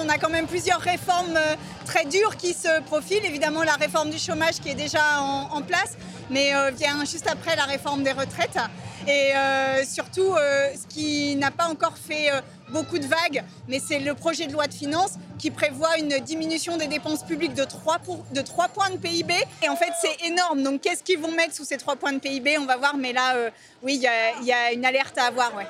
On 0.02 0.08
a 0.08 0.18
quand 0.18 0.28
même 0.28 0.48
plusieurs 0.48 0.80
réformes 0.80 1.36
euh, 1.36 1.54
très 1.84 2.04
dures 2.04 2.36
qui 2.36 2.52
se 2.52 2.82
profilent. 2.82 3.24
Évidemment, 3.24 3.62
la 3.62 3.74
réforme 3.74 4.10
du 4.10 4.18
chômage 4.18 4.54
qui 4.54 4.70
est 4.70 4.74
déjà 4.74 5.20
en, 5.20 5.62
place, 5.62 5.96
mais 6.30 6.52
euh, 6.52 6.72
vient 6.72 7.04
juste 7.04 7.28
après 7.28 7.54
la 7.54 7.62
réforme 7.62 8.02
des 8.02 8.10
retraites. 8.10 8.58
Et 9.06 9.36
euh, 9.36 9.84
surtout, 9.84 10.34
ce 10.36 10.86
qui 10.88 11.36
n'a 11.36 11.50
pas 11.50 11.66
encore 11.66 11.96
fait 11.98 12.30
beaucoup 12.70 12.98
de 12.98 13.06
vagues, 13.06 13.44
mais 13.68 13.78
c'est 13.78 13.98
le 13.98 14.14
projet 14.14 14.46
de 14.46 14.52
loi 14.52 14.66
de 14.66 14.74
finances 14.74 15.14
qui 15.38 15.50
prévoit 15.50 15.98
une 15.98 16.18
diminution 16.20 16.76
des 16.76 16.86
dépenses 16.86 17.22
publiques 17.22 17.54
de 17.54 17.64
3, 17.64 17.98
de 18.32 18.40
3 18.40 18.68
points 18.68 18.90
de 18.90 18.96
PIB. 18.96 19.34
Et 19.62 19.68
en 19.68 19.76
fait, 19.76 19.92
c'est 20.00 20.26
énorme. 20.26 20.62
Donc, 20.62 20.80
qu'est-ce 20.80 21.02
qu'ils 21.02 21.18
vont 21.18 21.32
mettre 21.32 21.54
sous 21.54 21.64
ces 21.64 21.76
3 21.76 21.96
points 21.96 22.12
de 22.12 22.18
PIB 22.18 22.58
On 22.58 22.66
va 22.66 22.76
voir, 22.76 22.96
mais 22.96 23.12
là, 23.12 23.34
oui, 23.82 23.94
il 23.94 24.46
y, 24.46 24.52
a 24.52 24.72
une 24.72 24.84
alerte 24.84 25.18
à 25.18 25.24
avoir. 25.24 25.54
Ouais 25.54 25.66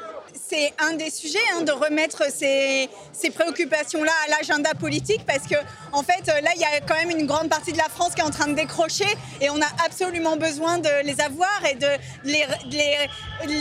c'est 0.48 0.72
un 0.78 0.94
des 0.94 1.10
sujets 1.10 1.38
hein, 1.54 1.62
de 1.62 1.72
remettre 1.72 2.24
ces, 2.30 2.88
préoccupations-là 3.34 4.12
à 4.26 4.30
l'agenda 4.30 4.74
politique 4.74 5.24
parce 5.26 5.46
que 5.46 5.56
en 5.92 6.02
fait 6.02 6.26
là 6.26 6.50
il 6.54 6.60
y 6.60 6.64
a 6.64 6.80
quand 6.80 6.94
même 6.94 7.10
une 7.10 7.26
grande 7.26 7.48
partie 7.48 7.72
de 7.72 7.78
la 7.78 7.88
France 7.88 8.14
qui 8.14 8.20
est 8.20 8.24
en 8.24 8.30
train 8.30 8.46
de 8.46 8.54
décrocher 8.54 9.06
et 9.40 9.50
on 9.50 9.60
a 9.60 9.84
absolument 9.84 10.36
besoin 10.36 10.78
de 10.78 10.90
les 11.04 11.20
avoir 11.20 11.64
et 11.64 11.74
de 11.74 11.88
les, 12.24 12.44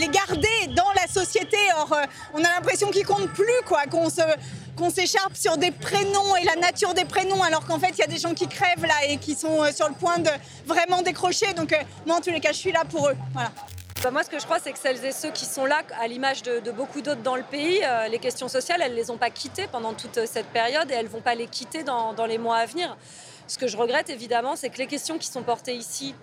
garder 0.08 0.66
dans 0.68 0.90
la 0.94 1.06
société. 1.06 1.56
Or 1.78 1.92
euh, 1.92 2.04
on 2.34 2.38
a 2.38 2.48
l'impression 2.54 2.90
qu'ils 2.90 3.06
comptent 3.06 3.32
plus 3.32 3.60
quoi, 3.66 3.84
qu'on 3.86 4.10
se 4.10 4.22
qu'on 4.76 4.90
s'écharpe 4.90 5.36
sur 5.36 5.56
des 5.56 5.70
prénoms 5.70 6.34
et 6.34 6.44
la 6.44 6.56
nature 6.56 6.94
des 6.94 7.04
prénoms, 7.04 7.40
alors 7.44 7.64
qu'en 7.64 7.78
fait, 7.78 7.90
il 7.90 7.98
y 7.98 8.02
a 8.02 8.08
des 8.08 8.18
gens 8.18 8.34
qui 8.34 8.48
crèvent 8.48 8.84
là 8.84 9.04
et 9.08 9.18
qui 9.18 9.36
sont 9.36 9.62
euh, 9.62 9.70
sur 9.70 9.88
le 9.88 9.94
point 9.94 10.18
de 10.18 10.30
vraiment 10.66 11.00
décrocher. 11.00 11.52
Donc, 11.52 11.72
euh, 11.72 11.76
moi, 12.06 12.16
en 12.16 12.20
tous 12.20 12.30
les 12.30 12.40
cas, 12.40 12.50
je 12.50 12.58
suis 12.58 12.72
là 12.72 12.82
pour 12.84 13.08
eux. 13.08 13.16
Voilà. 13.34 13.52
Bah, 14.02 14.10
moi, 14.10 14.24
ce 14.24 14.30
que 14.30 14.40
je 14.40 14.44
crois, 14.44 14.58
c'est 14.58 14.72
que 14.72 14.78
celles 14.80 15.04
et 15.04 15.12
ceux 15.12 15.30
qui 15.30 15.44
sont 15.44 15.64
là, 15.64 15.82
à 16.00 16.08
l'image 16.08 16.42
de, 16.42 16.72
beaucoup 16.72 17.02
d'autres 17.02 17.22
dans 17.22 17.36
le 17.36 17.44
pays, 17.44 17.80
les 18.10 18.18
questions 18.18 18.48
sociales, 18.48 18.82
elles 18.82 18.90
ne 18.90 18.96
les 18.96 19.12
ont 19.12 19.16
pas 19.16 19.30
quittées 19.30 19.68
pendant 19.70 19.94
toute 19.94 20.26
cette 20.26 20.48
période 20.48 20.90
et 20.90 20.94
elles 20.94 21.06
ne 21.06 21.10
vont 21.10 21.22
pas 21.22 21.36
les 21.36 21.46
quitter 21.46 21.84
dans, 21.84 22.12
dans 22.12 22.26
les 22.26 22.36
mois 22.36 22.56
à 22.56 22.66
venir. 22.66 22.96
Ce 23.46 23.58
que 23.58 23.66
je 23.66 23.76
regrette 23.76 24.08
évidemment, 24.08 24.56
c'est 24.56 24.70
que 24.70 24.78
les 24.78 24.86
questions 24.86 25.18
qui 25.18 25.26
sont 25.26 25.42
portées 25.42 25.76
ici 25.76 26.14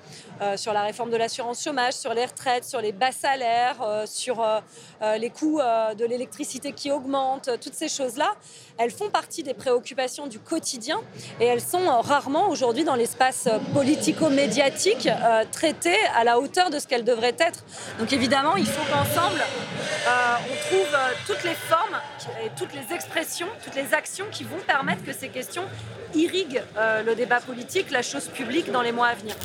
euh, 0.42 0.58
sur 0.58 0.74
la 0.74 0.82
réforme 0.82 1.12
de 1.12 1.18
l'assurance 1.18 1.64
chômage, 1.64 1.94
sur 1.94 2.16
les 2.16 2.26
retraites, 2.26 2.64
sur 2.64 2.82
les 2.82 2.92
bas 2.92 3.12
salaires, 3.12 3.80
euh, 3.84 4.06
sur 4.08 4.42
euh, 4.42 4.60
les 5.18 5.30
coûts 5.30 5.60
de 5.60 6.06
l'électricité 6.06 6.74
qui 6.74 6.92
augmentent, 6.92 7.50
toutes 7.62 7.76
ces 7.76 7.90
choses-là, 7.90 8.34
elles 8.84 8.92
font 8.92 9.10
partie 9.10 9.44
des 9.44 9.54
préoccupations 9.54 10.26
du 10.26 10.40
quotidien 10.40 11.00
et 11.40 11.46
elles 11.46 11.62
sont 11.62 12.02
rarement 12.02 12.50
aujourd'hui 12.50 12.84
dans 12.84 12.96
l'espace 12.96 13.48
politico-médiatique 13.74 15.08
traitées 15.52 16.00
à 16.16 16.24
la 16.24 16.40
hauteur 16.40 16.70
de 16.72 16.80
ce 16.80 16.88
qu'elles 16.88 17.04
devraient 17.04 17.36
être. 17.38 17.64
Donc 18.00 18.12
évidemment, 18.12 18.56
il 18.56 18.66
faut 18.66 18.84
qu'ensemble, 18.92 19.42
on 20.08 20.68
trouve 20.68 20.98
toutes 21.28 21.44
les 21.44 21.54
formes 21.54 21.98
et 22.44 22.50
toutes 22.58 22.74
les 22.74 22.96
expressions, 22.96 23.48
toutes 23.64 23.76
les 23.76 23.94
actions 23.94 24.26
qui 24.32 24.44
vont 24.44 24.60
permettre 24.66 25.04
que 25.04 25.14
ces 25.14 25.30
questions 25.30 25.64
irriguent 26.16 26.64
le 27.06 27.14
débat 27.14 27.40
politique, 27.40 27.92
la 27.92 28.02
chose 28.02 28.28
publique 28.28 28.72
dans 28.72 28.82
les 28.82 28.92
mois 28.92 29.08
à 29.08 29.16
venir. 29.16 29.36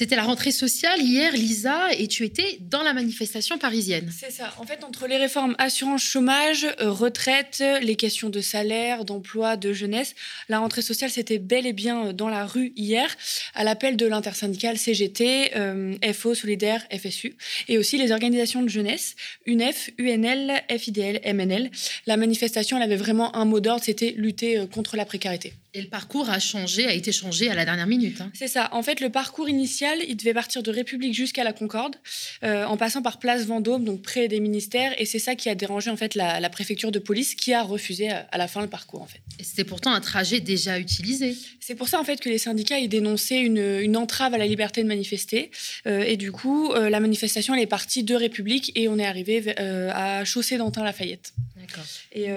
C'était 0.00 0.16
la 0.16 0.22
rentrée 0.22 0.50
sociale 0.50 0.98
hier, 1.02 1.30
Lisa, 1.32 1.92
et 1.92 2.06
tu 2.06 2.24
étais 2.24 2.56
dans 2.62 2.82
la 2.82 2.94
manifestation 2.94 3.58
parisienne. 3.58 4.10
C'est 4.18 4.30
ça. 4.30 4.50
En 4.56 4.64
fait, 4.64 4.82
entre 4.82 5.06
les 5.06 5.18
réformes 5.18 5.54
assurance 5.58 6.02
chômage, 6.02 6.66
euh, 6.80 6.90
retraite, 6.90 7.62
les 7.82 7.96
questions 7.96 8.30
de 8.30 8.40
salaire, 8.40 9.04
d'emploi, 9.04 9.58
de 9.58 9.74
jeunesse, 9.74 10.14
la 10.48 10.60
rentrée 10.60 10.80
sociale, 10.80 11.10
c'était 11.10 11.36
bel 11.36 11.66
et 11.66 11.74
bien 11.74 12.06
euh, 12.06 12.12
dans 12.14 12.30
la 12.30 12.46
rue 12.46 12.72
hier, 12.76 13.14
à 13.54 13.62
l'appel 13.62 13.98
de 13.98 14.06
l'intersyndicale 14.06 14.78
CGT, 14.78 15.50
euh, 15.56 15.94
FO, 16.14 16.34
Solidaire, 16.34 16.82
FSU, 16.90 17.36
et 17.68 17.76
aussi 17.76 17.98
les 17.98 18.10
organisations 18.10 18.62
de 18.62 18.70
jeunesse, 18.70 19.16
UNEF, 19.44 19.90
UNL, 19.98 20.62
FIDL, 20.78 21.20
MNL. 21.30 21.70
La 22.06 22.16
manifestation, 22.16 22.78
elle 22.78 22.84
avait 22.84 22.96
vraiment 22.96 23.36
un 23.36 23.44
mot 23.44 23.60
d'ordre, 23.60 23.84
c'était 23.84 24.14
lutter 24.16 24.64
contre 24.72 24.96
la 24.96 25.04
précarité. 25.04 25.52
Et 25.72 25.82
le 25.82 25.88
parcours 25.88 26.30
a 26.30 26.40
changé, 26.40 26.86
a 26.86 26.94
été 26.94 27.12
changé 27.12 27.48
à 27.48 27.54
la 27.54 27.64
dernière 27.64 27.86
minute. 27.86 28.20
Hein. 28.20 28.30
C'est 28.34 28.48
ça. 28.48 28.68
En 28.72 28.82
fait, 28.82 29.00
le 29.00 29.08
parcours 29.08 29.48
initial, 29.48 29.98
il 30.08 30.16
devait 30.16 30.34
partir 30.34 30.64
de 30.64 30.70
République 30.70 31.14
jusqu'à 31.14 31.44
la 31.44 31.52
Concorde, 31.52 31.94
euh, 32.42 32.64
en 32.64 32.76
passant 32.76 33.02
par 33.02 33.18
Place 33.18 33.44
Vendôme, 33.44 33.84
donc 33.84 34.02
près 34.02 34.26
des 34.26 34.40
ministères. 34.40 34.92
Et 35.00 35.06
c'est 35.06 35.20
ça 35.20 35.36
qui 35.36 35.48
a 35.48 35.54
dérangé 35.54 35.90
en 35.90 35.96
fait 35.96 36.16
la, 36.16 36.50
préfecture 36.50 36.90
de 36.90 36.98
police, 36.98 37.36
qui 37.36 37.52
a 37.52 37.62
refusé 37.62 38.10
à, 38.10 38.36
la 38.36 38.48
fin 38.48 38.62
le 38.62 38.66
parcours 38.66 39.02
en 39.02 39.06
fait. 39.06 39.20
Et 39.38 39.44
c'était 39.44 39.64
pourtant 39.64 39.92
un 39.92 40.00
trajet 40.00 40.40
déjà 40.40 40.80
utilisé. 40.80 41.36
C'est 41.60 41.76
pour 41.76 41.88
ça 41.88 42.00
en 42.00 42.04
fait 42.04 42.20
que 42.20 42.28
les 42.28 42.38
syndicats 42.38 42.78
ils 42.78 42.88
dénonçaient 42.88 43.40
une, 43.40 43.96
entrave 43.96 44.34
à 44.34 44.38
la 44.38 44.46
liberté 44.46 44.82
de 44.82 44.88
manifester. 44.88 45.50
Euh, 45.86 46.02
et 46.02 46.16
du 46.16 46.32
coup, 46.32 46.72
euh, 46.72 46.90
la 46.90 46.98
manifestation 46.98 47.54
elle 47.54 47.62
est 47.62 47.66
partie 47.66 48.02
de 48.02 48.14
République 48.14 48.72
et 48.74 48.88
on 48.88 48.98
est 48.98 49.06
arrivé 49.06 49.56
à 49.58 50.24
Chaussée 50.24 50.56
d'Antin 50.58 50.82
Et 52.12 52.28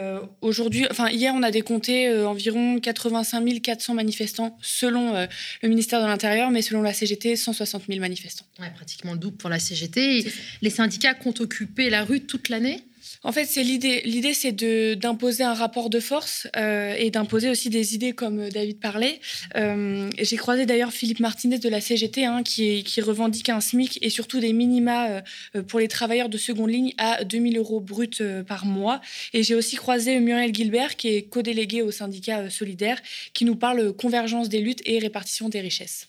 aujourd'hui, 0.41 0.85
enfin 0.91 1.09
hier, 1.09 1.33
on 1.35 1.43
a 1.43 1.51
décompté 1.51 2.09
environ 2.25 2.79
80 2.79 3.23
125 3.23 3.61
400 3.61 3.93
manifestants 3.93 4.57
selon 4.61 5.15
euh, 5.15 5.25
le 5.61 5.69
ministère 5.69 6.01
de 6.01 6.07
l'Intérieur, 6.07 6.51
mais 6.51 6.61
selon 6.61 6.81
la 6.81 6.93
CGT, 6.93 7.35
160 7.35 7.83
000 7.87 7.99
manifestants. 7.99 8.45
Ouais, 8.59 8.71
pratiquement 8.75 9.13
le 9.13 9.19
double 9.19 9.37
pour 9.37 9.49
la 9.49 9.59
CGT. 9.59 10.25
Les 10.61 10.69
syndicats 10.69 11.13
comptent 11.13 11.41
occuper 11.41 11.89
la 11.89 12.03
rue 12.03 12.21
toute 12.21 12.49
l'année? 12.49 12.83
En 13.23 13.31
fait, 13.31 13.45
l'idée. 13.55 14.01
L'idée, 14.05 14.33
c'est 14.33 14.51
d'imposer 14.51 15.43
un 15.43 15.53
rapport 15.53 15.89
de 15.89 15.99
force 15.99 16.47
euh, 16.55 16.93
et 16.97 17.09
d'imposer 17.09 17.49
aussi 17.49 17.69
des 17.69 17.95
idées, 17.95 18.13
comme 18.13 18.49
David 18.49 18.79
parlait. 18.79 19.19
Euh, 19.55 20.09
j'ai 20.19 20.37
croisé 20.37 20.65
d'ailleurs 20.65 20.91
Philippe 20.91 21.19
Martinez 21.19 21.59
de 21.59 21.69
la 21.69 21.81
CGT, 21.81 22.25
hein, 22.25 22.43
qui, 22.43 22.83
revendique 23.01 23.49
un 23.49 23.59
SMIC 23.59 23.99
et 24.01 24.09
surtout 24.09 24.39
des 24.39 24.53
minima 24.53 25.21
euh, 25.55 25.63
pour 25.63 25.79
les 25.79 25.87
travailleurs 25.87 26.29
de 26.29 26.37
seconde 26.37 26.69
ligne 26.69 26.93
à 26.97 27.23
2000 27.23 27.57
euros 27.57 27.79
bruts 27.79 28.09
par 28.47 28.65
mois. 28.65 29.01
Et 29.33 29.43
j'ai 29.43 29.55
aussi 29.55 29.75
croisé 29.75 30.19
Muriel 30.19 30.53
Gilbert, 30.53 30.95
qui 30.95 31.09
est 31.09 31.23
co-déléguée 31.23 31.81
au 31.81 31.91
syndicat 31.91 32.49
solidaire, 32.49 33.01
qui 33.33 33.45
nous 33.45 33.55
parle 33.55 33.93
convergence 33.93 34.49
des 34.49 34.59
luttes 34.59 34.81
et 34.85 34.99
répartition 34.99 35.49
des 35.49 35.59
richesses. 35.59 36.07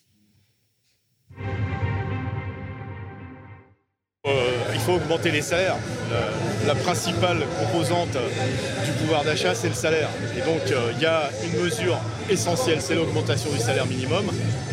Il 4.27 4.81
faut 4.81 4.93
augmenter 4.93 5.31
les 5.31 5.43
salaires 5.43 5.77
la 6.67 6.75
principale 6.75 7.39
composante 7.59 8.17
du 8.85 8.93
pouvoir 8.93 9.25
d'achat, 9.25 9.55
c'est 9.55 9.69
le 9.69 9.75
salaire. 9.75 10.09
Et 10.37 10.41
donc, 10.41 10.63
euh, 10.71 10.93
il 10.97 11.03
y 11.03 11.07
a 11.07 11.31
une 11.45 11.63
mesure 11.63 11.99
essentielle, 12.31 12.81
c'est 12.81 12.95
l'augmentation 12.95 13.51
du 13.51 13.59
salaire 13.59 13.87
minimum. 13.87 14.25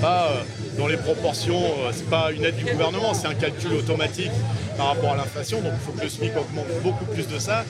Euh, 0.03 0.41
dans 0.81 0.87
les 0.87 0.97
proportions, 0.97 1.61
euh, 1.61 1.91
c'est 1.93 2.09
pas 2.09 2.31
une 2.31 2.43
aide 2.43 2.55
du 2.55 2.65
gouvernement, 2.65 3.13
c'est 3.13 3.27
un 3.27 3.35
calcul 3.35 3.71
automatique 3.73 4.31
par 4.77 4.87
rapport 4.87 5.11
à 5.11 5.15
l'inflation. 5.15 5.61
Donc, 5.61 5.73
il 5.75 5.85
faut 5.85 5.91
que 5.91 6.01
le 6.01 6.09
SMIC 6.09 6.31
augmente 6.35 6.65
beaucoup 6.81 7.05
plus 7.05 7.27
de 7.27 7.37
ça. 7.37 7.65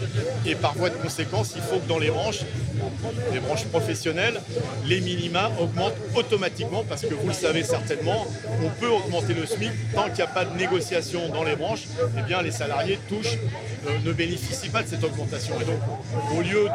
Et 0.46 0.56
par 0.56 0.76
voie 0.76 0.90
de 0.90 0.96
conséquence, 0.96 1.52
il 1.58 1.62
faut 1.62 1.80
que 1.80 1.90
dans 1.90 2.00
les 2.00 2.10
branches, 2.10 2.40
les 3.34 3.42
branches 3.42 3.66
professionnelles, 3.66 4.40
les 4.86 5.02
minima 5.02 5.52
augmentent 5.60 5.98
automatiquement 6.16 6.86
parce 6.88 7.02
que 7.02 7.14
vous 7.14 7.28
le 7.28 7.34
savez 7.34 7.64
certainement, 7.64 8.26
on 8.64 8.70
peut 8.80 8.90
augmenter 8.90 9.34
le 9.34 9.46
SMIC 9.46 9.72
tant 9.94 10.06
qu'il 10.06 10.16
n'y 10.16 10.22
a 10.22 10.28
pas 10.28 10.46
de 10.46 10.58
négociation 10.58 11.28
dans 11.28 11.44
les 11.44 11.58
branches. 11.58 11.88
Eh 12.18 12.22
bien, 12.22 12.42
les 12.42 12.52
salariés 12.52 12.98
touchent 13.10 13.38
ne 14.06 14.14
bénéficient 14.14 14.70
pas 14.70 14.84
de 14.84 14.88
cette 14.88 15.04
augmentation. 15.04 15.56
Et 15.60 15.66
donc, 15.66 15.80
au 16.38 16.42
lieu 16.42 16.68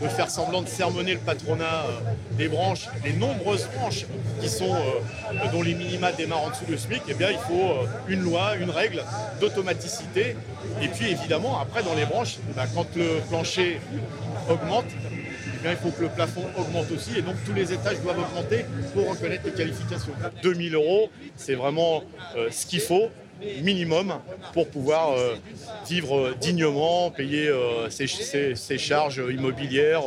de, 0.00 0.08
faire 0.08 0.30
semblant 0.30 0.62
de 0.62 0.68
sermonner 0.68 1.14
le 1.14 1.18
patronat 1.18 1.64
euh, 1.64 2.36
des 2.36 2.46
branches, 2.48 2.86
les 3.04 3.14
nombreuses 3.14 3.66
branches 3.76 4.04
qui 4.40 4.48
sont, 4.48 4.74
euh, 4.74 5.50
dont 5.50 5.62
les 5.62 5.73
minima 5.74 6.12
démarrent 6.12 6.44
en 6.44 6.50
dessous 6.50 6.64
du 6.64 6.78
SMIC, 6.78 7.02
eh 7.08 7.14
bien, 7.14 7.30
il 7.30 7.38
faut 7.38 7.70
euh, 7.70 7.86
une 8.08 8.20
loi, 8.20 8.56
une 8.56 8.70
règle 8.70 9.02
d'automaticité. 9.40 10.36
Et 10.82 10.88
puis, 10.88 11.10
évidemment, 11.10 11.60
après, 11.60 11.82
dans 11.82 11.94
les 11.94 12.04
branches, 12.04 12.38
eh 12.50 12.54
ben, 12.54 12.66
quand 12.74 12.86
le 12.96 13.20
plancher 13.28 13.80
augmente, 14.48 14.86
eh 14.90 15.62
bien, 15.62 15.72
il 15.72 15.76
faut 15.76 15.90
que 15.90 16.02
le 16.02 16.08
plafond 16.08 16.44
augmente 16.56 16.90
aussi 16.90 17.18
et 17.18 17.22
donc 17.22 17.36
tous 17.46 17.54
les 17.54 17.72
étages 17.72 18.00
doivent 18.02 18.18
augmenter 18.18 18.66
pour 18.92 19.10
reconnaître 19.10 19.44
les 19.46 19.52
qualifications. 19.52 20.12
2000 20.42 20.74
euros, 20.74 21.10
c'est 21.36 21.54
vraiment 21.54 22.02
ce 22.50 22.66
qu'il 22.66 22.80
faut 22.80 23.08
minimum 23.62 24.14
pour 24.52 24.68
pouvoir 24.68 25.12
euh, 25.12 25.36
vivre 25.88 26.34
dignement, 26.40 27.10
payer 27.10 27.48
euh, 27.48 27.88
ses, 27.90 28.78
charges 28.78 29.22
immobilières, 29.30 30.02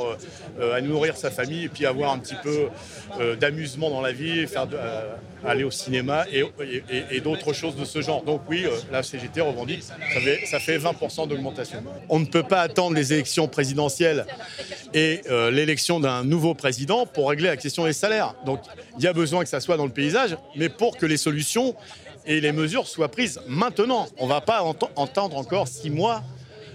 euh, 0.59 0.75
à 0.75 0.81
nourrir 0.81 1.17
sa 1.17 1.31
famille 1.31 1.65
et 1.65 1.69
puis 1.69 1.85
avoir 1.85 2.11
un 2.11 2.19
petit 2.19 2.35
peu 2.41 2.67
d'amusement 3.39 3.89
dans 3.89 4.01
la 4.01 4.11
vie, 4.11 4.45
aller 5.45 5.63
au 5.63 5.71
cinéma 5.71 6.25
et, 6.31 7.21
d'autres 7.21 7.53
choses 7.53 7.75
de 7.75 7.85
ce 7.85 8.01
genre. 8.01 8.23
Donc 8.23 8.41
oui, 8.49 8.65
la 8.91 9.03
CGT 9.03 9.41
revendique, 9.41 9.83
ça 9.83 9.95
fait, 10.19 10.45
ça 10.45 10.59
fait 10.59 10.77
20% 10.77 11.27
d'augmentation. 11.27 11.83
On 12.09 12.19
ne 12.19 12.25
peut 12.25 12.43
pas 12.43 12.61
attendre 12.61 12.95
les 12.95 13.13
élections 13.13 13.47
présidentielles 13.47 14.25
et 14.93 15.21
l'élection 15.51 15.99
d'un 15.99 16.23
nouveau 16.23 16.53
président 16.53 17.05
pour 17.05 17.29
régler 17.29 17.47
la 17.47 17.57
question 17.57 17.85
des 17.85 17.93
salaires. 17.93 18.35
Donc 18.45 18.59
il 18.97 19.03
y 19.03 19.07
a 19.07 19.13
besoin 19.13 19.43
que 19.43 19.49
ça 19.49 19.59
soit 19.59 19.77
dans 19.77 19.85
le 19.85 19.91
paysage, 19.91 20.37
mais 20.55 20.69
pour 20.69 20.97
que 20.97 21.05
les 21.05 21.17
solutions 21.17 21.75
et 22.27 22.41
les 22.41 22.51
mesures 22.51 22.87
soient 22.87 23.09
prises 23.09 23.39
maintenant. 23.47 24.07
On 24.17 24.25
ne 24.25 24.29
va 24.29 24.41
pas 24.41 24.61
entendre 24.95 25.37
encore 25.37 25.67
six 25.67 25.89
mois 25.89 26.23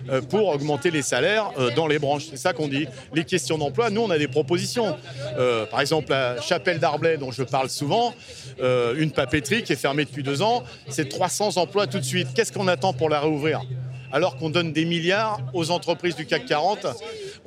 euh, 0.09 0.21
pour 0.21 0.49
augmenter 0.49 0.91
les 0.91 1.03
salaires 1.03 1.53
euh, 1.59 1.71
dans 1.77 1.87
les 1.87 1.99
branches. 1.99 2.27
C'est 2.31 2.37
ça 2.37 2.53
qu'on 2.53 2.67
dit. 2.67 2.89
Les 3.15 3.25
questions 3.25 3.59
d'emploi, 3.59 3.91
nous, 3.91 4.01
on 4.01 4.11
a 4.11 4.19
des 4.19 4.27
propositions. 4.27 4.97
Euh, 5.39 5.65
par 5.67 5.81
exemple, 5.81 6.11
la 6.11 6.41
chapelle 6.41 6.81
d'Arblay, 6.81 7.19
dont 7.19 7.31
je 7.31 7.45
parle 7.45 7.69
souvent, 7.69 8.15
une 8.61 9.13
papeterie 9.13 9.63
qui 9.63 9.73
est 9.73 9.77
fermée 9.77 10.05
depuis 10.05 10.23
deux 10.23 10.43
ans, 10.43 10.65
c'est 10.89 11.09
300 11.09 11.57
emplois 11.57 11.87
tout 11.87 11.99
de 11.99 12.05
suite. 12.05 12.29
Qu'est-ce 12.35 12.53
qu'on 12.53 12.69
attend 12.69 12.93
pour 12.93 13.09
la 13.09 13.21
réouvrir? 13.21 13.61
Alors 14.13 14.37
qu'on 14.37 14.51
donne 14.51 14.73
des 14.73 14.85
milliards 14.85 15.41
aux 15.55 15.71
entreprises 15.71 16.17
du 16.17 16.27
CAC 16.27 16.47
40. 16.47 16.87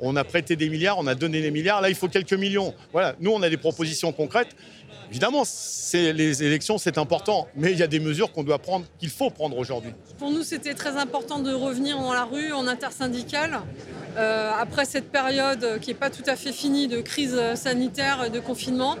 On 0.00 0.16
a 0.16 0.24
prêté 0.24 0.56
des 0.56 0.68
milliards, 0.68 0.98
on 0.98 1.06
a 1.06 1.14
donné 1.14 1.40
des 1.40 1.50
milliards. 1.50 1.80
Là, 1.80 1.88
il 1.88 1.94
faut 1.94 2.08
quelques 2.08 2.32
millions. 2.32 2.74
Voilà, 2.92 3.14
nous, 3.20 3.30
on 3.30 3.42
a 3.42 3.48
des 3.48 3.56
propositions 3.56 4.12
concrètes. 4.12 4.56
Évidemment, 5.10 5.44
les 5.92 6.42
élections, 6.42 6.78
c'est 6.78 6.98
important, 6.98 7.48
mais 7.54 7.72
il 7.72 7.78
y 7.78 7.82
a 7.82 7.86
des 7.86 8.00
mesures 8.00 8.32
qu'on 8.32 8.42
doit 8.42 8.58
prendre, 8.58 8.84
qu'il 8.98 9.10
faut 9.10 9.30
prendre 9.30 9.56
aujourd'hui. 9.56 9.92
Pour 10.18 10.30
nous, 10.30 10.42
c'était 10.42 10.74
très 10.74 10.96
important 10.96 11.38
de 11.38 11.52
revenir 11.52 11.98
dans 11.98 12.12
la 12.12 12.24
rue, 12.24 12.52
en 12.52 12.66
intersyndicale, 12.66 13.60
euh, 14.16 14.50
après 14.58 14.84
cette 14.84 15.10
période 15.10 15.78
qui 15.80 15.90
n'est 15.90 15.94
pas 15.94 16.10
tout 16.10 16.24
à 16.26 16.36
fait 16.36 16.52
finie 16.52 16.88
de 16.88 17.00
crise 17.00 17.38
sanitaire 17.54 18.24
et 18.24 18.30
de 18.30 18.40
confinement. 18.40 18.96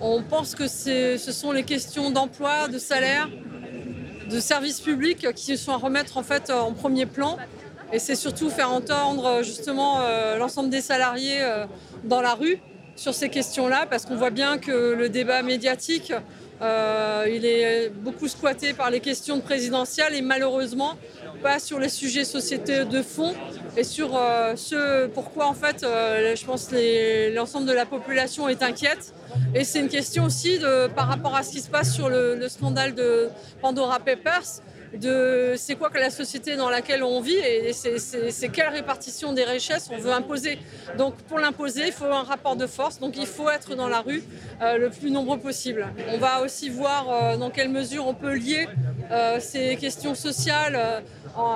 On 0.00 0.22
pense 0.22 0.54
que 0.54 0.68
ce 0.68 1.32
sont 1.32 1.52
les 1.52 1.64
questions 1.64 2.10
d'emploi, 2.10 2.68
de 2.68 2.78
salaire, 2.78 3.28
de 4.28 4.40
services 4.40 4.80
publics 4.80 5.32
qui 5.34 5.56
sont 5.56 5.72
à 5.72 5.76
remettre 5.76 6.16
en 6.18 6.22
fait 6.22 6.50
en 6.50 6.72
premier 6.72 7.06
plan. 7.06 7.36
Et 7.92 7.98
c'est 7.98 8.16
surtout 8.16 8.50
faire 8.50 8.70
entendre 8.70 9.42
justement 9.42 10.02
euh, 10.02 10.36
l'ensemble 10.36 10.68
des 10.68 10.82
salariés 10.82 11.40
euh, 11.40 11.64
dans 12.04 12.20
la 12.20 12.34
rue 12.34 12.60
sur 12.98 13.14
ces 13.14 13.28
questions-là, 13.28 13.86
parce 13.88 14.04
qu'on 14.04 14.16
voit 14.16 14.30
bien 14.30 14.58
que 14.58 14.92
le 14.92 15.08
débat 15.08 15.42
médiatique, 15.42 16.12
euh, 16.60 17.24
il 17.32 17.46
est 17.46 17.90
beaucoup 17.90 18.26
squatté 18.26 18.72
par 18.72 18.90
les 18.90 18.98
questions 18.98 19.38
présidentielles 19.40 20.14
et 20.14 20.22
malheureusement 20.22 20.96
pas 21.40 21.60
sur 21.60 21.78
les 21.78 21.88
sujets 21.88 22.24
sociétés 22.24 22.84
de 22.84 23.00
fond 23.00 23.32
et 23.76 23.84
sur 23.84 24.16
euh, 24.16 24.56
ce 24.56 25.06
pourquoi 25.06 25.46
en 25.46 25.54
fait 25.54 25.84
euh, 25.84 26.34
je 26.34 26.44
pense 26.44 26.70
l'ensemble 27.32 27.66
de 27.66 27.72
la 27.72 27.86
population 27.86 28.48
est 28.48 28.64
inquiète 28.64 29.14
et 29.54 29.64
c'est 29.64 29.80
une 29.80 29.88
question 29.88 30.24
aussi 30.24 30.58
par 30.94 31.08
rapport 31.08 31.34
à 31.34 31.42
ce 31.42 31.52
qui 31.52 31.60
se 31.60 31.70
passe 31.70 31.92
sur 31.92 32.08
le, 32.08 32.36
le 32.36 32.48
scandale 32.48 32.94
de 32.94 33.28
Pandora 33.60 33.98
Papers 33.98 34.62
de 34.94 35.54
c'est 35.56 35.76
quoi 35.76 35.90
que 35.90 35.98
la 35.98 36.10
société 36.10 36.56
dans 36.56 36.70
laquelle 36.70 37.02
on 37.02 37.20
vit 37.20 37.36
et 37.36 37.72
c'est 37.72 38.48
quelle 38.48 38.68
répartition 38.68 39.32
des 39.32 39.44
richesses 39.44 39.90
on 39.92 39.98
veut 39.98 40.12
imposer. 40.12 40.58
Donc 40.96 41.14
pour 41.22 41.38
l'imposer, 41.38 41.86
il 41.86 41.92
faut 41.92 42.06
un 42.06 42.22
rapport 42.22 42.56
de 42.56 42.66
force, 42.66 42.98
donc 42.98 43.16
il 43.16 43.26
faut 43.26 43.50
être 43.50 43.74
dans 43.74 43.88
la 43.88 44.00
rue 44.00 44.22
euh, 44.62 44.78
le 44.78 44.90
plus 44.90 45.10
nombreux 45.10 45.38
possible. 45.38 45.86
On 46.12 46.18
va 46.18 46.40
aussi 46.40 46.70
voir 46.70 47.10
euh, 47.10 47.36
dans 47.36 47.50
quelle 47.50 47.68
mesure 47.68 48.06
on 48.06 48.14
peut 48.14 48.34
lier 48.34 48.68
euh, 49.10 49.38
ces 49.40 49.76
questions 49.76 50.14
sociales 50.14 51.02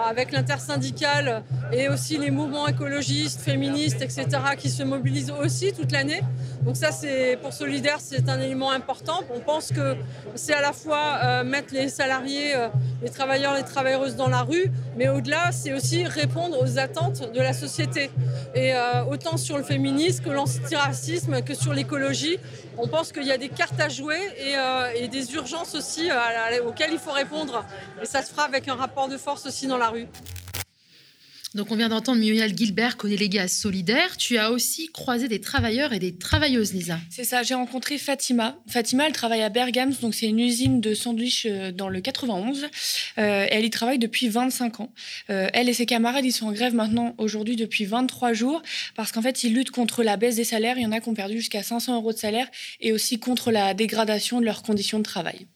avec 0.07 0.31
l'intersyndicale 0.31 1.43
et 1.73 1.89
aussi 1.89 2.17
les 2.17 2.31
mouvements 2.31 2.69
écologistes, 2.69 3.41
féministes, 3.41 4.01
etc., 4.01 4.27
qui 4.57 4.71
se 4.71 4.85
mobilisent 4.85 5.33
aussi 5.33 5.73
toute 5.73 5.91
l'année. 5.91 6.21
Donc 6.65 6.77
ça, 6.77 6.93
c'est 6.93 7.39
pour 7.43 7.53
Solidaire, 7.53 7.99
c'est 7.99 8.29
un 8.29 8.41
élément 8.41 8.71
important. 8.71 9.25
On 9.35 9.41
pense 9.41 9.73
que 9.73 9.97
c'est 10.37 10.55
à 10.55 10.61
la 10.61 10.73
fois 10.73 11.19
euh, 11.23 11.45
mettre 11.45 11.75
les 11.75 11.89
salariés, 11.89 12.55
euh, 12.55 12.69
les 13.03 13.11
travailleurs, 13.11 13.55
les 13.55 13.65
travailleuses 13.65 14.15
dans 14.15 14.29
la 14.29 14.43
rue, 14.43 14.71
mais 14.97 15.09
au-delà, 15.09 15.51
c'est 15.51 15.73
aussi 15.73 16.05
répondre 16.05 16.57
aux 16.63 16.79
attentes 16.79 17.33
de 17.33 17.41
la 17.41 17.53
société. 17.53 18.11
Et 18.55 18.75
euh, 18.75 19.05
autant 19.11 19.37
sur 19.37 19.59
le 19.59 19.65
féminisme 19.65 20.23
que 20.23 20.31
l'antiracisme, 20.31 21.43
que 21.43 21.55
sur 21.55 21.73
l'écologie, 21.75 22.39
on 22.79 22.87
pense 22.87 23.11
qu'il 23.11 23.25
y 23.25 23.33
a 23.33 23.39
des 23.39 23.49
cartes 23.49 23.81
à 23.81 23.89
jouer 23.89 24.21
et, 24.39 25.03
et 25.03 25.09
des 25.09 25.35
urgences 25.35 25.75
aussi 25.75 26.09
auxquelles 26.67 26.93
il 26.93 26.99
faut 26.99 27.13
répondre. 27.13 27.65
Et 28.03 28.07
ça 28.07 28.23
se 28.23 28.31
fera 28.31 28.45
avec 28.45 28.69
un 28.69 28.75
rapport 28.75 29.09
de 29.09 29.17
force 29.17 29.47
aussi 29.47 29.67
dans 29.67 29.79
la 29.79 29.89
rue. 29.89 30.07
Donc 31.55 31.71
on 31.71 31.77
vient 31.77 31.91
d'entendre 31.91 32.19
Muriel 32.19 32.57
Gilbert, 32.57 32.97
co-déléguée 32.97 33.39
à 33.39 33.49
Solidaire. 33.49 34.17
Tu 34.17 34.39
as 34.39 34.51
aussi 34.51 34.87
croisé 34.91 35.29
des 35.29 35.41
travailleurs 35.41 35.93
et 35.93 35.99
des 35.99 36.17
travailleuses, 36.17 36.73
Lisa. 36.73 36.99
C'est 37.11 37.25
ça, 37.25 37.43
j'ai 37.43 37.55
rencontré 37.55 37.99
Fatima. 37.99 38.57
Fatima, 38.67 39.07
elle 39.07 39.13
travaille 39.13 39.43
à 39.43 39.51
Bergams, 39.51 39.93
donc 40.01 40.15
c'est 40.15 40.27
une 40.27 40.41
usine 40.41 40.81
de 40.81 40.95
sandwich 40.95 41.47
euh, 41.47 41.71
dans 41.71 41.91
le 41.91 42.01
91. 42.01 42.65
Euh, 43.19 43.47
elle 43.51 43.67
y 43.67 43.71
travaille 43.71 43.99
depuis 43.99 44.29
25 44.29 44.81
ans. 44.81 44.93
Euh, 45.29 45.49
elle 45.53 45.69
et 45.69 45.75
ses 45.75 45.85
camarades, 45.85 46.25
ils 46.25 46.33
sont 46.33 46.47
en 46.47 46.53
grève 46.53 46.75
maintenant 46.75 47.15
aujourd'hui 47.19 47.57
depuis 47.57 47.85
23 47.85 48.33
jours 48.33 48.63
parce 48.95 49.13
qu'en 49.13 49.21
fait, 49.21 49.45
ils 49.45 49.53
luttent 49.53 49.71
contre 49.71 50.03
la 50.03 50.17
baisse 50.17 50.37
des 50.37 50.45
salaires. 50.45 50.79
Il 50.79 50.85
y 50.85 50.87
en 50.87 50.93
a 50.93 51.01
qui 51.01 51.09
ont 51.11 51.15
perdu 51.15 51.37
jusqu'à 51.37 51.63
500 51.63 51.97
euros 51.97 52.15
de 52.15 52.19
salaire 52.19 52.47
et 52.81 52.93
aussi 52.93 53.19
contre 53.19 53.51
la 53.51 53.75
dégradation 53.75 54.41
de 54.41 54.47
leurs 54.47 54.63
conditions 54.63 54.99
de 54.99 55.05
travail. 55.05 55.47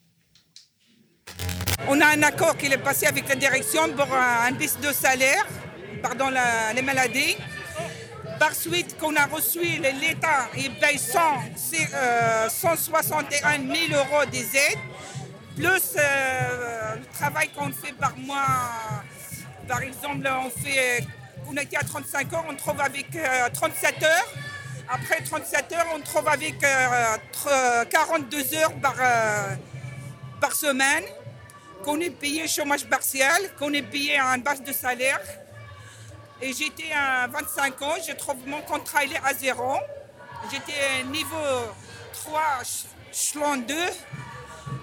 On 1.87 1.99
a 2.01 2.05
un 2.05 2.21
accord 2.21 2.55
qui 2.57 2.67
est 2.67 2.77
passé 2.77 3.07
avec 3.07 3.27
la 3.29 3.35
direction 3.35 3.81
pour 3.95 4.13
un 4.13 4.51
baisse 4.51 4.77
de 4.79 4.91
salaire 4.91 5.47
pardon, 6.07 6.29
les 6.73 6.81
maladies. 6.81 7.35
Par 8.39 8.55
suite, 8.55 8.97
qu'on 8.97 9.15
a 9.15 9.25
reçu 9.25 9.59
l'État, 9.59 10.47
il 10.55 10.73
paye 10.75 10.97
161 10.99 13.57
000 13.89 13.93
euros 13.93 14.25
des 14.31 14.55
aides, 14.55 14.79
plus 15.55 15.95
euh, 15.97 16.95
le 16.95 17.05
travail 17.17 17.49
qu'on 17.49 17.71
fait 17.71 17.91
par 17.93 18.15
mois. 18.17 18.45
Par 19.67 19.81
exemple, 19.81 20.29
on 20.45 20.49
fait, 20.49 21.05
on 21.49 21.57
était 21.57 21.77
à 21.77 21.83
35 21.83 22.33
heures, 22.33 22.45
on 22.47 22.55
trouve 22.55 22.79
avec 22.79 23.07
37 23.53 23.95
euh, 24.01 24.05
heures. 24.05 24.33
Après 24.89 25.21
37 25.21 25.73
heures, 25.73 25.87
on 25.95 25.99
trouve 26.01 26.29
avec 26.29 26.59
42 26.59 28.37
euh, 28.37 28.55
heures 28.59 28.73
par, 28.81 28.95
par 30.39 30.53
semaine, 30.53 31.03
qu'on 31.83 31.99
est 31.99 32.11
payé 32.11 32.47
chômage 32.47 32.85
partiel, 32.85 33.51
qu'on 33.59 33.73
est 33.73 33.81
payé 33.81 34.21
en 34.21 34.37
base 34.37 34.61
de 34.61 34.71
salaire. 34.71 35.19
Et 36.41 36.53
j'étais 36.53 36.91
à 36.93 37.27
25 37.27 37.81
ans, 37.81 37.95
je 38.07 38.13
trouve 38.13 38.35
mon 38.45 38.61
contrat 38.61 39.03
il 39.03 39.13
est 39.13 39.21
à 39.23 39.33
zéro. 39.33 39.77
J'étais 40.51 41.03
niveau 41.11 41.35
3, 42.13 42.41
échelon 43.11 43.57
2, 43.57 43.73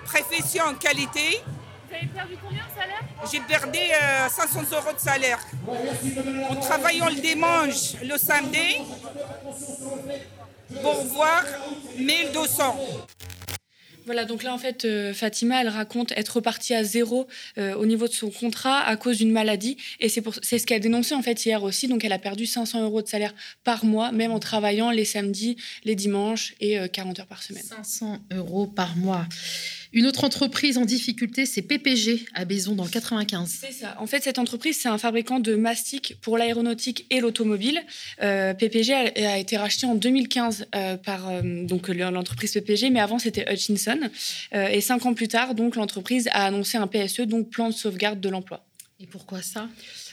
profession 0.04 0.74
qualité. 0.74 1.40
Vous 1.88 1.94
avez 1.94 2.06
perdu 2.08 2.36
combien 2.42 2.64
de 2.64 2.80
salaire? 2.80 3.02
J'ai 3.30 3.40
perdu 3.40 3.78
500 4.30 4.60
euh, 4.60 4.76
euros 4.76 4.92
de 4.92 4.98
salaire. 4.98 5.38
En 6.50 6.56
travaillant 6.56 7.08
le 7.08 7.20
dimanche, 7.20 7.94
le 8.02 8.18
samedi, 8.18 8.78
pour 10.82 11.04
voir 11.04 11.44
1200. 11.96 12.76
Voilà, 14.06 14.24
donc 14.24 14.42
là, 14.42 14.52
en 14.52 14.58
fait, 14.58 14.84
euh, 14.84 15.14
Fatima, 15.14 15.60
elle 15.60 15.68
raconte 15.68 16.12
être 16.12 16.36
repartie 16.36 16.74
à 16.74 16.84
zéro 16.84 17.26
euh, 17.58 17.74
au 17.74 17.86
niveau 17.86 18.06
de 18.06 18.12
son 18.12 18.30
contrat 18.30 18.80
à 18.80 18.96
cause 18.96 19.18
d'une 19.18 19.32
maladie. 19.32 19.76
Et 20.00 20.08
c'est, 20.08 20.22
c'est 20.42 20.58
ce 20.58 20.66
qu'elle 20.66 20.76
a 20.76 20.80
dénoncé, 20.80 21.14
en 21.14 21.22
fait, 21.22 21.44
hier 21.46 21.62
aussi. 21.62 21.88
Donc, 21.88 22.04
elle 22.04 22.12
a 22.12 22.18
perdu 22.18 22.46
500 22.46 22.82
euros 22.82 23.02
de 23.02 23.08
salaire 23.08 23.34
par 23.64 23.84
mois, 23.84 24.12
même 24.12 24.32
en 24.32 24.38
travaillant 24.38 24.90
les 24.90 25.04
samedis, 25.04 25.56
les 25.84 25.94
dimanches 25.94 26.54
et 26.60 26.76
40 26.88 27.18
euh, 27.18 27.22
heures 27.22 27.26
par 27.26 27.42
semaine. 27.42 27.62
500 27.62 28.18
euros 28.32 28.66
par 28.66 28.96
mois. 28.96 29.26
Une 29.94 30.06
autre 30.06 30.24
entreprise 30.24 30.76
en 30.76 30.84
difficulté, 30.84 31.46
c'est 31.46 31.62
PPG 31.62 32.26
à 32.34 32.44
Baison 32.44 32.74
dans 32.74 32.82
le 32.82 32.90
95. 32.90 33.58
C'est 33.60 33.70
ça. 33.70 33.94
En 34.00 34.08
fait, 34.08 34.24
cette 34.24 34.40
entreprise, 34.40 34.76
c'est 34.80 34.88
un 34.88 34.98
fabricant 34.98 35.38
de 35.38 35.54
mastic 35.54 36.16
pour 36.20 36.36
l'aéronautique 36.36 37.06
et 37.10 37.20
l'automobile. 37.20 37.80
Euh, 38.20 38.54
PPG 38.54 38.92
a, 38.92 39.38
été 39.38 39.56
racheté 39.56 39.86
en 39.86 39.94
2015 39.94 40.66
euh, 40.74 40.96
par 40.96 41.28
euh, 41.28 41.64
donc 41.64 41.86
l'entreprise 41.86 42.52
PPG, 42.54 42.90
mais 42.90 42.98
avant 42.98 43.20
c'était 43.20 43.46
Hutchinson. 43.48 44.00
et 44.52 44.80
cinq 44.80 45.06
ans 45.06 45.14
plus 45.14 45.28
tard, 45.28 45.54
donc 45.54 45.76
l'entreprise 45.76 46.28
a 46.32 46.46
annoncé 46.46 46.76
un 46.76 46.88
PSE, 46.88 47.20
donc 47.20 47.50
plan 47.50 47.68
de 47.68 47.74
sauvegarde 47.74 48.20
de 48.20 48.28
l'emploi. 48.28 48.66
Et 48.98 49.06
pourquoi 49.06 49.42
ça? 49.42 49.68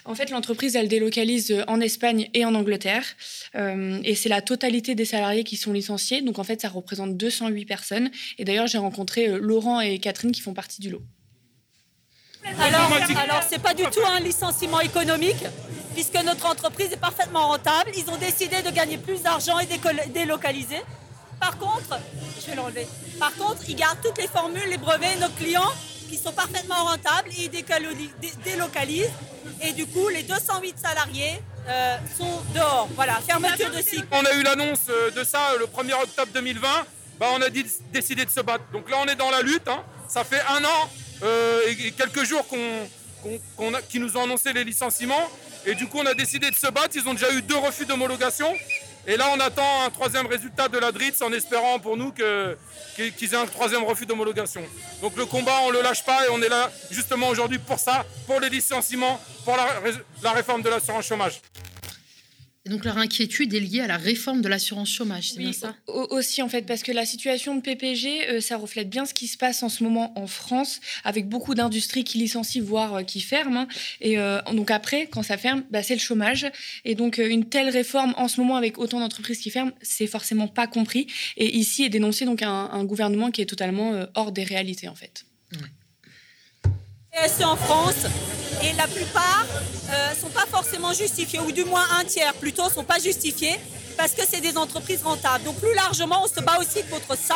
En 0.05 0.15
fait, 0.15 0.29
l'entreprise, 0.29 0.75
elle 0.75 0.87
délocalise 0.87 1.51
euh, 1.51 1.63
en 1.67 1.79
Espagne 1.79 2.29
et 2.33 2.45
en 2.45 2.55
Angleterre. 2.55 3.03
Euh, 3.55 3.99
et 4.03 4.15
c'est 4.15 4.29
la 4.29 4.41
totalité 4.41 4.95
des 4.95 5.05
salariés 5.05 5.43
qui 5.43 5.57
sont 5.57 5.73
licenciés. 5.73 6.21
Donc, 6.21 6.39
en 6.39 6.43
fait, 6.43 6.61
ça 6.61 6.69
représente 6.69 7.17
208 7.17 7.65
personnes. 7.65 8.11
Et 8.37 8.45
d'ailleurs, 8.45 8.67
j'ai 8.67 8.77
rencontré 8.77 9.27
euh, 9.27 9.37
Laurent 9.39 9.79
et 9.79 9.99
Catherine 9.99 10.31
qui 10.31 10.41
font 10.41 10.53
partie 10.53 10.81
du 10.81 10.89
lot. 10.89 11.01
Alors, 12.59 12.91
alors 13.21 13.43
c'est 13.47 13.61
pas 13.61 13.75
du 13.75 13.83
tout 13.83 14.03
un 14.03 14.19
licenciement 14.19 14.79
économique, 14.79 15.43
puisque 15.93 16.15
notre 16.25 16.47
entreprise 16.47 16.91
est 16.91 16.99
parfaitement 16.99 17.49
rentable. 17.49 17.91
Ils 17.95 18.09
ont 18.09 18.17
décidé 18.17 18.63
de 18.63 18.71
gagner 18.71 18.97
plus 18.97 19.21
d'argent 19.21 19.59
et 19.59 19.67
délocaliser. 20.09 20.81
Par 21.39 21.59
contre, 21.59 21.99
je 22.39 22.49
vais 22.49 22.55
l'enlever. 22.55 22.87
Par 23.19 23.35
contre, 23.35 23.61
ils 23.69 23.75
gardent 23.75 24.01
toutes 24.03 24.17
les 24.17 24.27
formules, 24.27 24.69
les 24.71 24.79
brevets, 24.79 25.19
nos 25.19 25.29
clients 25.29 25.71
qui 26.11 26.17
sont 26.17 26.33
parfaitement 26.33 26.83
rentables 26.83 27.29
et 27.29 27.49
ils 27.49 28.37
délocalisent. 28.43 29.09
Et 29.61 29.71
du 29.71 29.85
coup, 29.85 30.09
les 30.09 30.23
208 30.23 30.75
salariés 30.77 31.41
euh, 31.69 31.97
sont 32.17 32.41
dehors. 32.53 32.89
Voilà, 32.95 33.15
fermeture 33.25 33.71
de 33.71 33.81
cycle. 33.81 34.05
On 34.11 34.25
a 34.25 34.33
eu 34.33 34.43
l'annonce 34.43 34.87
euh, 34.89 35.09
de 35.11 35.23
ça 35.23 35.51
euh, 35.53 35.59
le 35.59 35.65
1er 35.65 35.93
octobre 36.03 36.31
2020. 36.33 36.67
Bah, 37.17 37.27
on 37.33 37.41
a 37.41 37.49
décidé 37.49 38.25
de 38.25 38.29
se 38.29 38.41
battre. 38.41 38.65
Donc 38.73 38.89
là, 38.89 38.97
on 39.01 39.05
est 39.05 39.15
dans 39.15 39.29
la 39.29 39.41
lutte. 39.41 39.67
Hein. 39.69 39.83
Ça 40.09 40.25
fait 40.25 40.41
un 40.49 40.63
an 40.65 40.89
et 41.67 41.91
quelques 41.91 42.23
jours 42.23 42.45
qu'on, 42.47 43.71
qui 43.87 43.99
nous 43.99 44.17
ont 44.17 44.23
annoncé 44.23 44.51
les 44.51 44.63
licenciements. 44.63 45.29
Et 45.65 45.75
du 45.75 45.85
coup, 45.87 45.99
on 45.99 46.05
a 46.07 46.15
décidé 46.15 46.49
de 46.49 46.55
se 46.55 46.67
battre. 46.67 46.95
Ils 46.95 47.07
ont 47.07 47.13
déjà 47.13 47.31
eu 47.31 47.43
deux 47.43 47.57
refus 47.57 47.85
d'homologation. 47.85 48.51
Et 49.07 49.17
là, 49.17 49.29
on 49.33 49.39
attend 49.39 49.83
un 49.85 49.89
troisième 49.89 50.27
résultat 50.27 50.67
de 50.67 50.77
la 50.77 50.91
DRITS 50.91 51.21
en 51.23 51.33
espérant 51.33 51.79
pour 51.79 51.97
nous 51.97 52.11
qu'ils 52.11 53.33
aient 53.33 53.35
un 53.35 53.47
troisième 53.47 53.83
refus 53.83 54.05
d'homologation. 54.05 54.63
Donc 55.01 55.15
le 55.17 55.25
combat, 55.25 55.59
on 55.63 55.69
ne 55.69 55.77
le 55.77 55.81
lâche 55.81 56.05
pas 56.05 56.25
et 56.27 56.29
on 56.29 56.41
est 56.41 56.49
là 56.49 56.71
justement 56.91 57.29
aujourd'hui 57.29 57.57
pour 57.57 57.79
ça, 57.79 58.05
pour 58.27 58.39
les 58.39 58.49
licenciements, 58.49 59.19
pour 59.43 59.57
la, 59.57 59.67
la 60.21 60.31
réforme 60.31 60.61
de 60.61 60.69
l'assurance 60.69 61.05
chômage. 61.05 61.41
Et 62.65 62.69
donc 62.69 62.85
leur 62.85 62.99
inquiétude 62.99 63.51
est 63.55 63.59
liée 63.59 63.79
à 63.79 63.87
la 63.87 63.97
réforme 63.97 64.41
de 64.41 64.47
l'assurance 64.47 64.89
chômage, 64.89 65.31
c'est 65.31 65.39
bien 65.39 65.51
ça? 65.51 65.75
Aussi 65.87 66.43
en 66.43 66.49
fait, 66.49 66.61
parce 66.61 66.83
que 66.83 66.91
la 66.91 67.07
situation 67.07 67.55
de 67.55 67.61
PPG, 67.61 68.29
euh, 68.29 68.39
ça 68.39 68.55
reflète 68.55 68.87
bien 68.87 69.07
ce 69.07 69.15
qui 69.15 69.25
se 69.25 69.35
passe 69.35 69.63
en 69.63 69.69
ce 69.69 69.83
moment 69.83 70.13
en 70.15 70.27
France, 70.27 70.79
avec 71.03 71.27
beaucoup 71.27 71.55
d'industries 71.55 72.03
qui 72.03 72.19
licencient, 72.19 72.63
voire 72.63 72.95
euh, 72.97 73.03
qui 73.03 73.19
ferment. 73.19 73.61
Hein. 73.61 73.67
Et 73.99 74.19
euh, 74.19 74.39
donc 74.53 74.69
après, 74.69 75.07
quand 75.07 75.23
ça 75.23 75.37
ferme, 75.37 75.63
bah, 75.71 75.81
c'est 75.81 75.95
le 75.95 75.99
chômage. 75.99 76.51
Et 76.85 76.93
donc 76.93 77.17
une 77.17 77.49
telle 77.49 77.69
réforme 77.69 78.13
en 78.15 78.27
ce 78.27 78.39
moment, 78.39 78.57
avec 78.57 78.77
autant 78.77 78.99
d'entreprises 78.99 79.39
qui 79.39 79.49
ferment, 79.49 79.71
c'est 79.81 80.07
forcément 80.07 80.47
pas 80.47 80.67
compris. 80.67 81.07
Et 81.37 81.57
ici 81.57 81.83
est 81.83 81.89
dénoncé 81.89 82.25
donc 82.25 82.43
un, 82.43 82.83
gouvernement 82.83 83.31
qui 83.31 83.41
est 83.41 83.45
totalement 83.45 84.05
hors 84.15 84.31
des 84.31 84.43
réalités 84.43 84.87
en 84.87 84.95
fait. 84.95 85.25
PSE 87.11 87.43
en 87.43 87.57
France 87.57 88.05
et 88.63 88.71
la 88.73 88.87
plupart 88.87 89.45
ne 89.89 89.93
euh, 89.93 90.15
sont 90.15 90.29
pas 90.29 90.45
forcément 90.49 90.93
justifiés, 90.93 91.39
ou 91.39 91.51
du 91.51 91.65
moins 91.65 91.83
un 91.99 92.05
tiers 92.05 92.33
plutôt 92.35 92.69
sont 92.69 92.85
pas 92.85 92.99
justifiés 92.99 93.59
parce 93.97 94.13
que 94.13 94.21
c'est 94.25 94.39
des 94.39 94.57
entreprises 94.57 95.03
rentables. 95.03 95.43
Donc 95.43 95.57
plus 95.57 95.73
largement, 95.75 96.23
on 96.23 96.27
se 96.27 96.39
bat 96.39 96.57
aussi 96.59 96.83
contre 96.83 97.17
ça. 97.17 97.35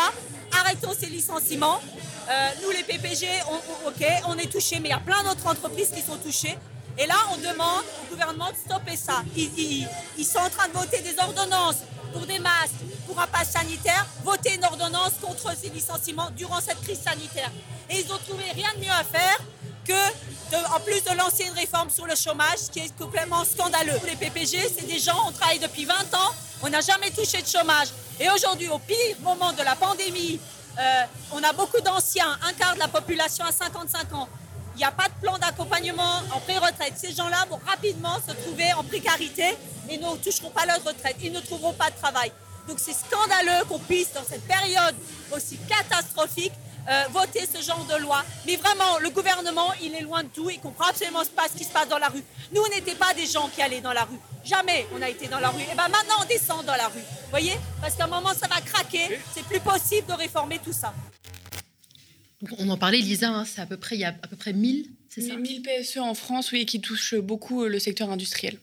Arrêtons 0.62 0.94
ces 0.98 1.08
licenciements. 1.08 1.82
Euh, 2.30 2.50
nous, 2.64 2.72
les 2.72 2.84
PPG, 2.84 3.28
on, 3.50 3.90
ok, 3.90 4.06
on 4.30 4.38
est 4.38 4.50
touchés, 4.50 4.80
mais 4.80 4.90
il 4.90 4.92
y 4.92 4.96
a 4.96 5.00
plein 5.00 5.22
d'autres 5.24 5.46
entreprises 5.46 5.90
qui 5.90 6.02
sont 6.02 6.18
touchées. 6.18 6.58
Et 6.98 7.06
là, 7.06 7.16
on 7.34 7.38
demande 7.38 7.84
au 8.02 8.12
gouvernement 8.12 8.52
de 8.52 8.56
stopper 8.56 8.96
ça. 8.96 9.24
Ils, 9.36 9.86
ils, 10.18 10.26
sont 10.26 10.40
en 10.40 10.50
train 10.50 10.70
de 10.70 10.74
voter 10.74 11.02
des 11.02 11.20
ordonnances 11.20 11.80
pour 12.14 12.26
des 12.26 12.40
masques, 12.40 12.80
pour 13.06 13.20
un 13.20 13.28
pass 13.28 13.52
sanitaire, 13.52 14.08
voter 14.24 14.56
une 14.56 14.64
ordonnance 14.64 15.12
contre 15.22 15.52
ces 15.62 15.70
licenciements 15.70 16.30
durant 16.38 16.62
cette 16.62 16.82
crise 16.82 17.02
sanitaire. 17.02 17.52
Et 17.90 18.00
ils 18.00 18.14
ont 18.14 18.18
trouvé 18.18 18.46
rien 18.54 18.70
de 18.78 18.80
mieux 18.80 18.92
à 18.92 19.04
faire 19.04 19.38
que, 19.86 20.76
en 20.76 20.80
plus 20.80 21.04
de 21.04 21.16
lancer 21.18 21.44
une 21.44 21.54
réforme 21.54 21.90
sur 21.90 22.06
le 22.06 22.16
chômage, 22.16 22.70
qui 22.72 22.80
est 22.80 22.98
complètement 22.98 23.44
scandaleux. 23.46 24.00
Les 24.06 24.16
PPG, 24.16 24.70
c'est 24.76 24.88
des 24.88 25.00
gens, 25.00 25.18
on 25.28 25.32
travaille 25.32 25.60
depuis 25.60 25.86
20 25.86 25.94
ans, 25.94 26.32
on 26.62 26.70
n'a 26.70 26.82
jamais 26.82 27.12
touché 27.12 27.42
de 27.42 27.48
chômage. 27.48 27.90
Et 28.20 28.30
aujourd'hui, 28.30 28.68
au 28.70 28.80
pire 28.80 29.18
moment 29.22 29.54
de 29.54 29.62
la 29.62 29.76
pandémie, 29.76 30.40
euh, 30.78 31.04
on 31.32 31.44
a 31.44 31.54
beaucoup 31.54 31.80
d'anciens, 31.82 32.38
un 32.44 32.54
quart 32.54 32.74
de 32.76 32.80
la 32.80 32.88
population 32.88 33.46
à 33.46 33.52
55 33.52 34.14
ans. 34.14 34.28
Il 34.76 34.80
n'y 34.80 34.84
a 34.84 34.92
pas 34.92 35.08
de 35.08 35.14
plan 35.22 35.38
d'accompagnement 35.38 36.22
en 36.34 36.40
pré-retraite. 36.42 36.94
Ces 36.98 37.14
gens-là 37.14 37.46
vont 37.50 37.60
rapidement 37.66 38.18
se 38.28 38.34
trouver 38.34 38.74
en 38.74 38.84
précarité 38.84 39.56
et 39.90 39.98
ne 39.98 40.16
toucheront 40.18 40.50
pas 40.50 40.66
leur 40.66 40.84
retraite. 40.84 41.16
Ils 41.22 41.32
ne 41.32 41.40
trouveront 41.40 41.72
pas 41.74 41.90
de 41.90 41.96
travail. 41.96 42.32
Donc 42.68 42.80
c'est 42.80 42.94
scandaleux 42.94 43.64
qu'on 43.70 43.80
puisse, 43.80 44.12
dans 44.14 44.24
cette 44.28 44.46
période 44.46 44.96
aussi 45.34 45.58
catastrophique, 45.70 46.54
euh, 46.90 47.04
voter 47.12 47.42
ce 47.52 47.62
genre 47.62 47.86
de 47.86 48.02
loi. 48.02 48.24
Mais 48.46 48.56
vraiment, 48.56 49.00
le 49.00 49.10
gouvernement, 49.10 49.72
il 49.82 49.94
est 49.96 50.02
loin 50.02 50.24
de 50.24 50.30
tout. 50.30 50.50
Il 50.50 50.60
comprend 50.60 50.86
absolument 50.86 51.24
pas 51.36 51.48
ce 51.52 51.58
qui 51.58 51.64
se 51.64 51.72
passe 51.72 51.90
dans 51.90 51.98
la 51.98 52.08
rue. 52.08 52.24
Nous, 52.54 52.62
on 52.62 52.76
n'était 52.76 52.96
pas 52.96 53.14
des 53.14 53.26
gens 53.26 53.50
qui 53.54 53.62
allaient 53.62 53.82
dans 53.82 53.94
la 53.94 54.04
rue. 54.04 54.18
Jamais 54.44 54.86
on 54.94 55.02
a 55.02 55.10
été 55.10 55.28
dans 55.28 55.40
la 55.40 55.50
rue. 55.50 55.62
Et 55.62 55.76
bien 55.76 55.88
maintenant, 55.88 56.16
on 56.22 56.26
descend 56.26 56.66
dans 56.66 56.76
la 56.76 56.88
rue. 56.88 57.00
Vous 57.00 57.30
voyez? 57.30 57.54
Parce 57.82 57.96
qu'à 57.96 58.06
un 58.06 58.08
moment, 58.08 58.34
ça 58.34 58.48
va 58.48 58.62
craquer. 58.62 59.20
C'est 59.34 59.44
plus 59.46 59.60
possible 59.60 60.08
de 60.08 60.14
réformer 60.14 60.60
tout 60.64 60.74
ça. 60.74 60.94
On 62.60 62.70
en 62.70 62.78
parlait, 62.78 63.00
Lisa, 63.00 63.30
hein, 63.30 63.46
c'est 63.46 63.62
à 63.62 63.66
peu 63.66 63.78
près, 63.78 63.96
il 63.96 64.02
y 64.02 64.06
a 64.06 64.10
à 64.10 64.28
peu 64.28 64.36
près 64.36 64.54
1000, 64.54 64.86
c'est 65.10 65.22
ça? 65.22 65.36
1000 65.36 65.62
PSE 65.62 65.98
en 65.98 66.14
France, 66.14 66.52
oui, 66.52 66.66
qui 66.66 66.82
touchent 66.82 67.16
beaucoup 67.16 67.64
euh, 67.64 67.70
le 67.70 67.80
secteur 67.80 68.10
industriel. 68.10 68.58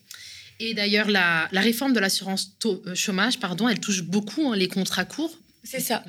Et 0.61 0.75
d'ailleurs, 0.75 1.09
la, 1.09 1.49
la, 1.51 1.61
réforme 1.61 1.93
de 1.93 1.99
l'assurance 1.99 2.53
euh, 2.67 2.95
chômage, 2.95 3.41
pardon, 3.41 3.69
elle 3.69 3.81
touche 3.81 4.03
beaucoup 4.03 4.53
hein, 4.53 4.57
les 4.57 4.69
contrats 4.69 5.05
courts. 5.05 5.37
C'est 5.65 5.81
ça. 5.81 6.03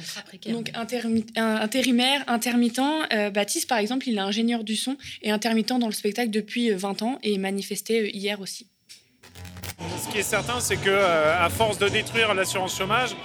Donc 0.49 0.71
intermi 0.73 1.25
intérimaire, 1.35 2.23
intermittent. 2.27 2.81
Euh, 3.13 3.29
Baptiste, 3.29 3.69
par 3.69 3.77
exemple, 3.77 4.07
il 4.09 4.15
est 4.15 4.21
ingénieur 4.21 4.63
du 4.63 4.75
son 4.75 4.97
et 5.21 5.31
intermittent 5.31 5.77
dans 5.79 5.87
le 5.87 5.93
spectacle 5.93 6.31
depuis 6.31 6.71
20 6.71 7.01
ans 7.03 7.19
et 7.21 7.37
manifestait 7.37 8.09
hier 8.09 8.41
aussi. 8.41 8.67
Ce 10.03 10.11
qui 10.11 10.19
est 10.19 10.23
certain, 10.23 10.59
c'est 10.59 10.77
que 10.77 10.89
à 10.89 11.49
force 11.49 11.77
de 11.77 11.87
détruire 11.87 12.33
l'assurance 12.33 12.77
chômage, 12.77 13.15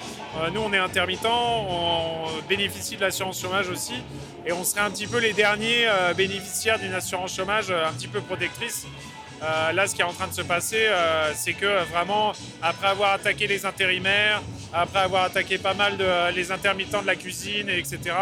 nous 0.53 0.61
on 0.61 0.73
est 0.73 0.79
intermittent, 0.79 1.27
on 1.27 2.27
bénéficie 2.49 2.97
de 2.97 3.03
l'assurance 3.03 3.41
chômage 3.41 3.69
aussi, 3.69 3.95
et 4.47 4.53
on 4.53 4.65
serait 4.65 4.81
un 4.81 4.91
petit 4.91 5.07
peu 5.07 5.19
les 5.19 5.33
derniers 5.33 5.87
bénéficiaires 6.17 6.79
d'une 6.79 6.95
assurance 6.95 7.37
chômage 7.37 7.71
un 7.71 7.93
petit 7.93 8.09
peu 8.09 8.21
protectrice. 8.21 8.87
Euh, 9.43 9.73
là, 9.73 9.87
ce 9.87 9.95
qui 9.95 10.01
est 10.01 10.05
en 10.05 10.13
train 10.13 10.27
de 10.27 10.33
se 10.33 10.43
passer, 10.43 10.87
euh, 10.87 11.33
c'est 11.35 11.53
que 11.53 11.85
vraiment, 11.91 12.33
après 12.63 12.89
avoir 12.89 13.13
attaqué 13.13 13.47
les 13.47 13.65
intérimaires, 13.67 14.43
après 14.73 15.01
avoir 15.01 15.25
attaqué 15.25 15.59
pas 15.59 15.75
mal 15.75 15.97
de, 15.97 16.35
les 16.35 16.51
intermittents 16.51 17.03
de 17.03 17.07
la 17.07 17.17
cuisine, 17.17 17.69
etc., 17.69 18.15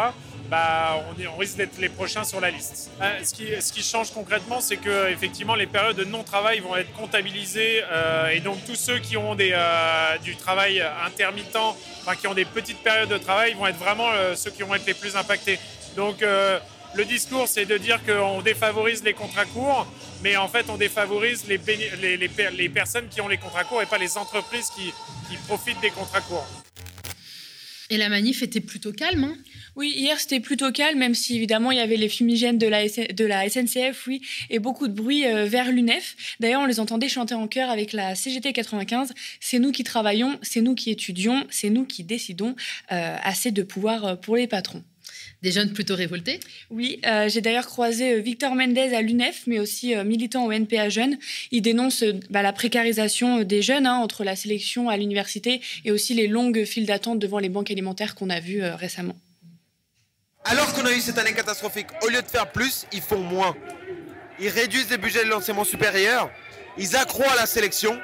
bah, 0.48 1.02
on, 1.28 1.36
risque 1.36 1.56
d'être 1.56 1.78
les 1.78 1.88
prochains 1.88 2.24
sur 2.24 2.40
la 2.40 2.50
liste. 2.50 2.90
Euh, 3.00 3.24
ce, 3.24 3.72
qui, 3.72 3.82
change 3.82 4.12
concrètement, 4.12 4.60
c'est 4.60 4.76
que 4.76 5.10
effectivement, 5.10 5.54
les 5.54 5.66
périodes 5.66 5.96
de 5.96 6.04
non-travail 6.04 6.60
vont 6.60 6.76
être 6.76 6.92
comptabilisées 6.92 7.82
euh, 7.90 8.28
et 8.28 8.40
donc 8.40 8.64
tous 8.64 8.76
ceux 8.76 8.98
qui 8.98 9.16
ont 9.16 9.36
euh, 9.38 10.18
du 10.18 10.36
travail 10.36 10.82
intermittent, 11.04 11.56
enfin 11.56 12.14
qui 12.14 12.26
ont 12.26 12.34
des 12.34 12.44
petites 12.44 12.78
périodes 12.78 13.08
de 13.08 13.18
travail, 13.18 13.54
vont 13.54 13.66
être 13.66 13.78
vraiment 13.78 14.08
ceux 14.34 14.50
qui 14.50 14.62
vont 14.62 14.74
être 14.74 14.86
les 14.86 14.94
plus 14.94 15.16
impactés. 15.16 15.58
Donc 15.96 16.24
le 16.96 17.04
discours, 17.04 17.46
c'est 17.46 17.66
de 17.66 17.76
dire 17.76 18.00
qu'on 18.04 18.40
défavorise 18.40 19.04
les 19.04 19.12
contrats 19.12 19.44
courts, 19.44 19.86
mais 20.22 20.36
en 20.36 20.48
fait, 20.48 20.66
on 20.70 20.76
défavorise 20.76 21.46
les, 21.46 21.58
les, 22.00 22.16
les, 22.16 22.30
les, 22.56 22.68
personnes 22.68 23.08
qui 23.08 23.20
ont 23.20 23.28
les 23.28 23.36
contrats 23.36 23.64
courts 23.64 23.82
et 23.82 23.86
pas 23.86 23.98
les 23.98 24.16
entreprises 24.16 24.70
qui, 24.70 24.92
qui 25.28 25.36
profitent 25.46 25.80
des 25.80 25.90
contrats 25.90 26.22
courts. 26.22 26.46
Et 27.90 27.98
la 27.98 28.08
manif 28.08 28.42
était 28.42 28.60
plutôt 28.60 28.92
calme, 28.92 29.24
hein? 29.24 29.36
Oui, 29.76 29.92
hier 29.94 30.18
c'était 30.18 30.40
plutôt 30.40 30.72
calme, 30.72 30.98
même 30.98 31.14
si 31.14 31.36
évidemment 31.36 31.70
il 31.70 31.76
y 31.76 31.80
avait 31.80 31.98
les 31.98 32.08
fumigènes 32.08 32.56
de 32.56 32.66
la, 32.66 32.88
de 32.88 33.24
la 33.26 33.48
SNCF, 33.48 34.06
oui, 34.06 34.22
et 34.48 34.58
beaucoup 34.58 34.88
de 34.88 34.94
bruit 34.94 35.26
euh, 35.26 35.44
vers 35.44 35.70
l'UNEF. 35.70 36.16
D'ailleurs, 36.40 36.62
on 36.62 36.66
les 36.66 36.80
entendait 36.80 37.10
chanter 37.10 37.34
en 37.34 37.46
chœur 37.46 37.68
avec 37.68 37.92
la 37.92 38.14
CGT 38.14 38.54
95. 38.54 39.12
C'est 39.38 39.58
nous 39.58 39.72
qui 39.72 39.84
travaillons, 39.84 40.38
c'est 40.40 40.62
nous 40.62 40.74
qui 40.74 40.90
étudions, 40.90 41.46
c'est 41.50 41.68
nous 41.68 41.84
qui 41.84 42.04
décidons. 42.04 42.56
Euh, 42.90 43.16
assez 43.22 43.50
de 43.50 43.62
pouvoir 43.62 44.04
euh, 44.04 44.16
pour 44.16 44.36
les 44.36 44.46
patrons 44.46 44.82
des 45.42 45.52
jeunes 45.52 45.72
plutôt 45.72 45.94
révoltés 45.94 46.40
Oui, 46.70 47.00
euh, 47.06 47.28
j'ai 47.28 47.40
d'ailleurs 47.40 47.66
croisé 47.66 48.14
euh, 48.14 48.20
Victor 48.20 48.54
Mendez 48.54 48.94
à 48.94 49.02
l'UNEF, 49.02 49.42
mais 49.46 49.58
aussi 49.58 49.94
euh, 49.94 50.04
militant 50.04 50.46
au 50.46 50.52
NPA 50.52 50.88
Jeunes. 50.88 51.18
Il 51.50 51.62
dénonce 51.62 52.02
euh, 52.02 52.14
bah, 52.30 52.42
la 52.42 52.52
précarisation 52.52 53.42
des 53.42 53.62
jeunes 53.62 53.86
hein, 53.86 53.96
entre 53.96 54.24
la 54.24 54.34
sélection 54.36 54.88
à 54.88 54.96
l'université 54.96 55.60
et 55.84 55.92
aussi 55.92 56.14
les 56.14 56.26
longues 56.26 56.64
files 56.64 56.86
d'attente 56.86 57.18
devant 57.18 57.38
les 57.38 57.48
banques 57.48 57.70
alimentaires 57.70 58.14
qu'on 58.14 58.30
a 58.30 58.40
vues 58.40 58.62
euh, 58.62 58.74
récemment. 58.76 59.16
Alors 60.44 60.72
qu'on 60.74 60.86
a 60.86 60.92
eu 60.92 61.00
cette 61.00 61.18
année 61.18 61.32
catastrophique, 61.32 61.88
au 62.02 62.08
lieu 62.08 62.22
de 62.22 62.26
faire 62.28 62.50
plus, 62.50 62.86
ils 62.92 63.00
font 63.00 63.18
moins. 63.20 63.56
Ils 64.40 64.48
réduisent 64.48 64.90
les 64.90 64.98
budgets 64.98 65.24
de 65.24 65.30
l'enseignement 65.30 65.64
supérieur, 65.64 66.30
ils 66.78 66.94
accroissent 66.94 67.36
la 67.36 67.46
sélection, 67.46 67.98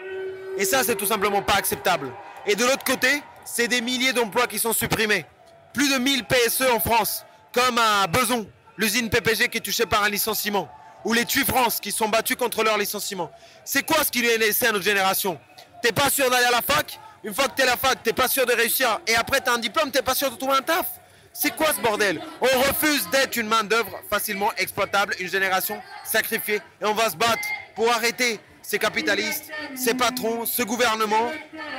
et 0.58 0.64
ça, 0.64 0.82
c'est 0.82 0.96
tout 0.96 1.06
simplement 1.06 1.42
pas 1.42 1.54
acceptable. 1.54 2.12
Et 2.46 2.56
de 2.56 2.64
l'autre 2.64 2.84
côté, 2.84 3.08
c'est 3.44 3.68
des 3.68 3.80
milliers 3.80 4.12
d'emplois 4.12 4.46
qui 4.46 4.58
sont 4.58 4.72
supprimés 4.72 5.24
plus 5.72 5.92
de 5.92 5.98
1000 5.98 6.24
PSE 6.24 6.62
en 6.72 6.80
France, 6.80 7.24
comme 7.52 7.78
à 7.78 8.06
Beson, 8.06 8.46
l'usine 8.76 9.10
PPG 9.10 9.48
qui 9.48 9.58
est 9.58 9.62
touchée 9.62 9.86
par 9.86 10.02
un 10.02 10.08
licenciement, 10.08 10.68
ou 11.04 11.12
les 11.12 11.24
TUI 11.24 11.44
France 11.44 11.80
qui 11.80 11.92
sont 11.92 12.08
battus 12.08 12.36
contre 12.36 12.62
leur 12.62 12.78
licenciement. 12.78 13.30
C'est 13.64 13.82
quoi 13.82 14.04
ce 14.04 14.10
qui 14.10 14.24
est 14.24 14.38
laissé 14.38 14.66
à 14.66 14.72
notre 14.72 14.84
génération? 14.84 15.38
T'es 15.82 15.92
pas 15.92 16.10
sûr 16.10 16.30
d'aller 16.30 16.46
à 16.46 16.50
la 16.50 16.62
fac? 16.62 16.98
Une 17.24 17.34
fois 17.34 17.48
que 17.48 17.54
t'es 17.54 17.62
à 17.62 17.66
la 17.66 17.76
fac, 17.76 18.02
t'es 18.02 18.12
pas 18.12 18.28
sûr 18.28 18.46
de 18.46 18.52
réussir, 18.52 19.00
et 19.06 19.14
après 19.14 19.40
t'as 19.40 19.54
un 19.54 19.58
diplôme, 19.58 19.90
t'es 19.90 20.02
pas 20.02 20.14
sûr 20.14 20.30
de 20.30 20.36
trouver 20.36 20.56
un 20.56 20.62
taf. 20.62 20.86
C'est 21.32 21.56
quoi 21.56 21.72
ce 21.72 21.80
bordel? 21.80 22.20
On 22.40 22.60
refuse 22.60 23.08
d'être 23.10 23.36
une 23.36 23.46
main-d'œuvre 23.46 24.00
facilement 24.10 24.52
exploitable, 24.58 25.14
une 25.18 25.30
génération 25.30 25.80
sacrifiée, 26.04 26.60
et 26.80 26.84
on 26.84 26.94
va 26.94 27.08
se 27.08 27.16
battre 27.16 27.42
pour 27.74 27.90
arrêter 27.90 28.38
ces 28.62 28.78
capitalistes, 28.78 29.50
ces 29.74 29.94
patrons, 29.94 30.46
ce 30.46 30.62
gouvernement 30.62 31.30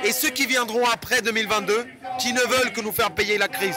et 0.04 0.12
ceux 0.12 0.30
qui 0.30 0.46
viendront 0.46 0.84
après 0.86 1.22
2022 1.22 1.84
qui 2.20 2.32
ne 2.32 2.40
veulent 2.40 2.72
que 2.72 2.80
nous 2.80 2.92
faire 2.92 3.14
payer 3.14 3.38
la 3.38 3.48
crise. 3.48 3.76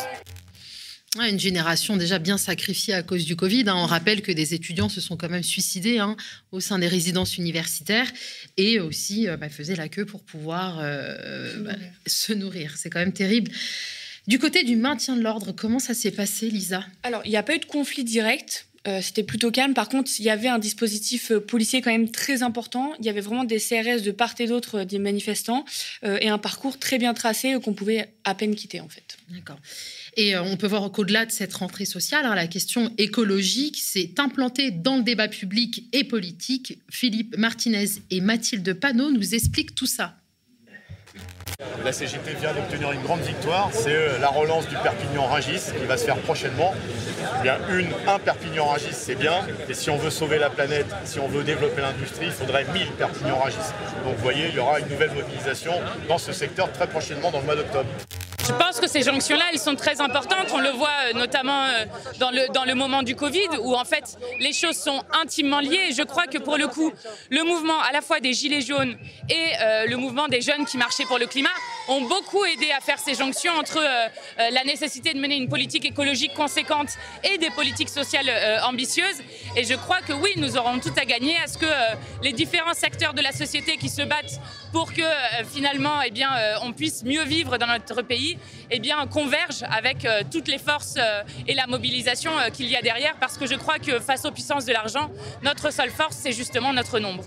une 1.19 1.39
génération 1.39 1.97
déjà 1.97 2.19
bien 2.19 2.37
sacrifiée 2.37 2.93
à 2.93 3.03
cause 3.03 3.25
du 3.25 3.35
Covid. 3.35 3.63
Hein. 3.67 3.75
On 3.75 3.85
rappelle 3.85 4.21
que 4.21 4.31
des 4.31 4.53
étudiants 4.53 4.89
se 4.89 5.01
sont 5.01 5.17
quand 5.17 5.29
même 5.29 5.43
suicidés 5.43 5.99
hein, 5.99 6.15
au 6.51 6.59
sein 6.59 6.79
des 6.79 6.87
résidences 6.87 7.37
universitaires 7.37 8.11
et 8.57 8.79
aussi 8.79 9.27
euh, 9.27 9.37
bah, 9.37 9.49
faisaient 9.49 9.75
la 9.75 9.89
queue 9.89 10.05
pour 10.05 10.23
pouvoir 10.23 10.79
euh, 10.79 11.53
se, 11.53 11.57
bah, 11.57 11.73
nourrir. 11.73 11.91
se 12.05 12.33
nourrir. 12.33 12.73
C'est 12.77 12.89
quand 12.89 12.99
même 12.99 13.13
terrible. 13.13 13.51
Du 14.27 14.39
côté 14.39 14.65
du 14.65 14.75
maintien 14.75 15.15
de 15.15 15.21
l'ordre, 15.21 15.53
comment 15.53 15.79
ça 15.79 15.93
s'est 15.93 16.11
passé, 16.11 16.49
Lisa? 16.49 16.85
Alors, 17.03 17.21
il 17.23 17.29
n'y 17.29 17.37
a 17.37 17.43
pas 17.43 17.55
eu 17.55 17.59
de 17.59 17.65
conflit 17.65 18.03
direct. 18.03 18.66
Euh, 18.87 19.01
c'était 19.01 19.23
plutôt 19.23 19.51
calme. 19.51 19.73
Par 19.73 19.89
contre, 19.89 20.09
il 20.19 20.23
y 20.23 20.29
avait 20.29 20.47
un 20.47 20.59
dispositif 20.59 21.31
euh, 21.31 21.39
policier 21.39 21.81
quand 21.81 21.91
même 21.91 22.09
très 22.09 22.41
important. 22.41 22.93
Il 22.99 23.05
y 23.05 23.09
avait 23.09 23.21
vraiment 23.21 23.43
des 23.43 23.59
CRS 23.59 24.01
de 24.01 24.11
part 24.11 24.35
et 24.39 24.47
d'autre 24.47 24.79
euh, 24.79 24.85
des 24.85 24.99
manifestants 24.99 25.65
et 26.03 26.29
un 26.29 26.37
parcours 26.37 26.77
très 26.79 26.97
bien 26.97 27.13
tracé 27.13 27.55
qu'on 27.63 27.73
pouvait 27.73 28.09
à 28.23 28.35
peine 28.35 28.55
quitter 28.55 28.79
en 28.79 28.87
fait. 28.87 29.17
D'accord. 29.29 29.59
Et 30.15 30.37
on 30.37 30.57
peut 30.57 30.67
voir 30.67 30.91
qu'au-delà 30.91 31.25
de 31.25 31.31
cette 31.31 31.53
rentrée 31.53 31.85
sociale, 31.85 32.25
hein, 32.25 32.35
la 32.35 32.47
question 32.47 32.91
écologique 32.97 33.77
s'est 33.77 34.11
implantée 34.17 34.71
dans 34.71 34.97
le 34.97 35.03
débat 35.03 35.27
public 35.27 35.85
et 35.93 36.03
politique. 36.03 36.79
Philippe 36.89 37.37
Martinez 37.37 37.87
et 38.09 38.21
Mathilde 38.21 38.73
Panot 38.73 39.11
nous 39.11 39.35
expliquent 39.35 39.75
tout 39.75 39.85
ça. 39.85 40.17
La 41.83 41.93
CGT 41.93 42.33
vient 42.33 42.53
d'obtenir 42.53 42.91
une 42.91 43.01
grande 43.01 43.21
victoire, 43.21 43.69
c'est 43.71 44.19
la 44.19 44.27
relance 44.27 44.67
du 44.67 44.75
Perpignan-Rungis 44.75 45.71
qui 45.79 45.85
va 45.85 45.95
se 45.95 46.05
faire 46.05 46.17
prochainement. 46.17 46.73
A 47.45 47.57
une, 47.71 47.87
un 48.07 48.19
Perpignan-Rungis, 48.19 48.91
c'est 48.91 49.15
bien, 49.15 49.35
et 49.69 49.73
si 49.73 49.89
on 49.89 49.97
veut 49.97 50.09
sauver 50.09 50.37
la 50.37 50.49
planète, 50.49 50.87
si 51.05 51.19
on 51.19 51.27
veut 51.27 51.43
développer 51.43 51.81
l'industrie, 51.81 52.25
il 52.25 52.31
faudrait 52.31 52.65
1000 52.73 52.91
Perpignan-Rungis. 52.91 53.71
Donc 54.03 54.17
vous 54.17 54.23
voyez, 54.23 54.47
il 54.49 54.55
y 54.55 54.59
aura 54.59 54.79
une 54.79 54.89
nouvelle 54.89 55.11
mobilisation 55.11 55.73
dans 56.09 56.17
ce 56.17 56.33
secteur 56.33 56.71
très 56.73 56.87
prochainement 56.87 57.31
dans 57.31 57.39
le 57.39 57.45
mois 57.45 57.55
d'octobre. 57.55 57.87
Je 58.47 58.53
pense 58.53 58.79
que 58.79 58.87
ces 58.87 59.01
jonctions-là, 59.01 59.43
elles 59.51 59.59
sont 59.59 59.75
très 59.75 59.99
importantes. 59.99 60.47
On 60.53 60.59
le 60.59 60.69
voit 60.69 60.89
euh, 61.09 61.13
notamment 61.13 61.65
euh, 61.65 61.85
dans 62.17 62.31
le, 62.31 62.47
dans 62.53 62.63
le 62.63 62.75
moment 62.75 63.03
du 63.03 63.13
Covid, 63.13 63.49
où 63.61 63.75
en 63.75 63.83
fait 63.83 64.17
les 64.39 64.53
choses 64.53 64.77
sont 64.77 65.03
intimement 65.21 65.59
liées. 65.59 65.91
Je 65.91 66.03
crois 66.03 66.27
que 66.27 66.37
pour 66.37 66.57
le 66.57 66.67
coup, 66.67 66.93
le 67.29 67.43
mouvement 67.43 67.81
à 67.81 67.91
la 67.91 68.01
fois 68.01 68.21
des 68.21 68.31
Gilets 68.31 68.61
jaunes 68.61 68.95
et 69.29 69.49
euh, 69.61 69.85
le 69.87 69.97
mouvement 69.97 70.29
des 70.29 70.39
jeunes 70.39 70.65
qui 70.65 70.77
marchaient 70.77 71.05
pour 71.05 71.19
le 71.19 71.25
climat 71.25 71.49
ont 71.87 72.01
beaucoup 72.01 72.45
aidé 72.45 72.71
à 72.71 72.81
faire 72.81 72.99
ces 72.99 73.15
jonctions 73.15 73.53
entre 73.53 73.77
euh, 73.77 74.07
euh, 74.39 74.49
la 74.51 74.63
nécessité 74.63 75.13
de 75.13 75.19
mener 75.19 75.35
une 75.35 75.49
politique 75.49 75.85
écologique 75.85 76.33
conséquente 76.33 76.89
et 77.23 77.37
des 77.37 77.49
politiques 77.51 77.89
sociales 77.89 78.29
euh, 78.29 78.61
ambitieuses. 78.63 79.21
Et 79.55 79.63
je 79.63 79.73
crois 79.73 80.01
que 80.01 80.13
oui, 80.13 80.31
nous 80.37 80.57
aurons 80.57 80.79
tout 80.79 80.93
à 80.97 81.05
gagner 81.05 81.37
à 81.37 81.47
ce 81.47 81.57
que 81.57 81.65
les 82.21 82.33
différents 82.33 82.73
secteurs 82.73 83.13
de 83.13 83.21
la 83.21 83.31
société 83.31 83.77
qui 83.77 83.89
se 83.89 84.01
battent 84.01 84.39
pour 84.71 84.93
que 84.93 85.01
finalement 85.51 86.01
eh 86.05 86.11
bien, 86.11 86.29
on 86.61 86.73
puisse 86.73 87.03
mieux 87.03 87.23
vivre 87.23 87.57
dans 87.57 87.67
notre 87.67 88.01
pays 88.01 88.37
eh 88.69 88.79
bien, 88.79 89.05
convergent 89.07 89.63
avec 89.71 90.07
toutes 90.31 90.47
les 90.47 90.57
forces 90.57 90.97
et 91.47 91.53
la 91.53 91.67
mobilisation 91.67 92.31
qu'il 92.53 92.67
y 92.67 92.75
a 92.75 92.81
derrière. 92.81 93.15
Parce 93.19 93.37
que 93.37 93.47
je 93.47 93.55
crois 93.55 93.79
que 93.79 93.99
face 93.99 94.25
aux 94.25 94.31
puissances 94.31 94.65
de 94.65 94.73
l'argent, 94.73 95.09
notre 95.41 95.71
seule 95.71 95.91
force, 95.91 96.17
c'est 96.17 96.33
justement 96.33 96.73
notre 96.73 96.99
nombre. 96.99 97.23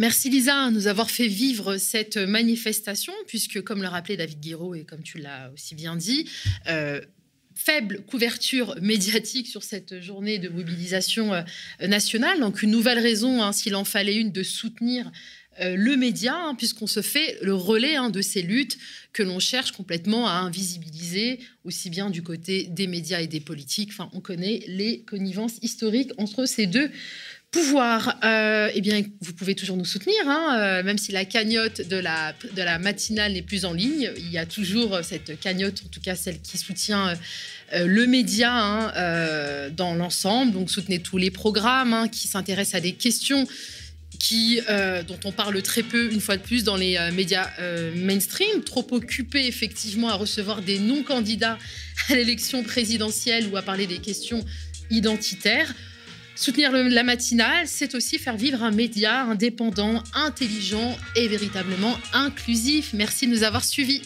Merci 0.00 0.30
Lisa 0.30 0.70
de 0.70 0.74
nous 0.74 0.86
avoir 0.86 1.10
fait 1.10 1.26
vivre 1.26 1.76
cette 1.76 2.16
manifestation, 2.16 3.12
puisque 3.26 3.60
comme 3.60 3.82
le 3.82 3.88
rappelait 3.88 4.16
David 4.16 4.40
Guiraud 4.40 4.74
et 4.74 4.84
comme 4.84 5.02
tu 5.02 5.18
l'as 5.18 5.50
aussi 5.52 5.74
bien 5.74 5.94
dit, 5.94 6.26
euh, 6.68 7.02
faible 7.54 8.00
couverture 8.06 8.76
médiatique 8.80 9.46
sur 9.46 9.62
cette 9.62 10.00
journée 10.00 10.38
de 10.38 10.48
mobilisation 10.48 11.34
euh, 11.34 11.42
nationale. 11.86 12.40
Donc 12.40 12.62
une 12.62 12.70
nouvelle 12.70 12.98
raison, 12.98 13.42
hein, 13.42 13.52
s'il 13.52 13.76
en 13.76 13.84
fallait 13.84 14.16
une, 14.16 14.32
de 14.32 14.42
soutenir 14.42 15.12
euh, 15.60 15.76
le 15.76 15.98
média, 15.98 16.34
hein, 16.34 16.54
puisqu'on 16.54 16.86
se 16.86 17.02
fait 17.02 17.36
le 17.42 17.52
relais 17.52 17.96
hein, 17.96 18.08
de 18.08 18.22
ces 18.22 18.40
luttes 18.40 18.78
que 19.12 19.22
l'on 19.22 19.38
cherche 19.38 19.72
complètement 19.72 20.26
à 20.26 20.32
invisibiliser, 20.32 21.40
aussi 21.64 21.90
bien 21.90 22.08
du 22.08 22.22
côté 22.22 22.68
des 22.70 22.86
médias 22.86 23.20
et 23.20 23.26
des 23.26 23.40
politiques. 23.40 23.90
Enfin, 23.92 24.08
on 24.14 24.20
connaît 24.20 24.64
les 24.66 25.02
connivences 25.02 25.58
historiques 25.60 26.12
entre 26.16 26.46
ces 26.46 26.66
deux 26.66 26.90
Pouvoir, 27.50 28.16
euh, 28.22 28.70
eh 28.72 28.80
bien, 28.80 29.02
vous 29.22 29.32
pouvez 29.32 29.56
toujours 29.56 29.76
nous 29.76 29.84
soutenir, 29.84 30.20
hein, 30.24 30.56
euh, 30.56 30.82
même 30.84 30.98
si 30.98 31.10
la 31.10 31.24
cagnotte 31.24 31.80
de 31.80 31.96
la, 31.96 32.78
matinale 32.78 33.32
n'est 33.32 33.42
plus 33.42 33.64
en 33.64 33.72
ligne. 33.72 34.12
Il 34.18 34.30
y 34.30 34.38
a 34.38 34.46
toujours 34.46 35.00
cette 35.02 35.40
cagnotte, 35.40 35.82
en 35.84 35.88
tout 35.88 36.00
cas 36.00 36.14
celle 36.14 36.40
qui 36.40 36.58
soutient 36.58 37.12
euh, 37.72 37.86
le 37.86 38.06
média 38.06 38.52
hein, 38.52 39.68
dans 39.70 39.96
l'ensemble. 39.96 40.52
Donc, 40.52 40.70
soutenez 40.70 41.00
tous 41.00 41.18
les 41.18 41.32
programmes 41.32 41.92
hein, 41.92 42.06
qui 42.06 42.28
s'intéressent 42.28 42.76
à 42.76 42.80
des 42.80 42.92
questions 42.92 43.48
dont 45.08 45.18
on 45.24 45.32
parle 45.32 45.60
très 45.62 45.82
peu, 45.82 46.12
une 46.12 46.20
fois 46.20 46.36
de 46.36 46.42
plus, 46.42 46.62
dans 46.62 46.76
les 46.76 46.98
médias 47.12 47.50
mainstream, 47.96 48.62
trop 48.62 48.86
occupés 48.90 49.46
effectivement 49.46 50.10
à 50.10 50.14
recevoir 50.14 50.60
des 50.60 50.78
non-candidats 50.78 51.58
à 52.10 52.14
l'élection 52.14 52.62
présidentielle 52.62 53.48
ou 53.48 53.56
à 53.56 53.62
parler 53.62 53.86
des 53.86 53.98
questions 53.98 54.44
identitaires. 54.90 55.74
Soutenir 56.40 56.72
la 56.72 57.02
matinale, 57.02 57.66
c'est 57.66 57.94
aussi 57.94 58.16
faire 58.16 58.38
vivre 58.38 58.62
un 58.62 58.70
média 58.70 59.24
indépendant, 59.24 60.02
intelligent 60.14 60.96
et 61.14 61.28
véritablement 61.28 61.94
inclusif. 62.14 62.94
Merci 62.94 63.26
de 63.26 63.32
nous 63.32 63.42
avoir 63.42 63.62
suivis. 63.62 64.00